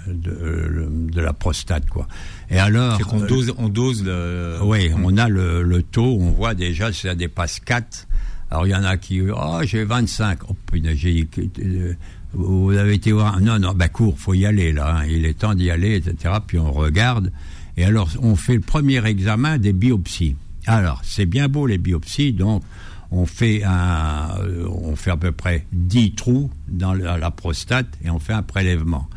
de, 0.06 1.20
la 1.20 1.34
prostate, 1.34 1.86
quoi. 1.86 2.08
Et 2.48 2.58
alors. 2.58 2.96
C'est 2.96 3.02
qu'on 3.02 3.20
dose, 3.20 3.52
on 3.58 3.68
dose 3.68 4.02
le. 4.02 4.56
Oui, 4.62 4.90
on 4.96 5.18
a 5.18 5.28
le, 5.28 5.82
taux, 5.82 6.16
on 6.18 6.30
voit 6.30 6.54
déjà 6.54 6.90
si 6.92 7.02
ça 7.02 7.14
dépasse 7.14 7.60
4. 7.60 8.06
Alors 8.50 8.66
il 8.66 8.70
y 8.70 8.74
en 8.74 8.84
a 8.84 8.96
qui, 8.96 9.20
oh, 9.20 9.60
j'ai 9.64 9.84
25. 9.84 10.38
Oh, 10.48 10.56
putain, 10.72 10.94
j'ai. 10.94 11.28
Euh, 11.62 11.92
vous 12.32 12.72
avez 12.72 12.94
été 12.94 13.12
voir. 13.12 13.38
Non, 13.38 13.58
non, 13.58 13.74
ben 13.74 13.88
court, 13.88 14.18
faut 14.18 14.32
y 14.32 14.46
aller, 14.46 14.72
là. 14.72 14.96
Hein. 14.96 15.06
Il 15.06 15.26
est 15.26 15.38
temps 15.38 15.54
d'y 15.54 15.70
aller, 15.70 15.96
etc. 15.96 16.36
Puis 16.46 16.58
on 16.58 16.72
regarde. 16.72 17.30
Et 17.76 17.84
alors, 17.84 18.08
on 18.22 18.34
fait 18.34 18.54
le 18.54 18.60
premier 18.60 19.04
examen 19.04 19.58
des 19.58 19.74
biopsies. 19.74 20.36
Alors, 20.66 21.02
c'est 21.04 21.26
bien 21.26 21.48
beau 21.48 21.66
les 21.66 21.78
biopsies, 21.78 22.32
donc 22.32 22.62
on 23.10 23.26
fait 23.26 23.62
un, 23.64 24.38
euh, 24.40 24.66
on 24.68 24.96
fait 24.96 25.10
à 25.10 25.16
peu 25.16 25.32
près 25.32 25.66
10 25.72 26.14
trous 26.14 26.50
dans 26.68 26.94
la, 26.94 27.30
prostate 27.30 27.88
et 28.04 28.10
on 28.10 28.18
fait 28.18 28.32
un 28.32 28.42
prélèvement. 28.42 29.08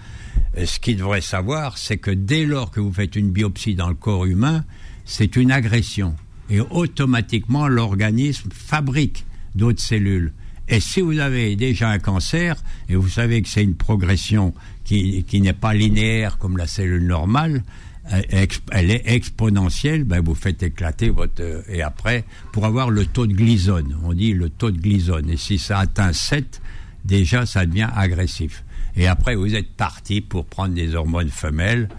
ce 0.58 0.80
qu'il 0.80 0.98
devrait 0.98 1.22
savoir, 1.22 1.78
c'est 1.78 1.98
que 1.98 2.12
dès 2.12 2.46
lors 2.46 2.72
que 2.72 2.80
vous 2.80 2.94
faites 2.94 3.16
une 3.16 3.32
biopsie 3.32 3.76
dans 3.76 3.90
le 3.90 3.96
corps 3.96 4.26
humain, 4.26 4.66
c'est 5.06 5.36
une 5.36 5.52
agression. 5.52 6.16
Et 6.50 6.60
automatiquement, 6.60 7.68
l'organisme 7.68 8.50
fabrique 8.52 9.26
d'autres 9.56 9.82
cellules. 9.82 10.34
Et 10.68 10.80
si 10.80 11.02
vous 11.02 11.20
avez 11.20 11.56
déjà 11.56 11.90
un 11.90 12.00
cancer, 12.00 12.62
et 12.90 12.96
vous 12.96 13.10
savez 13.10 13.42
que 13.42 13.50
c'est 13.50 13.64
une 13.64 13.76
progression 13.76 14.54
qui, 14.86 15.24
qui 15.24 15.42
n'est 15.42 15.54
pas 15.54 15.74
linéaire 15.74 16.38
comme 16.38 16.58
la 16.58 16.68
cellule 16.68 17.06
normale, 17.06 17.64
elle 18.10 18.92
est 18.92 19.04
exponentielle, 19.06 20.04
ben 20.04 20.22
vous 20.22 20.36
faites 20.36 20.62
éclater 20.62 21.10
votre 21.10 21.42
euh, 21.42 21.62
et 21.70 21.82
après 21.82 22.26
pour 22.52 22.66
avoir 22.66 22.90
le 22.90 23.06
taux 23.06 23.28
de 23.28 23.34
glisone, 23.34 23.98
on 24.04 24.14
dit 24.14 24.34
le 24.34 24.50
taux 24.50 24.72
de 24.72 24.78
glisone 24.78 25.30
et 25.30 25.38
si 25.38 25.58
ça 25.58 25.80
atteint 25.80 26.12
7, 26.12 26.62
déjà 27.06 27.46
ça 27.46 27.66
devient 27.66 27.90
agressif. 27.96 28.64
Et 28.96 29.08
après, 29.08 29.36
vous 29.36 29.56
êtes 29.56 29.72
parti 29.76 30.22
pour 30.22 30.46
prendre 30.46 30.74
des 30.74 30.96
hormones 30.96 31.30
femelles. 31.30 31.90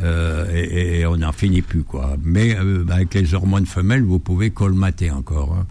Euh, 0.00 0.46
et, 0.52 1.06
on 1.06 1.18
n'en 1.18 1.32
finit 1.32 1.62
plus 1.62 1.84
quoi. 1.84 2.16
Mais 2.22 2.56
euh, 2.56 2.84
avec 2.90 3.14
les 3.14 3.34
hormones 3.34 3.66
femelles, 3.66 4.02
vous 4.02 4.18
pouvez 4.18 4.50
colmater 4.50 5.10
encore. 5.10 5.54
Hein. 5.54 5.66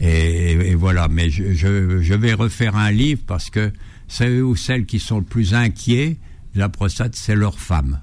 Et, 0.00 0.74
voilà. 0.74 1.08
Mais 1.08 1.28
je, 1.28 2.14
vais 2.14 2.32
refaire 2.32 2.76
un 2.76 2.90
livre 2.90 3.22
parce 3.26 3.50
que 3.50 3.72
ceux 4.06 4.42
ou 4.42 4.56
celles 4.56 4.86
qui 4.86 4.98
sont 4.98 5.18
le 5.18 5.24
plus 5.24 5.54
inquiets 5.54 6.16
de 6.54 6.60
la 6.60 6.68
prostate, 6.68 7.14
c'est 7.14 7.34
leur 7.34 7.58
femme. 7.58 8.00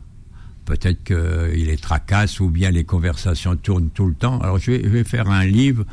Peut-être 0.66 1.04
qu'il 1.04 1.68
les 1.68 1.78
tracasse 1.78 2.40
ou 2.40 2.50
bien 2.50 2.72
les 2.72 2.84
conversations 2.84 3.56
tournent 3.56 3.90
tout 3.90 4.08
le 4.08 4.16
temps. 4.16 4.40
Alors 4.40 4.58
je 4.58 4.72
vais, 4.72 4.84
je 4.84 4.90
vais 4.90 5.04
faire 5.04 5.30
un 5.30 5.46
livre 5.46 5.86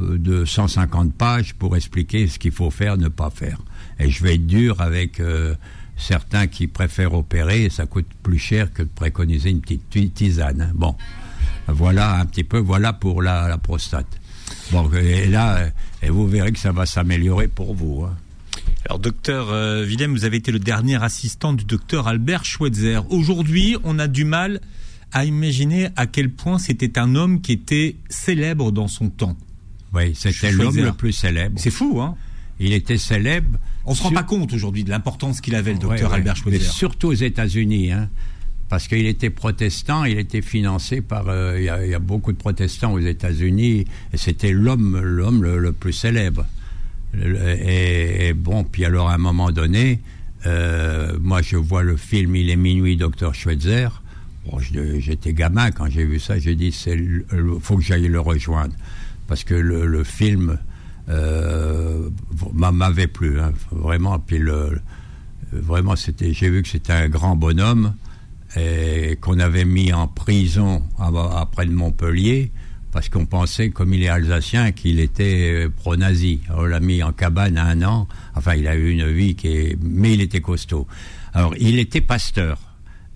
euh, 0.00 0.18
de 0.18 0.44
150 0.44 1.14
pages 1.14 1.54
pour 1.54 1.76
expliquer 1.76 2.28
ce 2.28 2.38
qu'il 2.38 2.52
faut 2.52 2.70
faire, 2.70 2.96
ne 2.96 3.08
pas 3.08 3.30
faire. 3.30 3.58
Et 3.98 4.10
je 4.10 4.22
vais 4.22 4.34
être 4.34 4.46
dur 4.46 4.80
avec 4.80 5.20
euh, 5.20 5.54
certains 5.96 6.48
qui 6.48 6.66
préfèrent 6.66 7.14
opérer 7.14 7.64
et 7.64 7.70
ça 7.70 7.86
coûte 7.86 8.06
plus 8.22 8.38
cher 8.38 8.72
que 8.72 8.82
de 8.82 8.88
préconiser 8.88 9.50
une 9.50 9.60
petite 9.60 10.14
tisane. 10.14 10.60
Hein. 10.60 10.72
Bon, 10.74 10.96
voilà 11.68 12.18
un 12.18 12.26
petit 12.26 12.44
peu, 12.44 12.58
voilà 12.58 12.92
pour 12.92 13.22
la, 13.22 13.56
prostate. 13.58 14.20
Bon, 14.70 14.90
et 14.92 15.26
là, 15.26 15.66
et 16.02 16.10
vous 16.10 16.26
verrez 16.26 16.52
que 16.52 16.58
ça 16.58 16.72
va 16.72 16.84
s'améliorer 16.84 17.48
pour 17.48 17.74
vous. 17.74 18.04
Hein. 18.04 18.16
Alors, 18.88 19.00
docteur 19.00 19.50
euh, 19.50 19.84
Willem, 19.84 20.12
vous 20.12 20.24
avez 20.24 20.36
été 20.36 20.52
le 20.52 20.60
dernier 20.60 21.02
assistant 21.02 21.52
du 21.52 21.64
docteur 21.64 22.06
Albert 22.06 22.44
Schweitzer. 22.44 23.00
Aujourd'hui, 23.10 23.76
on 23.82 23.98
a 23.98 24.06
du 24.06 24.24
mal 24.24 24.60
à 25.10 25.24
imaginer 25.24 25.88
à 25.96 26.06
quel 26.06 26.30
point 26.30 26.60
c'était 26.60 26.96
un 26.96 27.16
homme 27.16 27.40
qui 27.40 27.50
était 27.50 27.96
célèbre 28.08 28.70
dans 28.70 28.86
son 28.86 29.08
temps. 29.08 29.36
Oui, 29.92 30.14
c'était 30.14 30.52
l'homme 30.52 30.76
le 30.76 30.92
plus 30.92 31.12
célèbre. 31.12 31.58
C'est 31.58 31.72
fou, 31.72 32.00
hein 32.00 32.14
Il 32.60 32.72
était 32.72 32.96
célèbre. 32.96 33.58
On 33.86 33.90
ne 33.90 33.96
se 33.96 34.04
rend 34.04 34.12
pas 34.12 34.22
compte 34.22 34.52
aujourd'hui 34.52 34.84
de 34.84 34.90
l'importance 34.90 35.40
qu'il 35.40 35.56
avait, 35.56 35.72
le 35.72 35.80
docteur 35.80 36.12
Albert 36.12 36.36
Schweitzer. 36.36 36.70
surtout 36.70 37.08
aux 37.08 37.12
États-Unis, 37.12 37.90
hein, 37.90 38.08
parce 38.68 38.86
qu'il 38.86 39.06
était 39.06 39.30
protestant, 39.30 40.04
il 40.04 40.16
était 40.16 40.42
financé 40.42 41.00
par. 41.00 41.26
Euh, 41.26 41.58
il 41.58 41.64
y, 41.64 41.94
a 41.94 41.98
beaucoup 41.98 42.30
de 42.30 42.38
protestants 42.38 42.92
aux 42.92 43.00
États-Unis, 43.00 43.84
et 44.12 44.16
c'était 44.16 44.52
l'homme, 44.52 45.00
l'homme 45.00 45.42
le, 45.42 45.72
plus 45.72 45.92
célèbre. 45.92 46.46
Et, 47.22 48.32
bon, 48.34 48.64
puis 48.64 48.84
alors 48.84 49.08
à 49.08 49.14
un 49.14 49.18
moment 49.18 49.50
donné, 49.50 50.00
euh, 50.44 51.16
moi 51.20 51.42
je 51.42 51.56
vois 51.56 51.82
le 51.82 51.96
film 51.96 52.36
Il 52.36 52.50
est 52.50 52.56
minuit, 52.56 52.96
docteur 52.96 53.34
Schweitzer. 53.34 53.88
Bon, 54.46 54.58
j'étais 54.60 55.32
gamin 55.32 55.70
quand 55.70 55.88
j'ai 55.90 56.04
vu 56.04 56.20
ça, 56.20 56.38
j'ai 56.38 56.54
dit, 56.54 56.74
il 56.86 57.22
faut 57.60 57.76
que 57.76 57.82
j'aille 57.82 58.08
le 58.08 58.20
rejoindre 58.20 58.74
parce 59.26 59.42
que 59.44 59.54
le, 59.54 60.04
film 60.04 60.58
euh, 61.08 62.08
m'avait 62.52 63.08
plu, 63.08 63.40
hein, 63.40 63.52
vraiment. 63.72 64.18
Puis 64.18 64.38
le, 64.38 64.80
vraiment, 65.52 65.96
c'était, 65.96 66.32
j'ai 66.32 66.50
vu 66.50 66.62
que 66.62 66.68
c'était 66.68 66.92
un 66.92 67.08
grand 67.08 67.34
bonhomme 67.36 67.94
et 68.56 69.18
qu'on 69.20 69.38
avait 69.38 69.64
mis 69.64 69.92
en 69.92 70.06
prison 70.06 70.82
après 70.98 71.66
de 71.66 71.72
Montpellier 71.72 72.52
parce 72.96 73.10
qu'on 73.10 73.26
pensait, 73.26 73.68
comme 73.68 73.92
il 73.92 74.02
est 74.04 74.08
alsacien, 74.08 74.72
qu'il 74.72 75.00
était 75.00 75.68
pro-nazi. 75.76 76.40
On 76.56 76.64
l'a 76.64 76.80
mis 76.80 77.02
en 77.02 77.12
cabane 77.12 77.58
un 77.58 77.82
an. 77.82 78.08
Enfin, 78.34 78.54
il 78.54 78.66
a 78.66 78.74
eu 78.74 78.88
une 78.88 79.06
vie 79.12 79.34
qui 79.34 79.48
est... 79.48 79.78
Mais 79.82 80.14
il 80.14 80.22
était 80.22 80.40
costaud. 80.40 80.86
Alors, 81.34 81.52
il 81.58 81.78
était 81.78 82.00
pasteur. 82.00 82.58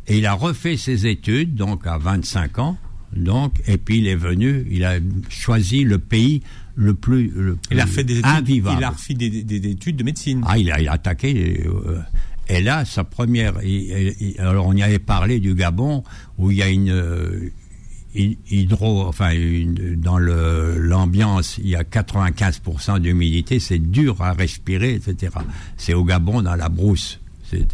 Et 0.07 0.19
il 0.19 0.27
a 0.27 0.35
refait 0.35 0.77
ses 0.77 1.07
études, 1.07 1.55
donc 1.55 1.87
à 1.87 1.97
25 1.97 2.59
ans. 2.59 2.77
Donc, 3.17 3.63
et 3.67 3.79
puis 3.79 4.01
il 4.01 4.07
est 4.07 4.17
venu, 4.17 4.67
il 4.71 4.85
a 4.85 4.99
choisi 5.31 5.85
le 5.85 5.99
pays 5.99 6.43
le 6.75 6.93
plus, 6.93 7.33
il 7.71 7.81
a 7.81 7.87
fait 7.87 8.05
des 8.05 8.19
études, 8.19 8.49
Il 8.49 8.85
a 8.85 8.91
refait 8.91 9.15
des, 9.15 9.71
études 9.71 9.97
de 9.97 10.05
médecine. 10.05 10.45
Ah, 10.47 10.59
il 10.59 10.71
a, 10.71 10.79
il 10.79 10.89
a 10.89 10.93
attaqué. 10.93 11.65
Euh, 11.67 12.01
et 12.51 12.61
là, 12.61 12.85
sa 12.85 13.05
première. 13.05 13.55
alors, 14.39 14.67
on 14.67 14.75
y 14.75 14.83
avait 14.83 14.99
parlé 14.99 15.41
du 15.41 15.55
Gabon, 15.55 16.05
où 16.37 16.51
il 16.51 16.59
y 16.59 16.63
a 16.63 16.69
une. 16.69 17.51
Hydro, 18.15 19.07
enfin, 19.07 19.33
dans 19.97 20.19
l'ambiance, 20.19 21.59
il 21.59 21.69
y 21.69 21.77
a 21.77 21.85
95% 21.85 22.99
d'humidité, 22.99 23.61
c'est 23.61 23.79
dur 23.79 24.21
à 24.21 24.33
respirer, 24.33 24.95
etc. 24.95 25.33
C'est 25.77 25.95
au 25.95 26.05
Gabon, 26.05 26.43
dans 26.43 26.57
la 26.57 26.69
brousse. 26.69 27.21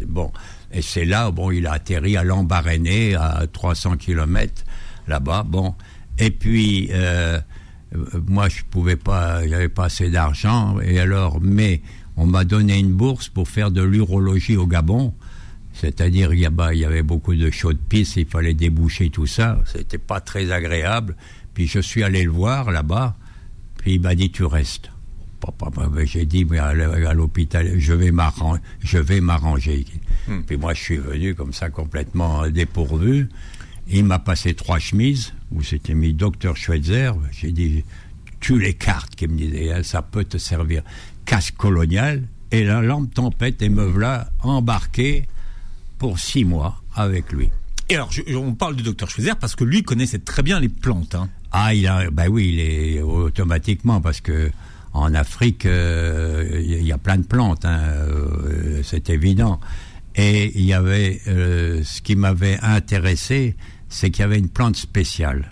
Bon. 0.07 0.31
Et 0.71 0.81
c'est 0.81 1.05
là, 1.05 1.31
bon, 1.31 1.51
il 1.51 1.65
a 1.65 1.73
atterri 1.73 2.17
à 2.17 2.23
Lambaréné, 2.23 3.15
à 3.15 3.45
300 3.51 3.97
kilomètres 3.97 4.63
là-bas. 5.07 5.43
Bon, 5.43 5.75
et 6.17 6.31
puis 6.31 6.89
euh, 6.91 7.39
moi 8.27 8.49
je 8.49 8.63
pouvais 8.69 8.95
pas, 8.95 9.47
j'avais 9.47 9.69
pas 9.69 9.85
assez 9.85 10.09
d'argent, 10.09 10.79
et 10.81 10.99
alors, 10.99 11.39
mais 11.41 11.81
on 12.17 12.25
m'a 12.25 12.43
donné 12.43 12.77
une 12.77 12.93
bourse 12.93 13.29
pour 13.29 13.47
faire 13.47 13.71
de 13.71 13.81
l'urologie 13.81 14.57
au 14.57 14.67
Gabon. 14.67 15.13
C'est-à-dire, 15.79 16.33
il 16.33 16.39
y, 16.39 16.85
avait 16.85 17.03
beaucoup 17.03 17.35
de 17.35 17.51
chaudes 17.51 17.77
pistes, 17.77 18.15
il 18.17 18.25
fallait 18.25 18.55
déboucher 18.55 19.09
tout 19.09 19.27
ça. 19.27 19.59
C'était 19.65 19.99
pas 19.99 20.19
très 20.21 20.51
agréable. 20.51 21.15
Puis 21.53 21.67
je 21.67 21.79
suis 21.79 22.03
allé 22.03 22.23
le 22.23 22.31
voir 22.31 22.71
là-bas, 22.71 23.15
puis 23.77 23.93
il 23.95 24.01
m'a 24.01 24.15
dit 24.15 24.31
Tu 24.31 24.43
restes. 24.43 24.89
J'ai 26.05 26.25
dit, 26.25 26.45
mais 26.45 26.57
à 26.57 27.13
l'hôpital, 27.13 27.79
je 27.79 27.93
vais 27.93 28.11
m'arranger. 28.11 29.85
Hmm. 30.27 30.41
Puis 30.41 30.57
moi, 30.57 30.73
je 30.73 30.81
suis 30.81 30.97
venu 30.97 31.35
comme 31.35 31.53
ça 31.53 31.69
complètement 31.69 32.47
dépourvu. 32.49 33.29
Il 33.87 34.03
m'a 34.05 34.19
passé 34.19 34.55
trois 34.55 34.79
chemises 34.79 35.33
où 35.51 35.61
c'était 35.61 35.93
mis 35.93 36.13
docteur 36.13 36.57
Schweitzer. 36.57 37.11
J'ai 37.31 37.51
dit, 37.51 37.83
tu 38.39 38.59
les 38.59 38.73
cartes, 38.73 39.15
qui 39.15 39.27
me 39.27 39.37
disait, 39.37 39.71
hein, 39.71 39.83
ça 39.83 40.01
peut 40.01 40.25
te 40.25 40.37
servir. 40.37 40.81
Casse 41.25 41.51
colonial. 41.51 42.23
Et 42.51 42.63
la 42.63 42.81
lampe 42.81 43.13
tempête 43.13 43.61
et 43.61 43.69
me 43.69 43.83
voilà 43.83 44.29
embarqué 44.39 45.27
pour 45.97 46.19
six 46.19 46.45
mois 46.45 46.81
avec 46.95 47.31
lui. 47.31 47.49
Et 47.89 47.95
alors, 47.95 48.09
on 48.35 48.53
parle 48.53 48.75
du 48.75 48.83
docteur 48.83 49.09
Schweitzer 49.09 49.35
parce 49.39 49.55
que 49.55 49.63
lui 49.63 49.83
connaissait 49.83 50.19
très 50.19 50.43
bien 50.43 50.59
les 50.59 50.69
plantes. 50.69 51.15
Hein. 51.15 51.29
Ah, 51.51 51.73
il 51.73 51.87
a, 51.87 52.09
ben 52.11 52.27
oui, 52.27 52.49
il 52.53 52.59
est 52.59 53.01
automatiquement 53.01 54.01
parce 54.01 54.19
que 54.19 54.51
en 54.93 55.13
Afrique, 55.13 55.65
euh, 55.65 56.59
il 56.63 56.85
y 56.85 56.91
a 56.91 56.97
plein 56.97 57.17
de 57.17 57.25
plantes, 57.25 57.65
hein, 57.65 57.79
euh, 57.79 58.81
c'est 58.83 59.09
évident. 59.09 59.59
Et 60.15 60.51
il 60.55 60.65
y 60.65 60.73
avait 60.73 61.21
euh, 61.27 61.83
ce 61.83 62.01
qui 62.01 62.15
m'avait 62.15 62.57
intéressé, 62.61 63.55
c'est 63.89 64.09
qu'il 64.09 64.21
y 64.21 64.25
avait 64.25 64.39
une 64.39 64.49
plante 64.49 64.75
spéciale, 64.75 65.51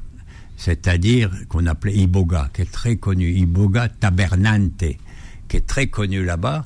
c'est-à-dire 0.57 1.31
qu'on 1.47 1.67
appelait 1.67 1.95
iboga, 1.95 2.49
qui 2.53 2.63
est 2.63 2.71
très 2.71 2.95
connu, 2.95 3.31
iboga 3.31 3.87
tabernante, 3.87 4.83
qui 5.47 5.57
est 5.57 5.67
très 5.67 5.87
connu 5.87 6.25
là-bas. 6.25 6.65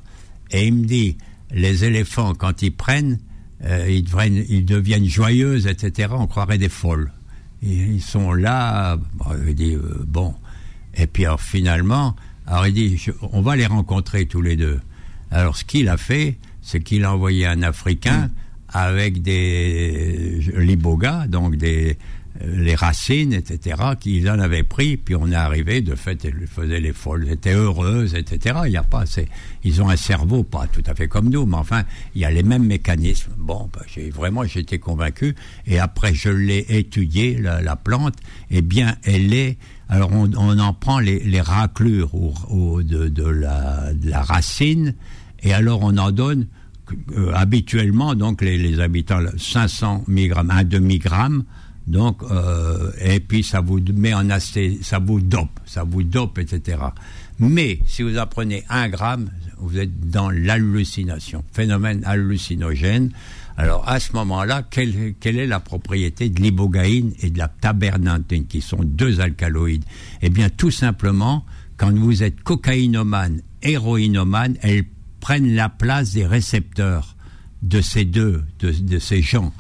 Et 0.52 0.68
il 0.68 0.74
me 0.74 0.86
dit, 0.86 1.18
les 1.52 1.84
éléphants, 1.84 2.34
quand 2.34 2.62
ils 2.62 2.74
prennent, 2.74 3.20
euh, 3.66 3.90
ils, 3.90 4.04
deviennent, 4.04 4.46
ils, 4.50 4.66
deviennent, 4.66 5.06
joyeux, 5.06 5.68
etc. 5.68 6.10
On 6.12 6.28
croirait 6.28 6.58
des 6.58 6.70
folles. 6.70 7.12
ils 7.62 8.02
sont 8.02 8.34
là, 8.34 8.98
bon, 9.16 9.26
il 9.48 9.56
dit, 9.56 9.76
euh, 9.76 10.06
bon. 10.08 10.34
Et 10.96 11.08
puis 11.08 11.26
alors, 11.26 11.42
finalement, 11.42 12.16
alors 12.48 12.68
il 12.68 12.74
dit, 12.74 13.06
on 13.32 13.42
va 13.42 13.56
les 13.56 13.66
rencontrer 13.66 14.26
tous 14.26 14.42
les 14.42 14.56
deux. 14.56 14.80
Alors 15.32 15.56
ce 15.56 15.64
qu'il 15.64 15.90
a 15.90 15.98
fait, 15.98 16.38
c'est 16.62 16.82
qu'il 16.82 17.04
a 17.06 17.14
envoyé 17.14 17.46
un 17.46 17.62
Africain 17.62 18.32
avec 18.70 19.22
des 19.22 20.40
l'iboga, 20.56 21.28
donc 21.28 21.56
des 21.56 21.98
les 22.46 22.76
racines, 22.76 23.34
etc., 23.34 23.76
qu'ils 24.00 24.30
en 24.30 24.40
avaient 24.40 24.64
pris, 24.64 24.98
puis 24.98 25.16
on 25.16 25.32
est 25.32 25.36
arrivé, 25.36 25.82
de 25.82 25.96
fait, 25.96 26.24
ils 26.24 26.48
faisaient 26.48 26.80
les 26.80 26.94
folles, 26.94 27.26
elles 27.28 27.34
étaient 27.34 27.54
heureuses, 27.54 28.16
etc. 28.16 28.60
Il 28.66 28.72
y 28.72 28.78
a 28.78 28.84
pas, 28.84 29.04
ils 29.64 29.82
ont 29.82 29.90
un 29.90 29.98
cerveau 29.98 30.44
pas 30.44 30.68
tout 30.68 30.84
à 30.86 30.96
fait 30.96 31.08
comme 31.08 31.30
nous, 31.30 31.46
mais 31.46 31.58
enfin, 31.58 31.84
il 32.16 32.22
y 32.22 32.26
a 32.26 32.32
les 32.32 32.44
mêmes 32.44 32.66
mécanismes. 32.66 33.32
Bon, 33.38 33.70
ben, 33.74 33.82
j'ai 33.88 34.10
vraiment, 34.10 34.46
j'étais 34.46 34.80
convaincu, 34.80 35.36
et 35.68 35.80
après, 35.80 36.14
je 36.14 36.30
l'ai 36.30 36.66
étudié, 36.70 37.38
la, 37.38 37.76
plante, 37.76 38.16
eh 38.52 38.62
bien, 38.62 38.96
elle 39.04 39.34
est, 39.34 39.58
alors 39.90 40.12
on, 40.14 40.60
en 40.60 40.74
prend 40.74 41.00
les, 41.00 41.20
les 41.20 41.42
raclures 41.42 42.12
de, 42.12 43.10
de, 43.10 43.28
la, 43.28 43.92
la 44.04 44.22
racine, 44.22 44.96
et 45.42 45.54
alors 45.54 45.82
on 45.82 45.98
en 45.98 46.12
donne 46.12 46.48
euh, 47.18 47.32
habituellement, 47.34 48.16
donc 48.16 48.42
les, 48.42 48.80
habitants, 48.80 49.20
500 49.38 50.06
mg, 50.08 50.34
un 50.50 50.64
demi-gramme, 50.64 51.44
donc, 51.90 52.22
euh, 52.30 52.92
et 53.02 53.20
puis 53.20 53.44
ça 53.44 53.62
vous 53.62 53.80
met 53.94 54.14
en 54.14 54.30
assez, 54.30 54.80
ça 54.82 55.00
vous 55.00 55.20
dope, 55.20 55.60
ça 55.66 55.84
vous 55.84 56.04
dope, 56.04 56.38
etc. 56.38 56.78
Mais 57.40 57.80
si 57.88 58.04
vous 58.04 58.18
apprenez 58.18 58.64
un 58.70 58.88
gramme, 58.90 59.30
vous 59.58 59.78
êtes 59.78 60.10
dans 60.10 60.30
l'hallucination, 60.30 61.44
phénomène 61.52 62.04
hallucinogène. 62.06 63.12
Alors 63.58 63.90
à 63.90 64.00
ce 64.00 64.14
moment-là, 64.14 64.64
quelle, 64.70 65.16
quelle, 65.20 65.38
est 65.40 65.48
la 65.48 65.60
propriété 65.60 66.30
de 66.30 66.42
l'ibogaïne 66.42 67.14
et 67.22 67.30
de 67.30 67.38
la 67.38 67.48
tabernantine, 67.48 68.46
qui 68.46 68.62
sont 68.62 68.84
deux 68.84 69.20
alcaloïdes? 69.20 69.84
Eh 70.22 70.30
bien, 70.30 70.50
tout 70.50 70.72
simplement, 70.72 71.44
quand 71.76 71.92
vous 71.92 72.24
êtes 72.24 72.42
cocaïnomane, 72.42 73.42
héroïnomane, 73.62 74.56
elles 74.62 74.86
prennent 75.20 75.56
la 75.56 75.70
place 75.70 76.14
des 76.14 76.26
récepteurs 76.26 77.16
de 77.62 77.82
ces 77.82 78.06
deux, 78.06 78.44
de, 78.60 79.00
ces 79.00 79.22
gens. 79.22 79.54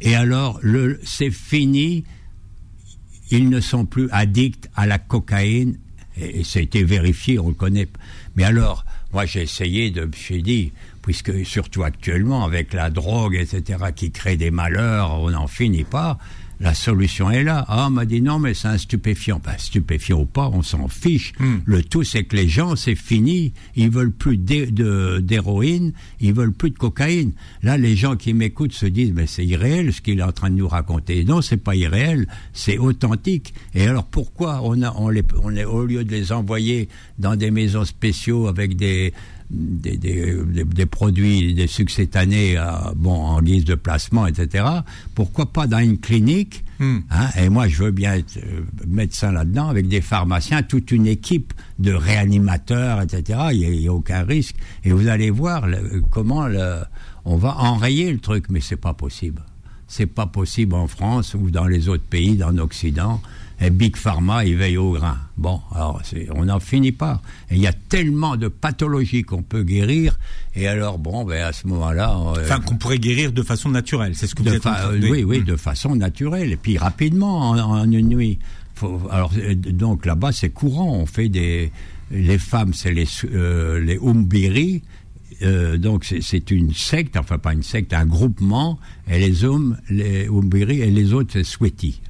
Et 0.00 0.14
alors, 0.14 0.60
c'est 1.04 1.30
fini, 1.30 2.04
ils 3.30 3.48
ne 3.48 3.60
sont 3.60 3.86
plus 3.86 4.08
addicts 4.10 4.68
à 4.76 4.86
la 4.86 4.98
cocaïne, 4.98 5.78
et, 6.18 6.44
ça 6.44 6.58
a 6.58 6.62
été 6.62 6.84
vérifié, 6.84 7.38
on 7.38 7.48
le 7.48 7.54
connaît. 7.54 7.88
Mais 8.36 8.44
alors, 8.44 8.84
moi 9.12 9.26
j'ai 9.26 9.42
essayé 9.42 9.90
de, 9.90 10.08
j'ai 10.16 10.42
dit, 10.42 10.72
puisque 11.02 11.44
surtout 11.44 11.82
actuellement 11.82 12.44
avec 12.44 12.72
la 12.72 12.90
drogue, 12.90 13.36
etc., 13.36 13.84
qui 13.94 14.10
crée 14.10 14.36
des 14.36 14.50
malheurs, 14.50 15.20
on 15.20 15.30
n'en 15.30 15.46
finit 15.46 15.84
pas. 15.84 16.18
La 16.58 16.72
solution 16.72 17.30
est 17.30 17.44
là. 17.44 17.64
Ah, 17.68 17.86
on 17.86 17.90
m'a 17.90 18.06
dit 18.06 18.22
non, 18.22 18.38
mais 18.38 18.54
c'est 18.54 18.68
un 18.68 18.78
stupéfiant. 18.78 19.40
Ben, 19.44 19.58
stupéfiant 19.58 20.20
ou 20.20 20.24
pas, 20.24 20.48
on 20.52 20.62
s'en 20.62 20.88
fiche. 20.88 21.32
Hmm. 21.38 21.58
Le 21.66 21.82
tout, 21.82 22.02
c'est 22.02 22.24
que 22.24 22.34
les 22.34 22.48
gens, 22.48 22.76
c'est 22.76 22.94
fini. 22.94 23.52
Ils 23.74 23.90
veulent 23.90 24.12
plus 24.12 24.38
d'héroïne, 24.38 25.92
ils 26.20 26.32
veulent 26.32 26.52
plus 26.52 26.70
de 26.70 26.78
cocaïne. 26.78 27.32
Là, 27.62 27.76
les 27.76 27.94
gens 27.94 28.16
qui 28.16 28.32
m'écoutent 28.32 28.72
se 28.72 28.86
disent, 28.86 29.12
mais 29.14 29.26
c'est 29.26 29.44
irréel 29.44 29.92
ce 29.92 30.00
qu'il 30.00 30.20
est 30.20 30.22
en 30.22 30.32
train 30.32 30.48
de 30.48 30.54
nous 30.54 30.68
raconter. 30.68 31.24
Non, 31.24 31.42
c'est 31.42 31.58
pas 31.58 31.76
irréel, 31.76 32.26
c'est 32.54 32.78
authentique. 32.78 33.52
Et 33.74 33.86
alors, 33.86 34.04
pourquoi 34.04 34.60
on 34.62 34.80
a, 34.82 34.94
on 34.96 35.10
les, 35.10 35.22
on 35.42 35.54
est, 35.54 35.64
au 35.64 35.84
lieu 35.84 36.04
de 36.04 36.10
les 36.10 36.32
envoyer 36.32 36.88
dans 37.18 37.36
des 37.36 37.50
maisons 37.50 37.84
spéciaux 37.84 38.46
avec 38.46 38.76
des, 38.76 39.12
des, 39.50 39.96
des, 39.96 40.34
des- 40.44 40.64
des 40.64 40.86
produits, 40.86 41.54
des 41.54 41.66
succétanés, 41.66 42.56
euh, 42.58 42.64
bon, 42.96 43.14
en 43.14 43.40
guise 43.42 43.64
de 43.64 43.74
placement, 43.74 44.26
etc. 44.26 44.64
Pourquoi 45.14 45.52
pas 45.52 45.66
dans 45.66 45.78
une 45.78 45.98
clinique 45.98 46.62
Hmm. 46.78 46.98
hein, 47.10 47.30
Et 47.38 47.48
moi, 47.48 47.68
je 47.68 47.84
veux 47.84 47.90
bien 47.90 48.12
être 48.16 48.36
euh, 48.36 48.60
médecin 48.86 49.32
là-dedans, 49.32 49.68
avec 49.70 49.88
des 49.88 50.02
pharmaciens, 50.02 50.62
toute 50.62 50.90
une 50.92 51.06
équipe 51.06 51.54
de 51.78 51.90
réanimateurs, 51.94 53.00
etc. 53.00 53.38
Il 53.52 53.70
n'y 53.70 53.88
a, 53.88 53.92
aucun 53.94 54.24
risque. 54.24 54.56
Et 54.84 54.92
vous 54.92 55.08
allez 55.08 55.30
voir 55.30 55.66
le- 55.66 56.02
comment 56.10 56.46
le- 56.46 56.82
on 57.24 57.36
va 57.38 57.56
enrayer 57.56 58.12
le 58.12 58.18
truc, 58.18 58.46
mais 58.50 58.60
c'est 58.60 58.76
pas 58.76 58.92
possible. 58.92 59.42
C'est 59.88 60.04
pas 60.06 60.26
possible 60.26 60.74
en 60.74 60.86
France 60.86 61.32
ou 61.34 61.50
dans 61.50 61.66
les 61.66 61.88
autres 61.88 62.04
pays, 62.04 62.36
dans 62.36 62.50
l'Occident. 62.50 63.22
Et 63.60 63.70
Big 63.70 63.96
Pharma, 63.96 64.44
il 64.44 64.56
veille 64.56 64.76
au 64.76 64.92
grain. 64.92 65.16
Bon, 65.38 65.60
alors 65.74 66.02
on 66.34 66.44
n'en 66.44 66.60
finit 66.60 66.92
pas. 66.92 67.22
Il 67.50 67.56
y 67.58 67.66
a 67.66 67.72
tellement 67.72 68.36
de 68.36 68.48
pathologies 68.48 69.22
qu'on 69.22 69.42
peut 69.42 69.62
guérir. 69.62 70.18
Et 70.54 70.68
alors, 70.68 70.98
bon, 70.98 71.24
ben 71.24 71.42
à 71.42 71.52
ce 71.54 71.66
moment-là, 71.68 72.18
on- 72.18 72.32
Enfin, 72.32 72.60
qu'on 72.60 72.76
pourrait 72.76 72.98
guérir 72.98 73.32
de 73.32 73.42
façon 73.42 73.70
naturelle. 73.70 74.14
C'est 74.14 74.26
ce 74.26 74.34
que 74.34 74.42
vous 74.42 74.50
êtes 74.50 74.66
en 74.66 74.74
train 74.74 74.92
de- 74.96 75.08
oui, 75.08 75.24
oui, 75.24 75.40
Hmm. 75.40 75.44
de 75.44 75.56
façon 75.56 75.96
naturelle 75.96 76.52
et 76.52 76.56
puis 76.56 76.76
rapidement 76.76 77.50
en, 77.50 77.58
en 77.58 77.90
une 77.90 78.08
nuit. 78.08 78.38
Faut- 78.74 79.00
alors 79.10 79.32
euh, 79.38 79.54
donc 79.54 80.04
là-bas 80.04 80.32
c'est 80.32 80.50
courant. 80.50 80.92
On 80.94 81.06
fait 81.06 81.30
des 81.30 81.72
les 82.10 82.38
femmes 82.38 82.74
c'est 82.74 82.92
les 82.92 83.06
euh, 83.32 83.80
les 83.80 83.98
umbiri. 84.04 84.82
Euh, 85.42 85.76
donc 85.78 86.04
c'est- 86.04 86.20
c'est 86.22 86.50
une 86.50 86.72
secte, 86.74 87.16
enfin 87.16 87.38
pas 87.38 87.54
une 87.54 87.62
secte, 87.62 87.94
un 87.94 88.04
groupement. 88.06 88.78
Et 89.10 89.18
les 89.18 89.44
hommes, 89.44 89.78
les 89.88 90.28
umbiri 90.28 90.80
et 90.82 90.90
les 90.90 91.14
autres 91.14 91.30
c'est 91.32 91.44
sweti. 91.44 92.00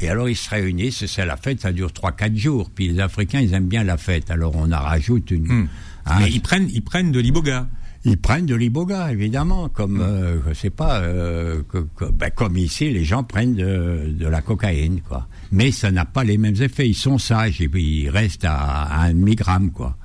Et 0.00 0.08
alors 0.08 0.28
ils 0.28 0.36
se 0.36 0.48
réunissent, 0.50 1.04
c'est 1.06 1.26
la 1.26 1.36
fête, 1.36 1.60
ça 1.60 1.72
dure 1.72 1.90
3-4 1.90 2.36
jours. 2.36 2.70
Puis 2.74 2.88
les 2.88 3.00
Africains, 3.00 3.40
ils 3.40 3.52
aiment 3.54 3.68
bien 3.68 3.84
la 3.84 3.96
fête. 3.96 4.30
Alors 4.30 4.54
on 4.56 4.70
en 4.72 4.80
rajoute 4.80 5.30
une. 5.30 5.46
Hmm. 5.46 5.68
hein, 6.06 6.16
Mais 6.20 6.30
ils 6.30 6.40
prennent, 6.40 6.68
ils 6.72 6.82
prennent 6.82 7.12
de 7.12 7.20
l'iboga. 7.20 7.68
ils 8.06 8.16
prennent 8.16 8.46
de 8.46 8.54
l'iboga, 8.54 9.12
évidemment, 9.12 9.68
comme 9.68 10.00
euh, 10.00 10.38
je 10.48 10.54
sais 10.54 10.70
pas, 10.70 11.00
euh, 11.00 11.62
que- 11.68 11.86
que- 11.96 12.10
ben, 12.10 12.30
comme 12.30 12.56
ici, 12.56 12.90
les 12.90 13.04
gens 13.04 13.22
prennent 13.24 13.54
de, 13.54 14.06
de 14.18 14.26
la 14.26 14.40
cocaïne, 14.40 15.02
quoi. 15.02 15.28
Mais 15.52 15.70
ça 15.70 15.90
n'a 15.90 16.06
pas 16.06 16.24
les 16.24 16.38
mêmes 16.38 16.56
effets. 16.62 16.88
Ils 16.88 16.94
sont 16.94 17.18
sages 17.18 17.60
et 17.60 17.68
puis 17.68 18.02
ils 18.04 18.08
restent 18.08 18.46
à, 18.46 18.54
à 18.84 19.02
un 19.02 19.10
demi-gramme, 19.12 19.70
quoi. 19.70 19.98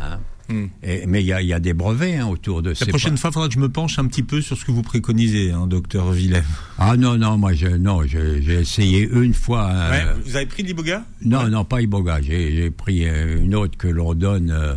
Hein. 0.00 0.18
Hmm. 0.48 0.66
Et- 0.82 1.06
mais 1.06 1.22
il 1.22 1.26
y 1.26 1.32
a, 1.32 1.42
il 1.42 1.48
y 1.48 1.52
a 1.52 1.58
des 1.58 1.72
brevets 1.74 2.16
hein, 2.16 2.26
autour 2.28 2.62
de 2.62 2.68
La 2.70 2.74
ces. 2.76 2.86
prochaine 2.86 3.16
fois, 3.16 3.30
il 3.30 3.32
faudra 3.34 3.48
que 3.48 3.54
je 3.54 3.58
me 3.58 3.68
penche 3.68 3.98
un 3.98 4.06
petit 4.06 4.22
peu 4.22 4.40
sur 4.40 4.56
ce 4.56 4.64
que 4.64 4.70
vous 4.70 4.82
préconisez, 4.82 5.50
hein, 5.50 5.66
docteur 5.66 6.10
Willem. 6.10 6.44
Ah 6.78 6.96
non 6.96 7.16
non, 7.18 7.36
moi 7.36 7.52
je 7.52 7.66
non, 7.66 8.02
j'ai 8.06 8.38
essayé 8.60 9.08
une 9.12 9.34
fois. 9.34 9.68
euh, 9.72 10.14
vous 10.24 10.36
avez 10.36 10.46
pris 10.46 10.62
de 10.62 10.68
l'iboga? 10.68 11.04
Non, 11.24 11.48
non, 11.48 11.64
pas 11.64 11.80
Iboga. 11.82 12.20
J'ai 12.22 12.70
pris 12.70 13.08
euh, 13.08 13.42
une 13.42 13.54
autre 13.54 13.76
que 13.76 13.88
l'on 13.88 14.14
donne, 14.14 14.50
euh, 14.52 14.74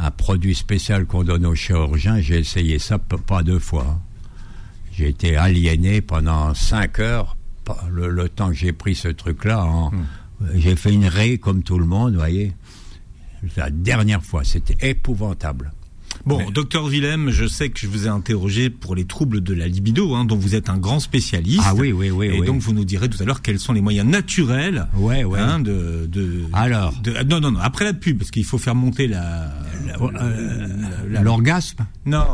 un 0.00 0.10
produit 0.10 0.54
spécial 0.56 1.06
qu'on 1.06 1.22
donne 1.22 1.46
aux 1.46 1.54
chirurgiens. 1.54 2.20
J'ai 2.20 2.38
essayé 2.40 2.78
ça 2.80 2.98
pas 2.98 3.42
deux 3.44 3.60
fois. 3.60 4.00
J'ai 4.92 5.08
été 5.08 5.36
aliéné 5.36 6.00
pendant 6.02 6.52
cinq 6.54 6.98
heures. 6.98 7.36
Le, 7.90 8.08
le 8.10 8.28
temps 8.28 8.48
que 8.48 8.54
j'ai 8.56 8.72
pris 8.72 8.96
ce 8.96 9.06
truc-là, 9.08 9.64
en- 9.64 9.92
j'ai 10.56 10.74
fait 10.74 10.92
une 10.92 11.06
raie 11.06 11.38
comme 11.38 11.62
tout 11.62 11.78
le 11.78 11.86
monde, 11.86 12.14
vous 12.14 12.18
voyez. 12.18 12.52
La 13.56 13.70
dernière 13.70 14.22
fois, 14.22 14.44
c'était 14.44 14.76
épouvantable. 14.88 15.72
Bon, 16.26 16.38
Mais- 16.38 16.50
docteur 16.52 16.86
Willem, 16.86 17.30
je 17.30 17.46
sais 17.46 17.70
que 17.70 17.80
je 17.80 17.86
vous 17.88 18.06
ai 18.06 18.08
interrogé 18.08 18.70
pour 18.70 18.94
les 18.94 19.04
troubles 19.06 19.40
de 19.40 19.54
la 19.54 19.66
libido, 19.66 20.14
hein, 20.14 20.24
dont 20.24 20.36
vous 20.36 20.54
êtes 20.54 20.68
un 20.68 20.76
grand 20.76 21.00
spécialiste. 21.00 21.62
Ah 21.64 21.74
oui, 21.74 21.90
oui, 21.90 22.10
oui, 22.10 22.26
Et 22.26 22.40
oui. 22.40 22.46
donc 22.46 22.60
vous 22.60 22.72
nous 22.74 22.84
direz 22.84 23.08
tout 23.08 23.20
à 23.20 23.26
l'heure 23.26 23.42
quels 23.42 23.58
sont 23.58 23.72
les 23.72 23.80
moyens 23.80 24.08
naturels 24.08 24.86
Ouais, 24.94 25.24
ouais. 25.24 25.40
hein, 25.40 25.58
de, 25.58 26.06
de. 26.06 26.42
Alors 26.52 26.92
de- 27.02 27.14
non, 27.24 27.40
non, 27.40 27.50
non. 27.52 27.60
Après 27.60 27.84
la 27.86 27.94
pub, 27.94 28.18
parce 28.18 28.30
qu'il 28.30 28.44
faut 28.44 28.58
faire 28.58 28.74
monter 28.74 29.08
la. 29.08 29.50
euh, 30.00 30.68
la- 31.08 31.08
la- 31.08 31.22
L'orgasme? 31.22 31.86
Non. 32.06 32.24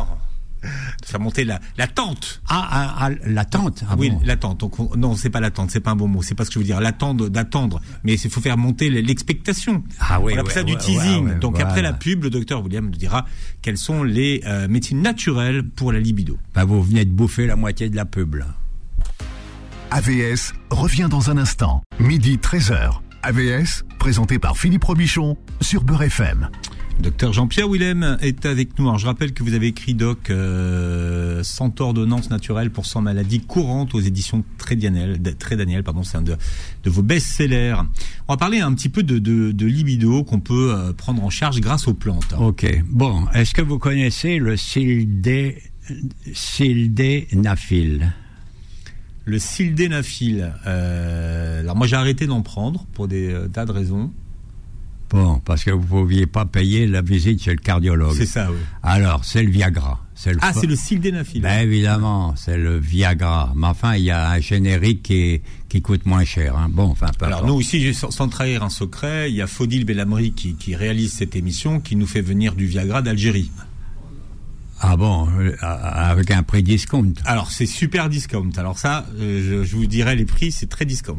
Faire 1.09 1.21
monter 1.21 1.44
la, 1.44 1.59
la 1.79 1.87
tente. 1.87 2.42
Ah, 2.49 2.68
ah, 2.71 2.97
ah, 3.01 3.11
l'attente. 3.25 3.83
Ah 3.88 3.94
oui, 3.99 4.11
bon. 4.11 4.21
l'attente. 4.25 4.61
Donc 4.61 4.79
on- 4.79 4.94
non, 4.97 5.16
c'est 5.16 5.31
pas 5.31 5.40
l'attente, 5.40 5.71
c'est 5.71 5.81
pas 5.81 5.92
un 5.92 5.97
bon 5.97 6.07
mot. 6.09 6.23
C'est 6.23 6.35
pas 6.35 6.44
ce 6.44 6.51
que 6.51 6.55
je 6.55 6.59
veux 6.59 6.64
dire. 6.64 6.81
L'attendre, 6.81 7.29
d'attendre. 7.29 7.81
Mais 8.05 8.14
il 8.14 8.31
faut 8.31 8.40
faire 8.40 8.59
monter 8.59 8.90
l'expectation. 8.90 9.83
Ah 10.01 10.21
oui, 10.21 10.35
on 10.37 10.38
appelle 10.40 10.47
ouais, 10.49 10.53
ça 10.53 10.62
du 10.64 10.77
teasing. 10.77 11.25
ouais, 11.27 11.33
ouais, 11.33 11.38
Donc 11.38 11.61
après 11.61 11.81
la 11.83 11.92
pub, 11.94 12.25
le 12.25 12.31
docteur 12.31 12.62
William 12.62 12.85
nous 12.85 12.90
dira 12.97 13.25
quelles 13.62 13.79
sont 13.79 14.03
les 14.03 14.42
euh, 14.47 14.68
médecines 14.68 15.01
naturelles 15.03 15.62
pour 15.66 15.92
la 15.92 16.01
libido. 16.01 16.38
Ben, 16.55 16.64
vous 16.64 16.83
venez 16.83 17.05
de 17.05 17.11
bouffer 17.11 17.47
la 17.47 17.57
moitié 17.57 17.88
de 17.88 17.97
la 17.97 18.05
pub, 18.05 18.35
là. 18.35 18.47
AVS 19.90 20.53
revient 20.71 21.09
dans 21.11 21.31
un 21.31 21.38
instant. 21.38 21.83
Midi 21.99 22.37
13h. 22.37 23.01
AVS, 23.23 23.85
présenté 23.99 24.38
par 24.38 24.57
Philippe 24.57 24.85
Robichon 24.85 25.37
sur 25.61 25.83
Beurre 25.83 26.03
FM. 26.03 26.51
Docteur 27.01 27.33
Jean-Pierre 27.33 27.69
Willem 27.69 28.19
est 28.21 28.45
avec 28.45 28.77
nous. 28.79 28.87
Alors, 28.89 28.99
je 28.99 29.07
rappelle 29.07 29.33
que 29.33 29.45
vous 29.45 29.55
avez 29.55 29.69
écrit 29.69 29.95
Doc 29.95 30.31
euh, 30.31 31.45
100 31.45 31.81
ordonnances 31.81 32.29
naturelles 32.29 32.71
pour 32.71 32.87
100 32.87 33.03
maladies 33.03 33.41
courantes 33.41 33.95
aux 33.95 34.01
éditions 34.01 34.45
Très 34.59 34.75
Daniel. 34.75 35.21
Très 35.39 35.57
Daniel, 35.57 35.85
pardon, 35.85 36.03
c'est 36.03 36.17
un 36.17 36.23
de, 36.23 36.37
de 36.83 36.91
vos 36.91 37.03
best-sellers. 37.03 37.77
On 38.27 38.33
va 38.33 38.37
parler 38.37 38.59
un 38.59 38.75
petit 38.75 38.89
peu 38.89 39.05
de, 39.05 39.21
de, 39.21 39.53
de 39.53 39.67
libido 39.67 40.25
qu'on 40.25 40.41
peut 40.41 40.75
euh, 40.75 40.93
prendre 40.93 41.23
en 41.23 41.31
charge 41.31 41.61
grâce 41.61 41.87
aux 41.87 41.95
plantes. 41.95 42.35
Ok. 42.37 42.67
Bon, 42.89 43.27
est-ce 43.33 43.55
que 43.55 43.63
vous 43.63 43.79
connaissez 43.79 44.39
le 44.39 44.57
sildé, 44.57 45.63
sildénaphile 46.33 48.13
Le 49.25 49.39
sildenafil. 49.39 50.53
Euh, 50.67 51.61
alors 51.61 51.77
moi 51.77 51.87
j'ai 51.87 51.97
arrêté 51.97 52.27
d'en 52.27 52.43
prendre 52.43 52.87
pour 52.93 53.07
des 53.07 53.33
euh, 53.33 53.47
tas 53.47 53.67
de 53.67 53.73
raisons. 53.73 54.11
Bon, 55.11 55.38
parce 55.40 55.64
que 55.64 55.71
vous 55.71 55.81
ne 55.83 55.87
pouviez 56.03 56.27
pas 56.27 56.44
payer 56.44 56.87
la 56.87 57.01
visite 57.01 57.42
chez 57.42 57.53
le 57.53 57.57
cardiologue. 57.57 58.14
C'est 58.16 58.27
ça, 58.27 58.51
oui. 58.51 58.59
Alors, 58.83 59.25
c'est 59.25 59.42
le 59.42 59.51
Viagra. 59.51 60.05
C'est 60.14 60.33
le 60.33 60.38
Ah, 60.42 60.53
c'est 60.53 60.66
le 60.66 60.77
sildenafil. 60.77 61.40
Ben 61.40 61.61
évidemment, 61.62 62.35
c'est 62.37 62.59
le 62.59 62.77
Viagra. 62.79 63.53
Mais 63.57 63.68
enfin, 63.68 63.94
il 63.94 64.03
y 64.05 64.11
a 64.11 64.31
un 64.31 64.40
générique 64.40 65.05
qui, 65.05 65.40
qui 65.68 65.81
coûte 65.81 66.05
moins 66.05 66.25
cher. 66.25 66.57
hein. 66.57 66.68
Bon, 66.71 66.90
enfin, 66.90 67.07
peu 67.18 67.25
Alors 67.25 67.47
nous 67.47 67.61
ici, 67.61 67.94
sans, 67.94 68.11
sans 68.11 68.29
trahir 68.29 68.62
un 68.64 68.68
secret, 68.68 69.31
il 69.31 69.37
y 69.37 69.40
a 69.40 69.47
Faudil 69.47 69.85
Bellamri 69.85 70.33
qui, 70.33 70.57
qui 70.57 70.75
réalise 70.75 71.12
cette 71.12 71.37
émission, 71.37 71.81
qui 71.81 71.97
nous 71.97 72.07
fait 72.07 72.21
venir 72.21 72.55
du 72.55 72.66
Viagra 72.66 73.01
d'Algérie. 73.01 73.51
Ah 74.81 74.97
bon, 74.97 75.29
euh, 75.40 75.57
avec 75.62 76.31
un 76.31 76.42
prix 76.42 76.62
discount. 76.62 77.12
Alors 77.25 77.51
c'est 77.51 77.66
super 77.66 78.09
discount. 78.09 78.51
Alors 78.57 78.79
ça, 78.79 79.07
euh, 79.18 79.62
je, 79.62 79.64
je 79.64 79.77
vous 79.77 79.87
dirai 79.87 80.14
les 80.16 80.25
prix, 80.25 80.53
c'est 80.53 80.68
très 80.68 80.85
discount. 80.85 81.18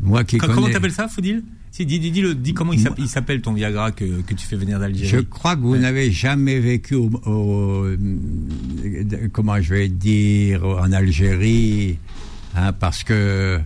Moi 0.00 0.24
qui 0.24 0.36
Co- 0.38 0.46
Comment 0.48 0.62
connais- 0.62 0.72
t'appelles 0.74 0.92
ça, 0.92 1.08
Faudil? 1.08 1.44
Si, 1.76 1.84
dis, 1.86 1.98
dis, 1.98 2.12
dis, 2.12 2.20
le- 2.22 2.36
dis 2.36 2.54
comment 2.54 2.72
il 2.72 2.78
s'appelle- 2.78 3.04
il 3.04 3.08
s'appelle 3.08 3.40
ton 3.40 3.52
Viagra 3.52 3.90
que, 3.90 4.20
que 4.22 4.32
tu 4.34 4.46
fais 4.46 4.54
venir 4.56 4.76
Je 4.76 4.82
d'Algérie. 4.82 5.26
crois 5.26 5.56
que 5.56 5.62
vous 5.62 5.76
n'avez 5.76 6.12
jamais 6.12 6.60
vécu 6.60 6.94
au, 6.94 7.10
au- 7.26 7.84
euh, 7.86 7.96
comment 9.32 9.60
je 9.60 9.74
vais 9.74 9.88
dire 9.88 10.64
en 10.64 10.92
Algérie, 10.92 11.98
hein, 12.54 12.72
parce 12.72 13.02
que 13.02 13.58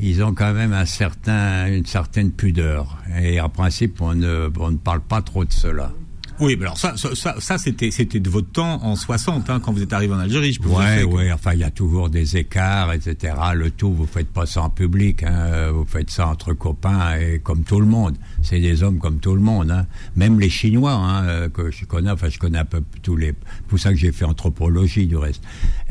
ils 0.00 0.24
ont 0.24 0.34
quand 0.34 0.52
même 0.52 0.72
un 0.72 0.86
certain, 0.86 1.68
une 1.72 1.86
certaine 1.86 2.32
pudeur. 2.32 2.98
Et 3.22 3.40
en 3.40 3.48
principe, 3.48 4.00
on 4.00 4.14
ne, 4.16 4.48
on 4.58 4.72
ne 4.72 4.76
parle 4.76 5.00
pas 5.02 5.22
trop 5.22 5.44
de 5.44 5.52
cela. 5.52 5.92
Oui, 6.40 6.56
mais 6.58 6.64
alors 6.64 6.78
ça, 6.78 6.96
ça, 6.96 7.14
ça, 7.14 7.36
ça, 7.38 7.58
c'était, 7.58 7.92
c'était 7.92 8.18
de 8.18 8.28
votre 8.28 8.50
temps 8.50 8.82
en 8.84 8.96
60, 8.96 9.48
hein, 9.50 9.60
quand 9.60 9.72
vous 9.72 9.82
êtes 9.82 9.92
arrivé 9.92 10.12
en 10.14 10.18
Algérie. 10.18 10.52
Je 10.52 10.60
peux 10.60 10.68
vous 10.68 10.74
Ouais, 10.76 11.00
que- 11.02 11.04
ouais. 11.06 11.32
Enfin, 11.32 11.52
il 11.54 11.60
y 11.60 11.64
a 11.64 11.70
toujours 11.70 12.10
des 12.10 12.36
écarts, 12.36 12.92
etc. 12.92 13.34
Le 13.54 13.70
tout, 13.70 13.92
vous 13.94 14.06
faites 14.06 14.28
pas 14.28 14.44
ça 14.44 14.62
en 14.62 14.70
public. 14.70 15.22
Hein, 15.22 15.70
vous 15.72 15.84
faites 15.86 16.10
ça 16.10 16.26
entre 16.26 16.52
copains 16.52 17.16
et 17.20 17.38
comme 17.38 17.62
tout 17.62 17.78
le 17.78 17.86
monde. 17.86 18.16
C'est 18.42 18.58
des 18.58 18.82
hommes 18.82 18.98
comme 18.98 19.20
tout 19.20 19.34
le 19.34 19.40
monde. 19.40 19.70
Hein. 19.70 19.86
Même 20.16 20.40
les 20.40 20.50
Chinois 20.50 20.92
hein, 20.94 21.48
que 21.50 21.70
je 21.70 21.84
connais. 21.84 22.10
Enfin, 22.10 22.28
je 22.28 22.38
connais 22.40 22.58
un 22.58 22.64
peu 22.64 22.82
tous 23.02 23.16
les. 23.16 23.28
C'est 23.28 23.66
pour 23.68 23.78
ça 23.78 23.90
que 23.90 23.96
j'ai 23.96 24.10
fait 24.10 24.24
anthropologie 24.24 25.06
du 25.06 25.16
reste. 25.16 25.42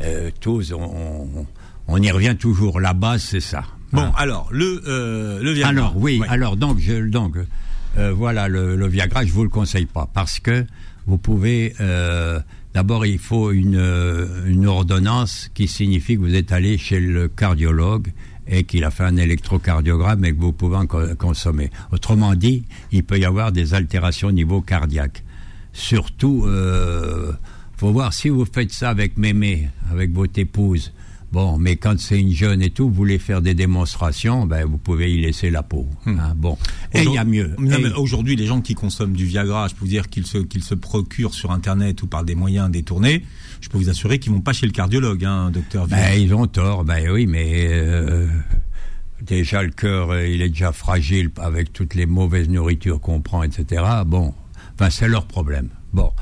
Euh, 0.02 0.30
tous, 0.40 0.72
on, 0.74 1.46
on, 1.88 2.02
y 2.02 2.10
revient 2.10 2.36
toujours. 2.38 2.80
La 2.80 2.92
base, 2.92 3.22
c'est 3.22 3.40
ça. 3.40 3.64
Bon, 3.92 4.10
alors 4.16 4.48
le 4.50 4.82
euh, 4.88 5.40
le. 5.42 5.64
Alors 5.64 5.94
oui, 5.96 6.18
Ouais. 6.18 6.26
alors 6.28 6.56
donc 6.56 6.80
je 6.80 7.08
donc 7.08 7.36
euh, 7.98 8.12
voilà 8.12 8.48
le, 8.48 8.86
Viagra, 8.88 9.24
je 9.24 9.32
vous 9.32 9.42
le 9.44 9.48
conseille 9.48 9.86
pas 9.86 10.08
parce 10.12 10.40
que 10.40 10.64
vous 11.06 11.18
pouvez 11.18 11.74
euh, 11.80 12.40
d'abord 12.74 13.04
il 13.06 13.18
faut 13.18 13.50
une 13.52 13.76
euh, 13.76 14.46
une 14.46 14.66
ordonnance 14.66 15.50
qui 15.54 15.68
signifie 15.68 16.16
que 16.16 16.20
vous 16.20 16.34
êtes 16.34 16.52
allé 16.52 16.78
chez 16.78 16.98
le 17.00 17.28
cardiologue 17.28 18.08
et 18.46 18.64
qu'il 18.64 18.84
a 18.84 18.90
fait 18.90 19.04
un 19.04 19.16
électrocardiogramme 19.16 20.24
et 20.24 20.34
que 20.34 20.40
vous 20.40 20.52
pouvez 20.52 20.76
en 20.76 20.86
co- 20.86 21.14
consommer. 21.16 21.70
Autrement 21.92 22.34
dit, 22.34 22.64
il 22.92 23.02
peut 23.04 23.18
y 23.18 23.24
avoir 23.24 23.52
des 23.52 23.72
altérations 23.74 24.28
au 24.28 24.32
niveau 24.32 24.60
cardiaque. 24.60 25.22
surtout, 25.72 26.44
euh, 26.46 27.32
faut 27.76 27.90
voir 27.92 28.12
si 28.12 28.28
vous 28.28 28.44
faites 28.44 28.70
ça 28.72 28.90
avec 28.90 29.16
mémé, 29.16 29.68
avec 29.90 30.12
votre 30.12 30.38
épouse. 30.38 30.92
Bon, 31.34 31.58
mais 31.58 31.74
quand 31.74 31.98
c'est 31.98 32.20
une 32.20 32.30
jeune 32.32 32.62
et 32.62 32.70
tout, 32.70 32.86
vous 32.88 32.94
voulez 32.94 33.18
faire 33.18 33.42
des 33.42 33.54
démonstrations, 33.54 34.46
ben 34.46 34.64
vous 34.64 34.78
pouvez 34.78 35.12
y 35.12 35.20
laisser 35.20 35.50
la 35.50 35.64
peau. 35.64 35.84
Hmm. 36.06 36.20
hein. 36.20 36.32
bon, 36.36 36.56
et 36.92 37.02
il 37.02 37.10
y 37.10 37.18
a 37.18 37.24
mieux. 37.24 37.56
Et- 37.60 37.92
Aujourd'hui, 37.96 38.36
les 38.36 38.46
gens 38.46 38.60
qui 38.60 38.74
consomment 38.76 39.14
du 39.14 39.26
Viagra, 39.26 39.66
je 39.66 39.74
peux 39.74 39.80
vous 39.80 39.88
dire 39.88 40.08
qu'ils 40.08 40.28
se, 40.28 40.38
qu'ils 40.38 40.62
se 40.62 40.76
procurent 40.76 41.34
sur 41.34 41.50
Internet 41.50 42.00
ou 42.02 42.06
par 42.06 42.22
des 42.22 42.36
moyens 42.36 42.70
détournés. 42.70 43.24
Je 43.60 43.68
peux 43.68 43.78
vous 43.78 43.88
assurer 43.88 44.20
qu'ils 44.20 44.30
vont 44.30 44.42
pas 44.42 44.52
chez 44.52 44.66
le 44.66 44.70
cardiologue, 44.70 45.24
hein, 45.24 45.50
docteur. 45.50 45.88
Ben, 45.88 46.14
ils 46.16 46.32
ont 46.34 46.46
tort, 46.46 46.84
ben 46.84 47.10
oui, 47.10 47.26
mais 47.26 47.66
euh, 47.68 48.28
déjà 49.20 49.64
le 49.64 49.70
cœur, 49.70 50.10
euh, 50.12 50.28
il 50.28 50.40
est 50.40 50.50
déjà 50.50 50.70
fragile 50.70 51.30
avec 51.40 51.72
toutes 51.72 51.96
les 51.96 52.06
mauvaises 52.06 52.48
nourritures 52.48 53.00
qu'on 53.00 53.20
prend, 53.20 53.42
etc. 53.42 53.82
Bon, 54.06 54.34
enfin 54.74 54.88
c'est 54.88 55.08
leur 55.08 55.26
problème. 55.26 55.68
Bon. 55.92 56.12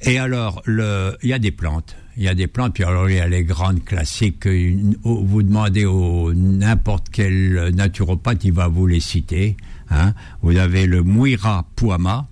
Et 0.00 0.18
alors, 0.18 0.62
il 0.66 1.28
y 1.28 1.34
a 1.34 1.38
des 1.38 1.52
plantes. 1.52 1.96
Il 2.16 2.24
y 2.24 2.28
a 2.28 2.34
des 2.34 2.46
plantes, 2.46 2.74
puis 2.74 2.84
alors 2.84 3.08
il 3.08 3.16
y 3.16 3.20
a 3.20 3.26
les 3.28 3.42
grandes 3.44 3.84
classiques. 3.84 4.44
Une- 4.44 4.96
vous 5.02 5.42
demandez 5.42 5.86
au 5.86 6.34
n'importe 6.34 7.08
quel 7.10 7.70
naturopathe, 7.74 8.44
il 8.44 8.52
va 8.52 8.68
vous 8.68 8.86
les 8.86 9.00
citer. 9.00 9.56
Hein. 9.90 10.12
Vous 10.42 10.56
avez 10.56 10.86
le 10.86 11.02
Muira 11.02 11.66
puama, 11.74 12.28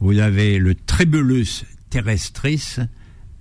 vous 0.00 0.18
avez 0.18 0.58
le 0.58 0.74
Tribulus 0.74 1.64
terrestris, 1.90 2.76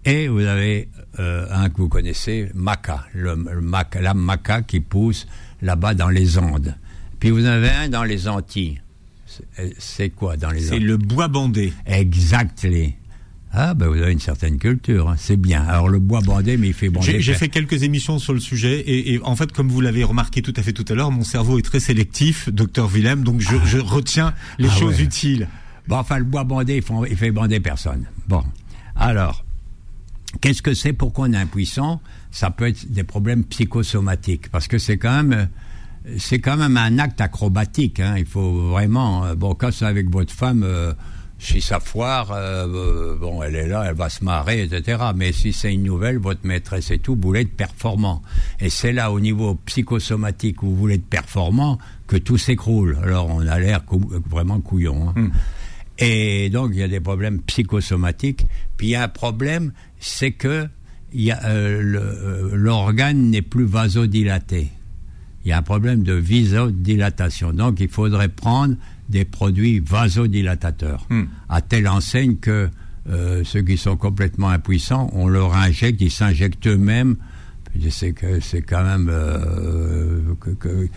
et 0.03 0.27
vous 0.27 0.39
avez 0.41 0.89
euh, 1.19 1.47
un 1.51 1.69
que 1.69 1.77
vous 1.77 1.89
connaissez, 1.89 2.49
maca, 2.53 3.05
le, 3.13 3.35
le 3.35 3.61
maca, 3.61 4.01
la 4.01 4.13
maca 4.13 4.61
qui 4.61 4.79
pousse 4.81 5.27
là-bas 5.61 5.93
dans 5.93 6.09
les 6.09 6.37
Andes. 6.37 6.75
Puis 7.19 7.29
vous 7.31 7.45
avez 7.45 7.69
un 7.69 7.89
dans 7.89 8.03
les 8.03 8.27
Antilles. 8.27 8.81
C'est- 9.25 9.75
C'est 9.79 10.09
quoi 10.09 10.35
dans 10.37 10.51
les 10.51 10.59
C'est 10.61 10.75
Andes? 10.75 10.83
le 10.83 10.97
bois 10.97 11.27
bandé. 11.29 11.73
Exactly. 11.85 12.95
Ah, 13.59 13.73
ben 13.73 13.87
vous 13.87 13.95
avez 13.99 14.11
une 14.11 14.19
certaine 14.19 14.59
culture, 14.59 15.09
hein. 15.09 15.15
c'est 15.17 15.35
bien. 15.35 15.63
Alors 15.63 15.89
le 15.89 15.97
bois 15.97 16.21
bandé, 16.21 16.57
mais 16.57 16.67
il 16.67 16.73
fait 16.75 16.89
bander. 16.89 17.19
J'ai 17.19 17.33
fait 17.33 17.49
quelques 17.49 17.81
émissions 17.81 18.19
sur 18.19 18.33
le 18.33 18.39
sujet 18.39 18.79
et, 18.81 19.13
et 19.15 19.19
en 19.23 19.35
fait, 19.35 19.51
comme 19.51 19.67
vous 19.69 19.81
l'avez 19.81 20.03
remarqué 20.03 20.43
tout 20.43 20.53
à 20.55 20.61
fait 20.61 20.73
tout 20.73 20.85
à 20.89 20.93
l'heure, 20.93 21.09
mon 21.09 21.23
cerveau 21.23 21.57
est 21.57 21.63
très 21.63 21.79
sélectif, 21.79 22.49
docteur 22.49 22.87
Willem, 22.87 23.23
donc 23.23 23.41
je, 23.41 23.55
je 23.65 23.79
retiens 23.79 24.35
les 24.59 24.69
Ah 24.71 24.75
choses 24.75 24.97
ouais. 24.97 25.03
utiles. 25.05 25.47
Bon, 25.87 25.95
enfin, 25.97 26.19
le 26.19 26.23
bois 26.25 26.43
bandé, 26.43 26.83
il, 27.09 27.17
fait 27.17 27.31
bander 27.31 27.59
personne. 27.59 28.05
Bon. 28.27 28.43
Alors, 28.95 29.43
qu'est-ce 30.41 30.61
que 30.61 30.75
c'est 30.75 30.93
Pourquoi 30.93 31.27
on 31.27 31.33
est 31.33 31.37
impuissant? 31.37 31.99
Ça 32.29 32.51
peut 32.51 32.67
être 32.67 32.91
des 32.91 33.03
problèmes 33.03 33.43
psychosomatiques. 33.45 34.49
Parce 34.51 34.67
que 34.67 34.77
c'est 34.77 34.97
quand 34.97 35.23
même. 35.23 35.49
C'est 36.19 36.39
quand 36.39 36.57
même 36.57 36.77
un 36.77 36.99
acte 36.99 37.19
acrobatique. 37.21 37.99
Hein. 38.01 38.15
Il 38.17 38.25
faut 38.25 38.69
vraiment. 38.69 39.25
euh, 39.25 39.35
Bon, 39.35 39.55
quand 39.55 39.71
c'est 39.73 39.85
avec 39.85 40.09
votre 40.09 40.33
femme, 40.33 40.63
euh, 40.63 40.93
si 41.39 41.61
ça 41.61 41.79
foire, 41.79 42.31
euh, 42.31 43.15
bon, 43.17 43.43
elle 43.43 43.55
est 43.55 43.67
là, 43.67 43.85
elle 43.87 43.95
va 43.95 44.09
se 44.09 44.23
marrer, 44.23 44.63
etc. 44.63 44.97
Mais 45.15 45.31
si 45.31 45.53
c'est 45.53 45.71
une 45.73 45.83
nouvelle, 45.83 46.17
votre 46.17 46.45
maîtresse 46.45 46.89
et 46.91 46.97
tout, 46.99 47.15
vous 47.15 47.21
voulez 47.21 47.41
être 47.41 47.55
performant. 47.55 48.21
Et 48.59 48.69
c'est 48.69 48.91
là, 48.91 49.11
au 49.11 49.19
niveau 49.19 49.55
psychosomatique, 49.65 50.63
où 50.63 50.67
vous 50.67 50.75
voulez 50.75 50.95
être 50.95 51.05
performant, 51.05 51.77
que 52.07 52.17
tout 52.17 52.37
s'écroule. 52.37 52.97
Alors, 53.03 53.29
on 53.29 53.45
a 53.45 53.59
l'air 53.59 53.85
cou- 53.85 54.11
vraiment 54.29 54.59
couillon. 54.61 55.09
hein. 55.15 55.29
Et 55.99 56.49
donc, 56.49 56.71
il 56.73 56.79
y 56.79 56.83
a 56.83 56.87
des 56.87 56.99
problèmes 56.99 57.41
psychosomatiques. 57.41 58.45
Puis, 58.77 58.87
il 58.87 58.89
y 58.91 58.95
a 58.95 59.03
un 59.03 59.07
problème, 59.07 59.73
c'est 59.99 60.31
que 60.31 60.47
euh, 60.47 60.67
euh, 61.45 62.49
l'organe 62.53 63.29
n'est 63.31 63.41
plus 63.41 63.65
vasodilaté. 63.65 64.69
Il 65.45 65.49
y 65.49 65.53
a 65.53 65.57
un 65.57 65.61
problème 65.63 66.03
de 66.03 66.13
vasodilatation. 66.13 67.53
Donc, 67.53 67.79
il 67.79 67.89
faudrait 67.89 68.27
prendre 68.29 68.75
des 69.09 69.25
produits 69.25 69.79
vasodilatateurs. 69.79 71.05
Hmm. 71.09 71.25
À 71.49 71.61
telle 71.61 71.87
enseigne 71.87 72.37
que 72.37 72.69
euh, 73.09 73.43
ceux 73.45 73.61
qui 73.61 73.77
sont 73.77 73.95
complètement 73.95 74.49
impuissants, 74.49 75.09
on 75.13 75.27
leur 75.27 75.55
injecte, 75.55 76.01
ils 76.01 76.11
s'injectent 76.11 76.67
eux-mêmes. 76.67 77.15
Je 77.79 77.89
sais 77.89 78.11
que 78.11 78.39
c'est 78.39 78.61
quand 78.63 78.83
même, 78.83 79.07
euh, 79.11 80.21
que- 80.59 80.89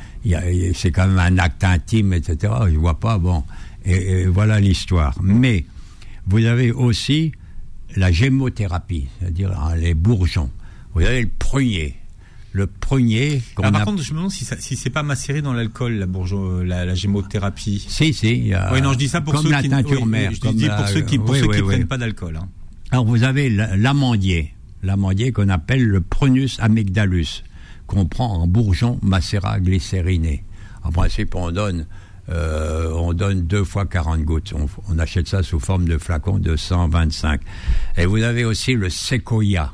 c'est 0.74 0.90
quand 0.90 1.06
même 1.06 1.18
un 1.18 1.38
acte 1.38 1.62
intime, 1.64 2.12
etc. 2.14 2.52
Je 2.70 2.76
vois 2.78 2.98
pas, 2.98 3.18
bon. 3.18 3.44
Et, 3.84 4.22
et 4.22 4.26
voilà 4.26 4.58
l'histoire. 4.60 5.16
Mais 5.22 5.64
vous 6.26 6.44
avez 6.46 6.72
aussi 6.72 7.32
la 7.96 8.10
gémothérapie, 8.10 9.08
c'est-à-dire 9.18 9.52
hein, 9.58 9.74
les 9.76 9.94
bourgeons. 9.94 10.50
Vous 10.94 11.02
avez 11.02 11.22
le 11.22 11.28
prunier. 11.38 11.96
Le 12.52 12.66
prunier 12.66 13.42
qu'on 13.54 13.62
par 13.70 13.82
a- 13.82 13.84
contre, 13.84 14.02
je 14.02 14.10
me 14.12 14.16
demande 14.18 14.32
si, 14.32 14.44
ça- 14.44 14.56
si 14.58 14.74
c'est 14.76 14.90
pas 14.90 15.04
macéré 15.04 15.40
dans 15.40 15.52
l'alcool, 15.52 15.92
la, 15.94 16.06
bourgeois, 16.06 16.64
la, 16.64 16.84
la 16.84 16.94
gémothérapie. 16.96 17.84
Si, 17.88 18.12
si. 18.12 18.52
a- 18.52 18.72
oui, 18.72 18.82
non, 18.82 18.92
je 18.92 18.98
dis 18.98 19.08
ça 19.08 19.20
pour 19.20 19.34
comme 19.34 19.44
ceux 19.44 19.50
la 19.50 19.62
qui 19.62 19.68
teinture 19.68 20.02
oui, 20.02 20.08
mère. 20.08 20.32
Je 20.32 20.40
comme 20.40 20.56
dis 20.56 20.66
la- 20.66 20.74
pour 20.76 20.88
ceux 20.88 21.02
qui, 21.02 21.18
oui, 21.18 21.40
oui, 21.42 21.48
oui. 21.48 21.62
prennent 21.62 21.86
pas 21.86 21.98
d'alcool. 21.98 22.36
hein. 22.36 22.48
Alors 22.90 23.04
vous 23.04 23.22
avez 23.22 23.48
l'amandier, 23.50 24.52
l'amandier 24.82 25.30
qu'on 25.30 25.48
appelle 25.48 25.84
le 25.86 26.00
Prunus 26.00 26.58
amygdalus, 26.60 27.44
qu'on 27.86 28.06
prend 28.06 28.32
en 28.34 28.46
bourgeon 28.48 28.98
macérat 29.02 29.60
glycériné. 29.60 30.42
En 30.82 30.90
principe, 30.90 31.36
on 31.36 31.52
donne, 31.52 31.86
euh, 32.30 32.90
on 32.94 33.12
donne 33.12 33.42
deux 33.46 33.62
fois 33.64 33.86
40 33.86 34.22
gouttes. 34.24 34.52
On, 34.56 34.66
on 34.88 34.98
achète 34.98 35.28
ça 35.28 35.42
sous 35.44 35.60
forme 35.60 35.86
de 35.86 35.98
flacon 35.98 36.38
de 36.38 36.56
125. 36.56 37.40
Et 37.96 38.06
vous 38.06 38.22
avez 38.22 38.44
aussi 38.44 38.72
le 38.74 38.90
séquoia. 38.90 39.72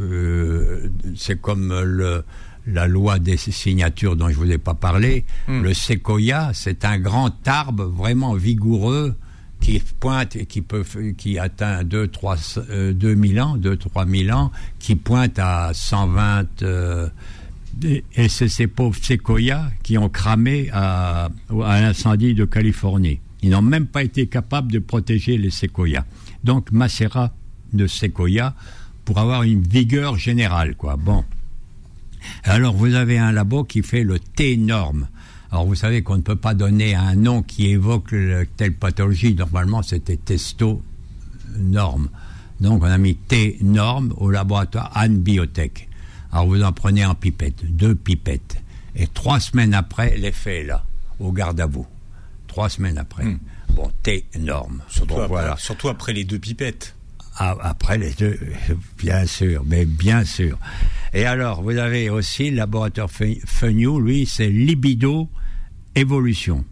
Euh, 0.00 0.88
c'est 1.16 1.40
comme 1.40 1.68
le, 1.68 2.24
la 2.66 2.86
loi 2.86 3.18
des 3.18 3.36
signatures 3.36 4.16
dont 4.16 4.28
je 4.28 4.34
vous 4.36 4.50
ai 4.50 4.58
pas 4.58 4.74
parlé. 4.74 5.24
Le 5.48 5.72
séquoia, 5.74 6.50
c'est 6.52 6.84
un 6.84 6.98
grand 6.98 7.32
arbre 7.46 7.84
vraiment 7.84 8.34
vigoureux 8.34 9.14
qui 9.60 9.82
pointe 9.98 10.36
et 10.36 10.46
qui 10.46 10.62
peut 10.62 10.84
qui 11.16 11.36
atteint 11.38 11.82
2 11.82 12.06
3 12.08 12.36
euh, 12.70 12.92
2000 12.92 13.40
ans 13.40 13.56
2 13.56 13.76
3000 13.76 14.32
ans 14.32 14.52
qui 14.78 14.94
pointe 14.94 15.36
à 15.40 15.72
120 15.74 16.62
euh, 16.62 17.08
et 17.82 18.04
et 18.14 18.28
c'est 18.28 18.48
ces 18.48 18.68
pauvres 18.68 18.98
séquoias 19.02 19.68
qui 19.82 19.98
ont 19.98 20.08
cramé 20.08 20.68
à, 20.72 21.28
à 21.64 21.80
l'incendie 21.80 22.34
de 22.34 22.44
Californie. 22.44 23.18
Ils 23.42 23.50
n'ont 23.50 23.62
même 23.62 23.86
pas 23.86 24.02
été 24.04 24.26
capables 24.28 24.70
de 24.70 24.78
protéger 24.78 25.38
les 25.38 25.50
séquoias. 25.50 26.04
Donc 26.44 26.70
macérat 26.70 27.32
de 27.72 27.86
séquoia 27.88 28.54
pour 29.08 29.16
avoir 29.16 29.42
une 29.42 29.62
vigueur 29.62 30.18
générale 30.18 30.74
quoi. 30.76 30.98
Bon. 30.98 31.24
Alors 32.44 32.74
vous 32.74 32.92
avez 32.94 33.16
un 33.16 33.32
labo 33.32 33.64
qui 33.64 33.82
fait 33.82 34.04
le 34.04 34.18
T 34.18 34.58
norme. 34.58 35.08
Alors 35.50 35.64
vous 35.64 35.74
savez 35.74 36.02
qu'on 36.02 36.18
ne 36.18 36.22
peut 36.22 36.36
pas 36.36 36.52
donner 36.52 36.94
un 36.94 37.14
nom 37.14 37.42
qui 37.42 37.68
évoque 37.70 38.10
le- 38.12 38.46
telle 38.58 38.74
pathologie. 38.74 39.34
Normalement 39.34 39.82
c'était 39.82 40.18
testo 40.18 40.82
norme. 41.56 42.10
Donc 42.60 42.82
on 42.82 42.86
a 42.86 42.98
mis 42.98 43.16
T 43.16 43.56
norme 43.62 44.12
au 44.18 44.30
laboratoire 44.30 44.90
Anne 44.94 45.16
Biotech. 45.22 45.88
Alors 46.30 46.46
vous 46.46 46.62
en 46.62 46.72
prenez 46.72 47.06
en 47.06 47.14
pipette, 47.14 47.64
deux 47.64 47.94
pipettes. 47.94 48.58
Et 48.94 49.06
trois 49.06 49.40
semaines 49.40 49.72
après, 49.72 50.18
l'effet 50.18 50.60
est 50.60 50.64
là, 50.64 50.84
au 51.18 51.32
garde 51.32 51.58
à 51.60 51.66
vous. 51.66 51.86
Trois 52.46 52.68
semaines 52.68 52.98
après. 52.98 53.24
Bon, 53.70 53.90
T 54.02 54.26
norme. 54.38 54.82
Surtout, 54.88 55.14
Bon, 55.14 55.20
après, 55.22 55.28
voilà. 55.28 55.56
surtout 55.56 55.88
après 55.88 56.12
les 56.12 56.24
deux 56.24 56.38
pipettes. 56.38 56.94
Ah, 57.40 57.56
après 57.60 57.98
les 57.98 58.10
deux, 58.14 58.38
bien 58.98 59.24
sûr, 59.26 59.62
mais 59.64 59.84
bien 59.84 60.24
sûr. 60.24 60.58
Et 61.14 61.24
alors, 61.24 61.62
vous 61.62 61.76
avez 61.76 62.10
aussi 62.10 62.50
le 62.50 62.56
laboratoire 62.56 63.08
Fe- 63.10 63.40
Fenio, 63.46 64.00
lui, 64.00 64.26
c'est 64.26 64.48
libido 64.48 65.28
évolution. 65.94 66.64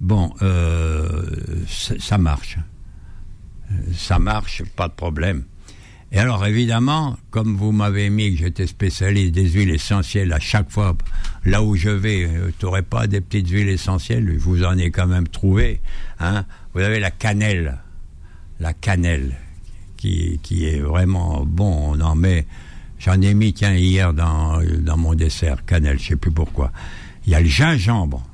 Bon, 0.00 0.32
euh, 0.42 1.22
ça 1.68 2.18
marche. 2.18 2.56
Euh, 3.72 3.74
Ça 3.96 4.18
marche, 4.18 4.62
pas 4.76 4.88
de 4.88 4.94
problème. 4.94 5.44
Et 6.12 6.18
alors, 6.18 6.44
évidemment, 6.46 7.16
comme 7.30 7.56
vous 7.56 7.70
m'avez 7.72 8.10
mis 8.10 8.32
que 8.32 8.38
j'étais 8.44 8.66
spécialiste 8.66 9.32
des 9.32 9.48
huiles 9.50 9.70
essentielles 9.70 10.32
à 10.32 10.40
chaque 10.40 10.70
fois, 10.70 10.96
là 11.44 11.62
où 11.62 11.76
je 11.76 11.90
vais, 11.90 12.28
tu 12.58 12.64
n'aurais 12.64 12.82
pas 12.82 13.06
des 13.06 13.20
petites 13.20 13.48
huiles 13.48 13.68
essentielles, 13.68 14.28
je 14.32 14.38
vous 14.38 14.64
en 14.64 14.76
ai 14.78 14.90
quand 14.90 15.06
même 15.06 15.28
trouvé. 15.28 15.80
Hein. 16.18 16.44
Vous 16.74 16.80
avez 16.80 16.98
la 16.98 17.10
cannelle, 17.12 17.78
la 18.58 18.72
cannelle, 18.72 19.36
qui, 20.00 20.40
qui 20.42 20.64
est 20.64 20.80
vraiment 20.80 21.44
bon. 21.44 21.92
On 21.92 22.00
en 22.00 22.16
met, 22.16 22.46
j'en 22.98 23.20
ai 23.20 23.34
mis, 23.34 23.52
tiens, 23.52 23.74
hier 23.74 24.12
dans, 24.14 24.60
dans 24.80 24.96
mon 24.96 25.14
dessert, 25.14 25.64
cannelle, 25.64 25.98
je 26.00 26.08
sais 26.08 26.16
plus 26.16 26.32
pourquoi. 26.32 26.72
Il 27.26 27.32
y 27.32 27.34
a 27.34 27.40
le 27.40 27.46
gingembre. 27.46 28.26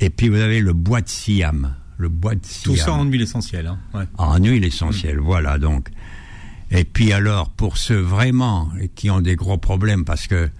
Et 0.00 0.10
puis 0.10 0.28
vous 0.28 0.40
avez 0.40 0.60
le 0.60 0.72
bois 0.72 1.00
de 1.00 1.08
siam. 1.08 1.74
Le 1.96 2.08
bois 2.08 2.34
de 2.34 2.44
siam. 2.44 2.74
Tout 2.74 2.78
ça 2.78 2.92
en 2.92 3.04
huile 3.04 3.22
essentielle. 3.22 3.68
Hein. 3.68 3.78
Ouais. 3.94 4.04
En 4.18 4.36
huile 4.38 4.64
essentielle, 4.64 5.18
voilà 5.18 5.58
donc. 5.58 5.88
Et 6.70 6.84
puis 6.84 7.12
alors, 7.12 7.50
pour 7.50 7.78
ceux 7.78 8.00
vraiment 8.00 8.70
qui 8.96 9.08
ont 9.10 9.20
des 9.20 9.36
gros 9.36 9.58
problèmes, 9.58 10.04
parce 10.04 10.26
que 10.26 10.50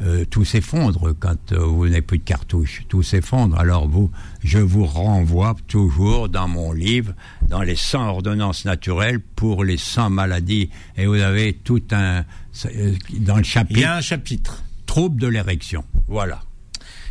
euh, 0.00 0.24
tout 0.24 0.44
s'effondre 0.44 1.14
quand 1.20 1.52
euh, 1.52 1.58
vous 1.64 1.86
n'avez 1.86 2.02
plus 2.02 2.18
de 2.18 2.24
cartouches, 2.24 2.82
tout 2.88 3.02
s'effondre. 3.04 3.56
Alors 3.58 3.86
vous, 3.88 4.10
je 4.42 4.58
vous 4.58 4.84
renvoie 4.86 5.54
toujours 5.68 6.28
dans 6.28 6.48
mon 6.48 6.72
livre, 6.72 7.12
dans 7.48 7.62
les 7.62 7.76
100 7.76 8.08
ordonnances 8.08 8.64
naturelles 8.64 9.20
pour 9.20 9.62
les 9.64 9.76
100 9.76 10.10
maladies. 10.10 10.70
Et 10.96 11.06
vous 11.06 11.14
avez 11.14 11.52
tout 11.52 11.82
un, 11.92 12.24
euh, 12.66 12.94
dans 13.20 13.36
le 13.36 13.42
Il 13.42 13.46
y 13.46 13.50
chapitre, 13.50 13.86
a 13.88 13.96
un 13.96 14.00
chapitre. 14.00 14.64
trouble 14.86 15.20
de 15.20 15.28
l'érection. 15.28 15.84
Voilà. 16.08 16.42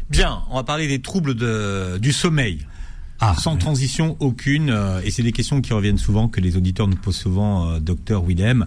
Bien, 0.10 0.44
on 0.50 0.56
va 0.56 0.64
parler 0.64 0.88
des 0.90 1.02
troubles 1.02 1.36
de, 1.36 1.98
du 2.00 2.12
sommeil. 2.12 2.66
Ah, 3.26 3.36
sans 3.40 3.54
ouais. 3.54 3.60
transition 3.60 4.18
aucune. 4.20 4.70
euh, 4.70 5.02
et 5.04 5.12
c'est 5.12 5.24
des 5.24 5.32
questions 5.32 5.62
qui 5.62 5.74
reviennent 5.74 5.98
souvent, 5.98 6.28
que 6.28 6.42
les 6.42 6.58
auditeurs 6.58 6.88
nous 6.88 6.96
posent 6.98 7.16
souvent, 7.18 7.70
euh, 7.72 7.80
docteur 7.80 8.24
Willem. 8.24 8.66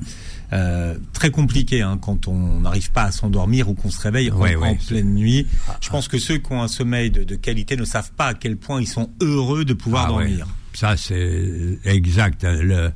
Euh, 0.52 0.96
très 1.12 1.30
compliqué 1.30 1.82
hein, 1.82 1.98
quand 2.00 2.28
on 2.28 2.61
n'arrive 2.61 2.90
pas 2.92 3.02
à 3.04 3.11
s'endormir 3.11 3.68
ou 3.68 3.74
qu'on 3.74 3.90
se 3.90 4.00
réveille 4.00 4.30
en- 4.30 4.38
Ouais, 4.38 4.54
en, 4.57 4.61
ouais. 4.62 4.78
pleine 4.86 5.14
nuit. 5.14 5.46
Je 5.80 5.90
pense 5.90 6.07
que 6.09 6.18
ceux 6.18 6.38
qui 6.38 6.52
ont 6.52 6.62
un 6.62 6.68
sommeil 6.68 7.11
de, 7.11 7.24
de 7.24 7.34
qualité 7.34 7.76
ne 7.76 7.84
savent 7.84 8.12
pas 8.16 8.26
à 8.28 8.34
quel 8.34 8.57
point 8.57 8.80
ils 8.80 8.86
sont 8.86 9.11
heureux 9.20 9.64
de 9.64 9.74
pouvoir 9.74 10.04
Ah 10.07 10.09
dormir. 10.11 10.46
Ça, 10.72 10.96
c'est 10.96 11.78
exact. 11.84 12.44
Le- 12.44 12.92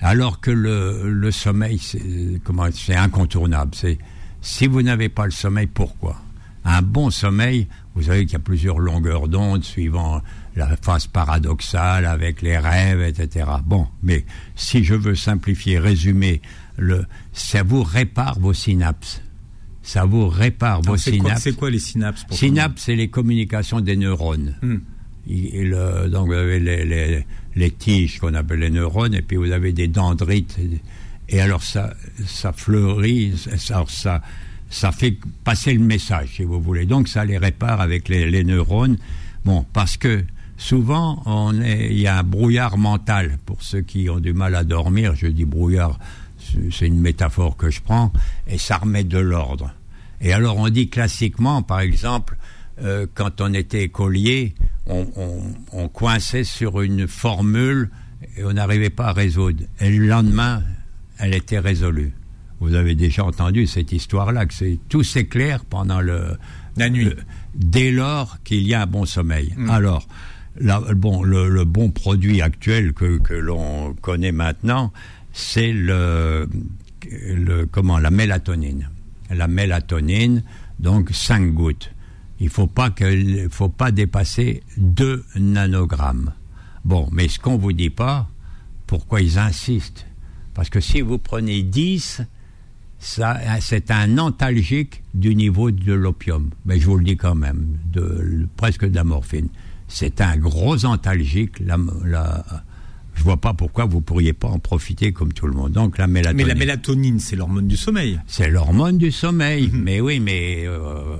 alors 0.00 0.40
que 0.40 0.50
le, 0.50 1.10
le 1.10 1.30
sommeil, 1.30 1.78
c'est 1.78 2.94
incontournable. 2.94 3.72
C'est 3.74 3.98
si 4.40 4.66
vous 4.66 4.82
n'avez 4.82 5.08
pas 5.08 5.24
le 5.24 5.30
sommeil, 5.30 5.66
pourquoi? 5.66 6.16
Un 6.64 6.82
bon 6.82 7.10
sommeil, 7.10 7.66
vous 7.94 8.02
savez 8.04 8.24
qu'il 8.24 8.34
y 8.34 8.36
a 8.36 8.40
plusieurs 8.40 8.78
longueurs 8.78 9.26
d'onde 9.28 9.64
suivant 9.64 10.22
la 10.56 10.76
phase 10.76 11.06
paradoxale 11.06 12.04
avec 12.04 12.42
les 12.42 12.58
rêves, 12.58 13.00
etc. 13.02 13.46
Bon, 13.64 13.86
mais 14.02 14.24
si 14.54 14.84
je 14.84 14.94
veux 14.94 15.14
simplifier, 15.14 15.78
résumer, 15.78 16.42
le, 16.76 17.04
ça 17.32 17.62
vous 17.62 17.82
répare 17.82 18.38
vos 18.38 18.52
synapses. 18.52 19.22
Ça 19.82 20.04
vous 20.04 20.28
répare 20.28 20.80
vos 20.82 20.90
Alors, 20.90 20.98
C'est 20.98 21.16
quoi, 21.18 21.28
synapses. 21.30 21.42
c'est 21.42 21.52
quoi 21.56 21.70
les 21.70 21.78
synapses 21.78 22.24
pour 22.24 22.36
Synapses, 22.36 22.82
c'est 22.84 22.94
les 22.96 23.08
communications 23.08 23.80
des 23.80 23.96
neurones. 23.96 24.54
Hmm. 24.62 24.78
Il, 25.26 25.72
euh, 25.74 26.08
donc 26.08 26.26
vous 26.26 26.32
avez 26.34 26.58
les, 26.60 26.84
les, 26.84 27.26
les 27.54 27.70
tiges 27.70 28.18
qu'on 28.18 28.34
appelle 28.34 28.60
les 28.60 28.70
neurones, 28.70 29.14
et 29.14 29.22
puis 29.22 29.36
vous 29.36 29.50
avez 29.52 29.72
des 29.72 29.88
dendrites. 29.88 30.56
Et 31.28 31.40
alors 31.40 31.62
ça, 31.62 31.94
ça 32.26 32.52
fleurit, 32.52 33.34
ça, 33.56 33.84
ça, 33.88 34.22
ça 34.68 34.92
fait 34.92 35.16
passer 35.44 35.72
le 35.74 35.80
message, 35.80 36.30
si 36.36 36.44
vous 36.44 36.60
voulez. 36.60 36.86
Donc 36.86 37.08
ça 37.08 37.24
les 37.24 37.38
répare 37.38 37.80
avec 37.80 38.08
les, 38.08 38.30
les 38.30 38.44
neurones. 38.44 38.98
Bon, 39.44 39.64
parce 39.72 39.96
que 39.96 40.24
souvent, 40.62 41.22
on 41.26 41.60
est, 41.60 41.88
il 41.90 41.98
y 42.00 42.06
a 42.06 42.18
un 42.18 42.22
brouillard 42.22 42.78
mental 42.78 43.38
pour 43.46 43.62
ceux 43.62 43.80
qui 43.82 44.08
ont 44.08 44.20
du 44.20 44.32
mal 44.32 44.54
à 44.54 44.64
dormir. 44.64 45.14
Je 45.16 45.26
dis 45.26 45.44
brouillard, 45.44 45.98
c'est- 46.70 46.86
une 46.86 47.00
métaphore 47.00 47.56
que 47.56 47.70
je 47.70 47.80
prends, 47.80 48.12
et 48.46 48.58
ça 48.58 48.76
remet 48.78 49.04
de 49.04 49.18
l'ordre. 49.18 49.70
Et 50.20 50.32
alors 50.32 50.56
on 50.58 50.68
dit 50.68 50.88
classiquement, 50.88 51.62
par 51.62 51.80
exemple, 51.80 52.36
euh, 52.82 53.06
quand 53.14 53.40
on 53.40 53.52
était 53.54 53.82
écolier, 53.82 54.54
on, 54.86 55.06
on- 55.16 55.42
on 55.72 55.88
coinçait 55.88 56.44
sur 56.44 56.80
une 56.80 57.06
formule 57.08 57.90
et 58.36 58.44
on 58.44 58.52
n'arrivait 58.52 58.90
pas 58.90 59.08
à 59.08 59.12
résoudre. 59.12 59.64
Et 59.80 59.90
le 59.90 60.06
lendemain, 60.06 60.62
elle 61.18 61.34
était 61.34 61.58
résolue. 61.58 62.12
Vous 62.60 62.74
avez 62.74 62.94
déjà 62.94 63.24
entendu 63.24 63.66
cette 63.66 63.90
histoire-là, 63.92 64.46
que 64.46 64.54
c'est 64.54 64.78
tout 64.88 65.02
s'éclaire 65.02 65.64
pendant 65.64 66.00
le 66.00 66.36
La 66.76 66.88
nuit. 66.88 67.04
le- 67.06 67.16
dès 67.54 67.90
lors 67.90 68.38
qu'il 68.44 68.62
y 68.66 68.74
a 68.74 68.82
un 68.82 68.86
bon 68.86 69.04
sommeil. 69.06 69.52
Mm. 69.56 69.70
Alors, 69.70 70.06
le, 70.56 71.64
bon 71.64 71.90
produit 71.90 72.42
actuel 72.42 72.92
que, 72.92 73.34
l'on 73.34 73.94
connaît 73.94 74.32
maintenant, 74.32 74.92
c'est 75.32 75.72
le, 75.72 76.48
comment 77.70 77.98
la 77.98 78.10
mélatonine. 78.10 78.88
La 79.30 79.48
mélatonine, 79.48 80.42
donc 80.78 81.10
5 81.12 81.52
gouttes. 81.52 81.92
Il 82.40 82.50
que, 82.50 83.48
faut 83.50 83.68
pas 83.68 83.90
dépasser 83.92 84.62
2 84.76 85.24
nanogrammes. 85.36 86.32
Bon, 86.84 87.08
mais 87.12 87.28
ce 87.28 87.38
qu'on 87.38 87.56
vous 87.56 87.72
dit 87.72 87.90
pas, 87.90 88.28
pourquoi 88.86 89.20
ils 89.20 89.38
insistent? 89.38 90.06
Parce 90.52 90.68
que 90.68 90.80
si 90.80 91.00
vous 91.00 91.18
prenez 91.18 91.62
10, 91.62 92.22
ça, 92.98 93.40
c'est 93.60 93.90
un 93.90 94.18
antalgique 94.18 95.02
du 95.14 95.34
niveau 95.34 95.70
de 95.70 95.92
l'opium. 95.92 96.50
Mais 96.66 96.78
je 96.78 96.86
vous 96.86 96.98
le 96.98 97.04
dis 97.04 97.16
quand 97.16 97.34
même, 97.34 97.78
presque 98.56 98.84
de 98.84 98.94
la 98.94 99.04
morphine. 99.04 99.48
C'est 99.94 100.20
un 100.20 100.36
gros 100.38 100.84
antalgique. 100.86 101.60
La, 101.60 101.76
la, 102.04 102.44
je 103.14 103.22
vois 103.22 103.36
pas 103.36 103.52
pourquoi 103.52 103.84
vous 103.84 104.00
pourriez 104.00 104.32
pas 104.32 104.48
en 104.48 104.58
profiter 104.58 105.12
comme 105.12 105.32
tout 105.34 105.46
le 105.46 105.52
monde. 105.52 105.72
Donc 105.72 105.98
la 105.98 106.06
Mais 106.06 106.20
mélatonine. 106.20 106.48
la 106.48 106.54
mélatonine, 106.54 107.18
c'est 107.20 107.36
l'hormone 107.36 107.68
du 107.68 107.76
sommeil. 107.76 108.18
C'est 108.26 108.48
l'hormone 108.50 108.96
du 108.96 109.10
sommeil. 109.12 109.70
Mais 109.72 110.00
oui, 110.00 110.18
mais 110.18 110.64
euh, 110.66 111.16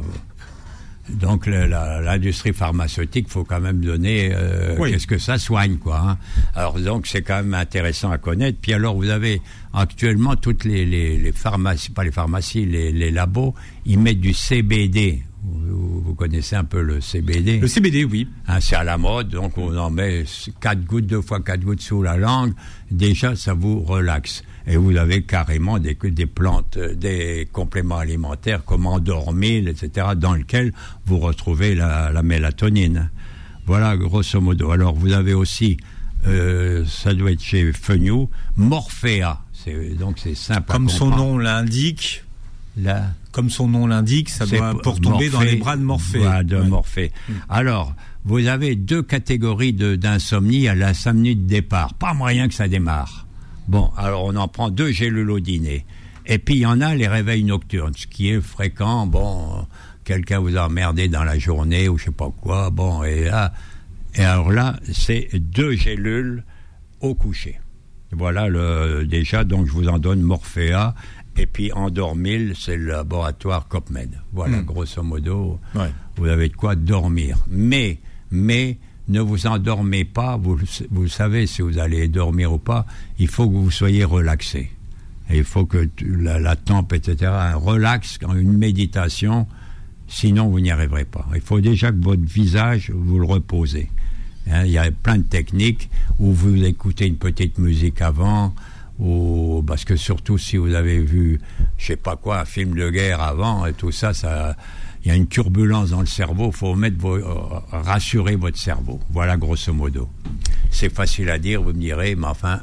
donc 1.10 1.46
l'industrie 1.46 2.52
pharmaceutique, 2.54 3.28
faut 3.28 3.44
quand 3.44 3.60
même 3.60 3.80
donner 3.80 4.30
euh, 4.32 4.76
Oui. 4.78 4.92
qu'est-ce 4.92 5.06
que 5.06 5.18
ça 5.18 5.36
soigne, 5.36 5.76
quoi. 5.76 6.00
hein. 6.00 6.18
Alors 6.54 6.78
donc 6.80 7.06
c'est 7.06 7.20
quand 7.22 7.36
même 7.42 7.52
intéressant 7.54 8.10
à 8.10 8.16
connaître. 8.18 8.58
Puis 8.62 8.72
alors 8.72 8.94
vous 8.96 9.10
avez 9.10 9.42
actuellement 9.74 10.36
toutes 10.36 10.64
les, 10.64 10.86
les, 10.86 11.18
les 11.18 11.32
pharmacies, 11.32 11.90
pas 11.90 12.04
les 12.04 12.12
pharmacies, 12.12 12.64
les, 12.64 12.90
les 12.92 13.10
labos, 13.10 13.54
ils 13.84 13.98
mettent 13.98 14.20
du 14.20 14.32
CBD. 14.32 15.24
Vous, 15.44 16.00
vous 16.00 16.14
connaissez 16.14 16.54
un 16.56 16.64
peu 16.64 16.82
le 16.82 17.00
CBD 17.00 17.58
Le 17.58 17.66
CBD, 17.66 18.04
oui. 18.04 18.28
Hein, 18.46 18.60
c'est 18.60 18.76
à 18.76 18.84
la 18.84 18.96
mode, 18.96 19.28
donc 19.30 19.58
on 19.58 19.76
en 19.76 19.90
met 19.90 20.24
quatre 20.60 20.84
gouttes, 20.84 21.06
deux 21.06 21.20
fois 21.20 21.40
quatre 21.40 21.62
gouttes 21.62 21.80
sous 21.80 22.02
la 22.02 22.16
langue. 22.16 22.52
Déjà, 22.90 23.34
ça 23.34 23.54
vous 23.54 23.80
relaxe. 23.80 24.42
Et 24.66 24.76
vous 24.76 24.96
avez 24.96 25.22
carrément 25.22 25.78
des, 25.78 25.94
des 26.00 26.26
plantes, 26.26 26.76
euh, 26.76 26.94
des 26.94 27.48
compléments 27.52 27.98
alimentaires 27.98 28.64
comme 28.64 28.86
Endormil, 28.86 29.68
etc., 29.68 30.08
dans 30.16 30.34
lesquels 30.34 30.72
vous 31.06 31.18
retrouvez 31.18 31.74
la, 31.74 32.12
la 32.12 32.22
mélatonine. 32.22 33.10
Voilà, 33.66 33.96
grosso 33.96 34.40
modo. 34.40 34.70
Alors, 34.70 34.94
vous 34.94 35.12
avez 35.12 35.34
aussi, 35.34 35.76
euh, 36.26 36.84
ça 36.86 37.14
doit 37.14 37.32
être 37.32 37.42
chez 37.42 37.72
Fenou, 37.72 38.30
Morphea. 38.56 39.40
Donc, 39.98 40.18
c'est 40.18 40.34
simple 40.34 40.70
à 40.70 40.72
Comme 40.74 40.88
son 40.88 41.10
nom 41.10 41.38
l'indique, 41.38 42.24
Comme 43.32 43.50
son 43.50 43.68
nom 43.68 43.86
l'indique, 43.86 44.28
ça 44.30 44.46
doit 44.46 44.78
pour 44.82 45.00
tomber 45.00 45.28
dans 45.30 45.40
les 45.40 45.56
bras 45.56 45.76
de 45.76 45.82
Morphée. 45.82 46.18
Voilà, 46.18 46.42
de 46.42 46.56
Ouais. 46.56 46.66
Morphée. 46.66 47.12
Alors, 47.48 47.94
vous 48.24 48.46
avez 48.46 48.76
deux 48.76 49.02
catégories 49.02 49.72
de- 49.72 49.96
d'insomnie 49.96 50.68
à 50.68 50.74
l'insomnie 50.74 51.34
de 51.36 51.46
départ. 51.46 51.94
Pas 51.94 52.14
moyen 52.14 52.48
que 52.48 52.54
ça 52.54 52.68
démarre. 52.68 53.26
Bon, 53.68 53.90
alors 53.96 54.24
on 54.24 54.36
en 54.36 54.48
prend 54.48 54.70
deux 54.70 54.90
gélules 54.90 55.30
au 55.30 55.40
dîner. 55.40 55.84
Et 56.26 56.38
puis 56.38 56.54
il 56.56 56.60
y 56.60 56.66
en 56.66 56.80
a 56.80 56.94
les 56.94 57.08
réveils 57.08 57.44
nocturnes, 57.44 57.92
ce 57.96 58.06
qui 58.06 58.28
est 58.30 58.40
fréquent. 58.40 59.06
Bon, 59.06 59.66
quelqu'un 60.04 60.38
vous 60.40 60.56
a 60.56 60.66
emmerdé 60.66 61.08
dans 61.08 61.24
la 61.24 61.38
journée 61.38 61.88
ou 61.88 61.98
je 61.98 62.04
sais 62.06 62.10
pas 62.10 62.30
quoi. 62.42 62.70
Bon, 62.70 63.02
et 63.02 63.24
là, 63.24 63.52
et 64.14 64.24
alors 64.24 64.50
là, 64.50 64.78
c'est 64.92 65.28
deux 65.34 65.72
gélules 65.74 66.44
au 67.00 67.14
coucher. 67.14 67.58
Voilà 68.12 68.46
le 68.48 69.04
déjà, 69.06 69.42
donc 69.44 69.66
je 69.66 69.72
vous 69.72 69.88
en 69.88 69.98
donne 69.98 70.20
Morphea. 70.22 70.94
Et 71.36 71.46
puis 71.46 71.72
Endormil, 71.72 72.54
c'est 72.58 72.76
le 72.76 72.86
laboratoire 72.88 73.66
Copmed. 73.68 74.10
Voilà, 74.32 74.58
Hmm. 74.58 74.64
grosso 74.64 75.02
modo, 75.02 75.58
Ouais. 75.74 75.90
vous 76.16 76.26
avez 76.26 76.48
de 76.48 76.54
quoi 76.56 76.74
dormir. 76.76 77.38
Mais, 77.50 77.98
mais, 78.30 78.76
ne 79.08 79.20
vous 79.20 79.46
endormez 79.46 80.04
pas, 80.04 80.36
vous, 80.36 80.58
vous 80.90 81.08
savez 81.08 81.46
si 81.46 81.62
vous 81.62 81.78
allez 81.78 82.06
dormir 82.08 82.52
ou 82.52 82.58
pas, 82.58 82.86
il 83.18 83.28
faut 83.28 83.48
que 83.48 83.54
vous 83.54 83.70
soyez 83.70 84.04
relaxé. 84.04 84.70
Et 85.30 85.38
il 85.38 85.44
faut 85.44 85.64
que 85.64 85.84
tu- 85.96 86.16
la, 86.16 86.38
la 86.38 86.56
tempe, 86.56 86.92
etc., 86.92 87.30
un 87.34 87.56
relax, 87.56 88.18
une 88.36 88.52
méditation, 88.58 89.46
sinon 90.08 90.48
vous 90.50 90.60
n'y 90.60 90.70
arriverez 90.70 91.06
pas. 91.06 91.26
Il 91.34 91.40
faut 91.40 91.60
déjà 91.60 91.90
que 91.92 92.02
votre 92.02 92.22
visage, 92.24 92.90
vous 92.94 93.18
le 93.18 93.24
reposez. 93.26 93.88
Hein, 94.50 94.64
il 94.66 94.72
y 94.72 94.78
a 94.78 94.90
plein 94.90 95.18
de 95.18 95.22
techniques 95.22 95.88
où 96.18 96.32
vous 96.32 96.62
écoutez 96.64 97.06
une 97.06 97.16
petite 97.16 97.58
musique 97.58 98.02
avant, 98.02 98.54
ou 98.98 99.51
parce 99.62 99.84
que 99.84 99.96
surtout 99.96 100.38
si 100.38 100.56
vous 100.56 100.74
avez 100.74 100.98
vu, 100.98 101.40
je 101.78 101.86
sais 101.86 101.96
pas 101.96 102.16
quoi, 102.16 102.40
un 102.40 102.44
film 102.44 102.74
de 102.74 102.90
guerre 102.90 103.20
avant 103.20 103.66
et 103.66 103.72
tout 103.72 103.92
ça, 103.92 104.14
ça, 104.14 104.56
il 105.04 105.08
y 105.08 105.10
a 105.10 105.16
une 105.16 105.26
turbulence 105.26 105.90
dans 105.90 106.00
le 106.00 106.06
cerveau. 106.06 106.48
Il 106.48 106.56
faut 106.56 106.74
mettre 106.74 106.98
vos, 106.98 107.16
euh, 107.16 107.60
rassurer 107.70 108.36
votre 108.36 108.58
cerveau. 108.58 109.00
Voilà 109.10 109.36
grosso 109.36 109.72
modo. 109.72 110.08
C'est 110.70 110.92
facile 110.94 111.30
à 111.30 111.38
dire, 111.38 111.62
vous 111.62 111.72
me 111.72 111.80
direz, 111.80 112.14
mais 112.14 112.26
enfin, 112.26 112.60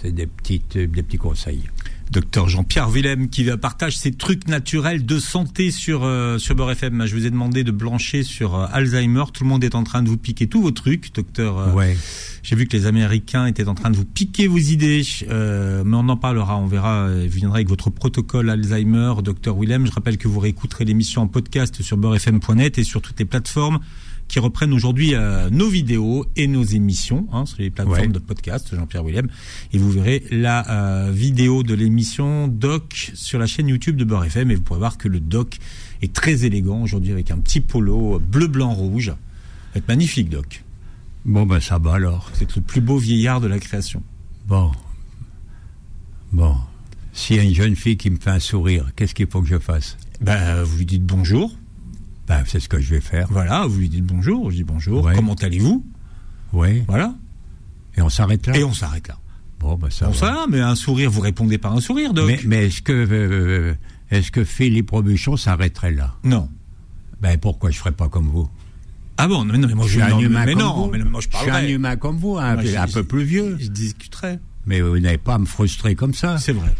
c'est 0.00 0.12
des 0.12 0.26
petites, 0.26 0.78
des 0.78 1.02
petits 1.02 1.18
conseils. 1.18 1.64
Docteur 2.12 2.48
Jean-Pierre 2.48 2.88
Willem 2.88 3.28
qui 3.28 3.44
partage 3.60 3.96
ses 3.98 4.12
trucs 4.12 4.46
naturels 4.48 5.04
de 5.04 5.18
santé 5.18 5.70
sur 5.70 6.04
euh, 6.04 6.38
sur 6.38 6.54
Beurre 6.54 6.70
FM. 6.70 7.04
Je 7.04 7.14
vous 7.14 7.26
ai 7.26 7.30
demandé 7.30 7.64
de 7.64 7.72
blancher 7.72 8.22
sur 8.22 8.54
euh, 8.54 8.66
Alzheimer. 8.72 9.24
Tout 9.34 9.42
le 9.44 9.48
monde 9.50 9.64
est 9.64 9.74
en 9.74 9.82
train 9.84 10.02
de 10.02 10.08
vous 10.08 10.16
piquer 10.16 10.46
tous 10.46 10.62
vos 10.62 10.70
trucs, 10.70 11.12
docteur. 11.14 11.58
euh, 11.58 11.72
Ouais. 11.72 11.96
J'ai 12.42 12.54
vu 12.56 12.66
que 12.66 12.76
les 12.76 12.86
Américains 12.86 13.46
étaient 13.46 13.66
en 13.66 13.74
train 13.74 13.90
de 13.90 13.96
vous 13.96 14.04
piquer 14.04 14.46
vos 14.46 14.56
idées, 14.56 15.02
euh, 15.28 15.82
mais 15.84 15.96
on 15.96 16.08
en 16.08 16.16
parlera, 16.16 16.56
on 16.56 16.66
verra. 16.66 17.08
Vous 17.10 17.28
viendrez 17.38 17.58
avec 17.58 17.68
votre 17.68 17.90
protocole 17.90 18.48
Alzheimer, 18.50 19.14
docteur 19.22 19.56
Willem. 19.58 19.84
Je 19.86 19.90
rappelle 19.92 20.16
que 20.16 20.28
vous 20.28 20.38
réécouterez 20.38 20.84
l'émission 20.84 21.22
en 21.22 21.26
podcast 21.26 21.82
sur 21.82 21.96
beurrefm.net 21.96 22.78
et 22.78 22.84
sur 22.84 23.02
toutes 23.02 23.18
les 23.18 23.24
plateformes 23.24 23.80
qui 24.28 24.38
reprennent 24.40 24.72
aujourd'hui 24.72 25.14
euh, 25.14 25.48
nos 25.50 25.68
vidéos 25.68 26.26
et 26.36 26.46
nos 26.48 26.64
émissions 26.64 27.26
hein, 27.32 27.46
sur 27.46 27.58
les 27.60 27.70
plateformes 27.70 27.98
Ouais. 28.00 28.08
de 28.08 28.18
podcast, 28.18 28.74
Jean-Pierre 28.74 29.04
Willem. 29.04 29.28
Et 29.72 29.78
vous 29.78 29.90
verrez 29.90 30.24
la 30.30 30.68
euh, 31.06 31.10
vidéo 31.12 31.62
de 31.62 31.74
l'émission 31.74 32.48
Doc 32.48 33.12
sur 33.14 33.38
la 33.38 33.46
chaîne 33.46 33.68
YouTube 33.68 33.96
de 33.96 34.04
Beurre 34.04 34.24
FM. 34.24 34.50
Et 34.50 34.54
vous 34.56 34.62
pourrez 34.62 34.80
voir 34.80 34.98
que 34.98 35.08
le 35.08 35.20
Doc 35.20 35.58
est 36.02 36.12
très 36.12 36.44
élégant 36.44 36.82
aujourd'hui 36.82 37.12
avec 37.12 37.30
un 37.30 37.38
petit 37.38 37.60
polo 37.60 38.18
bleu, 38.18 38.48
blanc, 38.48 38.72
rouge. 38.74 39.12
C'est 39.74 39.86
magnifique, 39.88 40.28
Doc. 40.28 40.64
Bon, 41.24 41.44
ben 41.46 41.60
ça 41.60 41.78
va 41.78 41.94
alors. 41.94 42.30
C'est 42.34 42.54
le 42.56 42.62
plus 42.62 42.80
beau 42.80 42.98
vieillard 42.98 43.40
de 43.40 43.46
la 43.46 43.58
création. 43.58 44.02
Bon. 44.48 44.70
Bon. 46.32 46.54
S'il 47.12 47.36
y 47.36 47.38
a 47.38 47.42
une 47.42 47.54
jeune 47.54 47.76
fille 47.76 47.96
qui 47.96 48.10
me 48.10 48.16
fait 48.16 48.30
un 48.30 48.38
sourire, 48.40 48.90
qu'est-ce 48.94 49.14
qu'il 49.14 49.26
faut 49.26 49.40
que 49.40 49.48
je 49.48 49.58
fasse? 49.58 49.96
Ben, 50.20 50.62
vous 50.62 50.78
lui 50.78 50.86
dites 50.86 51.04
bonjour. 51.04 51.54
Ben, 52.28 52.42
c'est 52.46 52.60
ce 52.60 52.68
que 52.68 52.80
je 52.80 52.94
vais 52.94 53.00
faire. 53.00 53.26
Voilà, 53.30 53.66
vous 53.66 53.78
lui 53.78 53.88
dites 53.88 54.04
bonjour. 54.04 54.50
Je 54.50 54.56
dis 54.56 54.64
bonjour. 54.64 55.04
Ouais. 55.04 55.14
Comment 55.14 55.34
allez-vous? 55.34 55.84
Oui. 56.52 56.82
Voilà. 56.88 57.14
Et 57.96 58.02
on 58.02 58.08
s'arrête 58.08 58.46
là 58.46 58.56
Et 58.56 58.64
on 58.64 58.72
s'arrête 58.72 59.08
là. 59.08 59.16
Bon, 59.60 59.76
bah, 59.76 59.88
ça 59.90 60.06
Bon, 60.06 60.12
va. 60.12 60.18
ça, 60.18 60.46
mais 60.50 60.60
un 60.60 60.74
sourire, 60.74 61.10
vous 61.10 61.20
répondez 61.20 61.56
par 61.58 61.72
un 61.72 61.80
sourire, 61.80 62.12
Doc. 62.12 62.26
Mais, 62.26 62.40
mais 62.44 62.66
est-ce 62.66 62.82
que, 62.82 62.92
euh, 62.92 63.74
est-ce 64.10 64.30
que 64.30 64.44
Philippe 64.44 64.90
Robuchon 64.90 65.36
s'arrêterait 65.36 65.92
là? 65.92 66.14
Non. 66.24 66.48
Ben 67.20 67.38
pourquoi 67.38 67.70
je 67.70 67.78
ferais 67.78 67.92
pas 67.92 68.08
comme 68.08 68.26
vous? 68.28 68.48
Ah 69.16 69.26
bon, 69.28 69.44
mais 69.46 69.56
non, 69.56 69.66
mais 69.68 69.74
moi 69.74 69.86
Je 69.86 69.92
suis 69.92 70.02
un 70.02 70.10
non, 70.10 70.20
humain 70.20 70.44
mais 70.44 70.52
comme 70.52 70.62
non, 70.62 70.74
vous. 70.84 70.90
mais 70.90 70.98
moi 70.98 71.20
je 71.22 71.28
Je 71.32 71.36
suis 71.42 71.50
un 71.50 71.66
humain 71.66 71.96
comme 71.96 72.18
vous, 72.18 72.36
un, 72.36 72.52
Moi, 72.52 72.62
peu- 72.62 72.68
je- 72.68 72.76
un 72.76 72.86
peu 72.86 73.02
plus 73.04 73.24
vieux. 73.24 73.56
Je 73.58 73.68
discuterai. 73.68 74.38
Mais 74.66 74.82
vous 74.82 74.98
n'avez 74.98 75.16
pas 75.16 75.36
à 75.36 75.38
me 75.38 75.46
frustrer 75.46 75.94
comme 75.94 76.12
ça. 76.12 76.36
C'est 76.36 76.52
vrai. 76.52 76.74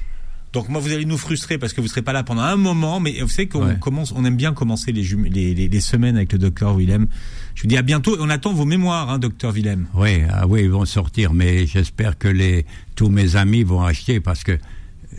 Donc 0.52 0.68
moi 0.70 0.80
vous 0.80 0.92
allez 0.92 1.04
nous 1.04 1.18
frustrer 1.18 1.58
parce 1.58 1.72
que 1.74 1.80
vous 1.80 1.86
serez 1.88 2.02
pas 2.02 2.12
là 2.14 2.22
pendant 2.22 2.42
un 2.42 2.56
moment, 2.56 2.98
mais 3.00 3.20
vous 3.20 3.28
savez 3.28 3.46
qu'on 3.48 3.66
Ouais. 3.66 3.76
commence, 3.78 4.12
on 4.16 4.24
aime 4.24 4.36
bien 4.36 4.52
commencer 4.54 4.90
les, 4.92 5.02
jum- 5.02 5.26
les, 5.30 5.54
les, 5.54 5.68
les 5.68 5.80
semaines 5.80 6.16
avec 6.16 6.32
le 6.32 6.38
docteur 6.38 6.74
Willem. 6.76 7.06
Je 7.54 7.62
vous 7.62 7.68
dis 7.68 7.76
à 7.76 7.82
bientôt. 7.82 8.16
et 8.16 8.20
On 8.20 8.30
attend 8.30 8.52
vos 8.54 8.64
mémoires, 8.64 9.10
hein, 9.10 9.18
docteur 9.18 9.52
Willem. 9.52 9.86
Oui, 9.94 10.22
ah 10.30 10.46
oui, 10.46 10.62
ils 10.62 10.70
vont 10.70 10.84
sortir, 10.86 11.32
mais 11.34 11.66
j'espère 11.66 12.16
que 12.18 12.28
les, 12.28 12.64
tous 12.94 13.08
mes 13.10 13.36
amis 13.36 13.64
vont 13.64 13.82
acheter 13.82 14.20
parce 14.20 14.44
que 14.44 14.58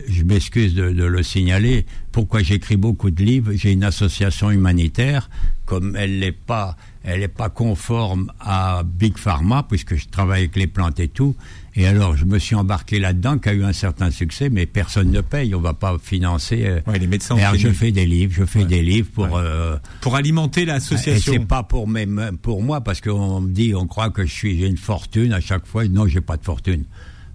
je 0.08 0.22
m'excuse 0.22 0.74
de, 0.74 0.90
de 0.90 1.04
le 1.04 1.22
signaler. 1.22 1.84
Pourquoi 2.12 2.42
j'écris 2.42 2.76
beaucoup 2.76 3.10
de 3.10 3.22
livres? 3.22 3.52
J'ai 3.54 3.72
une 3.72 3.84
association 3.84 4.50
humanitaire, 4.50 5.28
comme 5.66 5.94
elle 5.96 6.18
n'est 6.20 6.32
pas, 6.32 6.76
elle 7.04 7.20
n'est 7.20 7.28
pas 7.28 7.48
conforme 7.48 8.32
à 8.40 8.82
Big 8.84 9.16
Pharma 9.18 9.62
puisque 9.68 9.96
je 9.96 10.06
travaille 10.08 10.40
avec 10.42 10.56
les 10.56 10.66
plantes 10.68 10.98
et 11.00 11.08
tout. 11.08 11.34
Et 11.74 11.86
alors, 11.86 12.16
je 12.16 12.24
me 12.24 12.38
suis 12.38 12.54
embarqué 12.56 12.98
là-dedans, 12.98 13.38
qui 13.38 13.48
a 13.48 13.52
eu 13.52 13.62
un 13.62 13.72
certain 13.72 14.10
succès, 14.10 14.48
mais 14.50 14.66
personne 14.66 15.10
ne 15.12 15.20
paye. 15.20 15.54
On 15.54 15.60
va 15.60 15.74
pas 15.74 15.96
financer. 16.02 16.64
euh, 16.66 16.80
Ouais, 16.86 16.98
les 16.98 17.06
médecins. 17.06 17.36
et 17.36 17.42
alors, 17.42 17.54
je 17.60 17.68
fais 17.68 17.92
des 17.92 18.06
livres, 18.06 18.32
je 18.36 18.44
fais 18.44 18.60
Ouais. 18.60 18.64
des 18.64 18.82
livres 18.82 19.08
pour. 19.14 19.24
Ouais. 19.26 19.32
euh, 19.36 19.76
pour 20.00 20.16
alimenter 20.16 20.62
et 20.62 20.64
l'association. 20.64 21.32
c'est 21.34 21.46
pas 21.46 21.62
pour 21.62 21.86
mes, 21.86 22.06
pour 22.42 22.62
moi 22.62 22.80
parce 22.82 23.00
qu'on 23.00 23.40
me 23.42 23.50
dit, 23.50 23.74
on 23.74 23.86
croit 23.86 24.10
que 24.10 24.26
je 24.26 24.32
suis, 24.32 24.58
j'ai 24.58 24.66
une 24.66 24.76
fortune 24.76 25.32
à 25.32 25.40
chaque 25.40 25.66
fois. 25.66 25.86
Non, 25.86 26.06
j'ai 26.08 26.20
pas 26.20 26.36
de 26.36 26.44
fortune. 26.44 26.84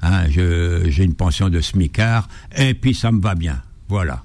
Hein, 0.01 0.25
j'ai 0.29 1.03
une 1.03 1.13
pension 1.13 1.49
de 1.49 1.61
smicard 1.61 2.27
et 2.57 2.73
puis 2.73 2.93
ça 2.93 3.11
me 3.11 3.21
va 3.21 3.35
bien. 3.35 3.61
Voilà. 3.87 4.23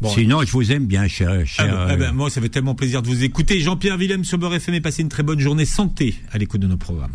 Bon. 0.00 0.08
Sinon, 0.08 0.42
je 0.42 0.50
vous 0.50 0.72
aime 0.72 0.86
bien, 0.86 1.06
cher. 1.06 1.30
Ah 1.30 1.44
cher 1.44 1.66
ben, 1.68 1.86
ah 1.90 1.96
ben, 1.96 2.02
euh, 2.10 2.12
moi, 2.12 2.28
ça 2.30 2.40
fait 2.40 2.48
tellement 2.48 2.74
plaisir 2.74 3.00
de 3.00 3.06
vous 3.06 3.22
écouter. 3.22 3.60
Jean-Pierre 3.60 3.96
Willem 3.96 4.24
sur 4.24 4.38
Beurre 4.38 4.54
FM 4.56 4.74
et 4.74 4.80
passez 4.80 5.02
une 5.02 5.08
très 5.08 5.22
bonne 5.22 5.38
journée 5.38 5.64
santé 5.64 6.16
à 6.32 6.38
l'écoute 6.38 6.60
de 6.60 6.66
nos 6.66 6.76
programmes. 6.76 7.14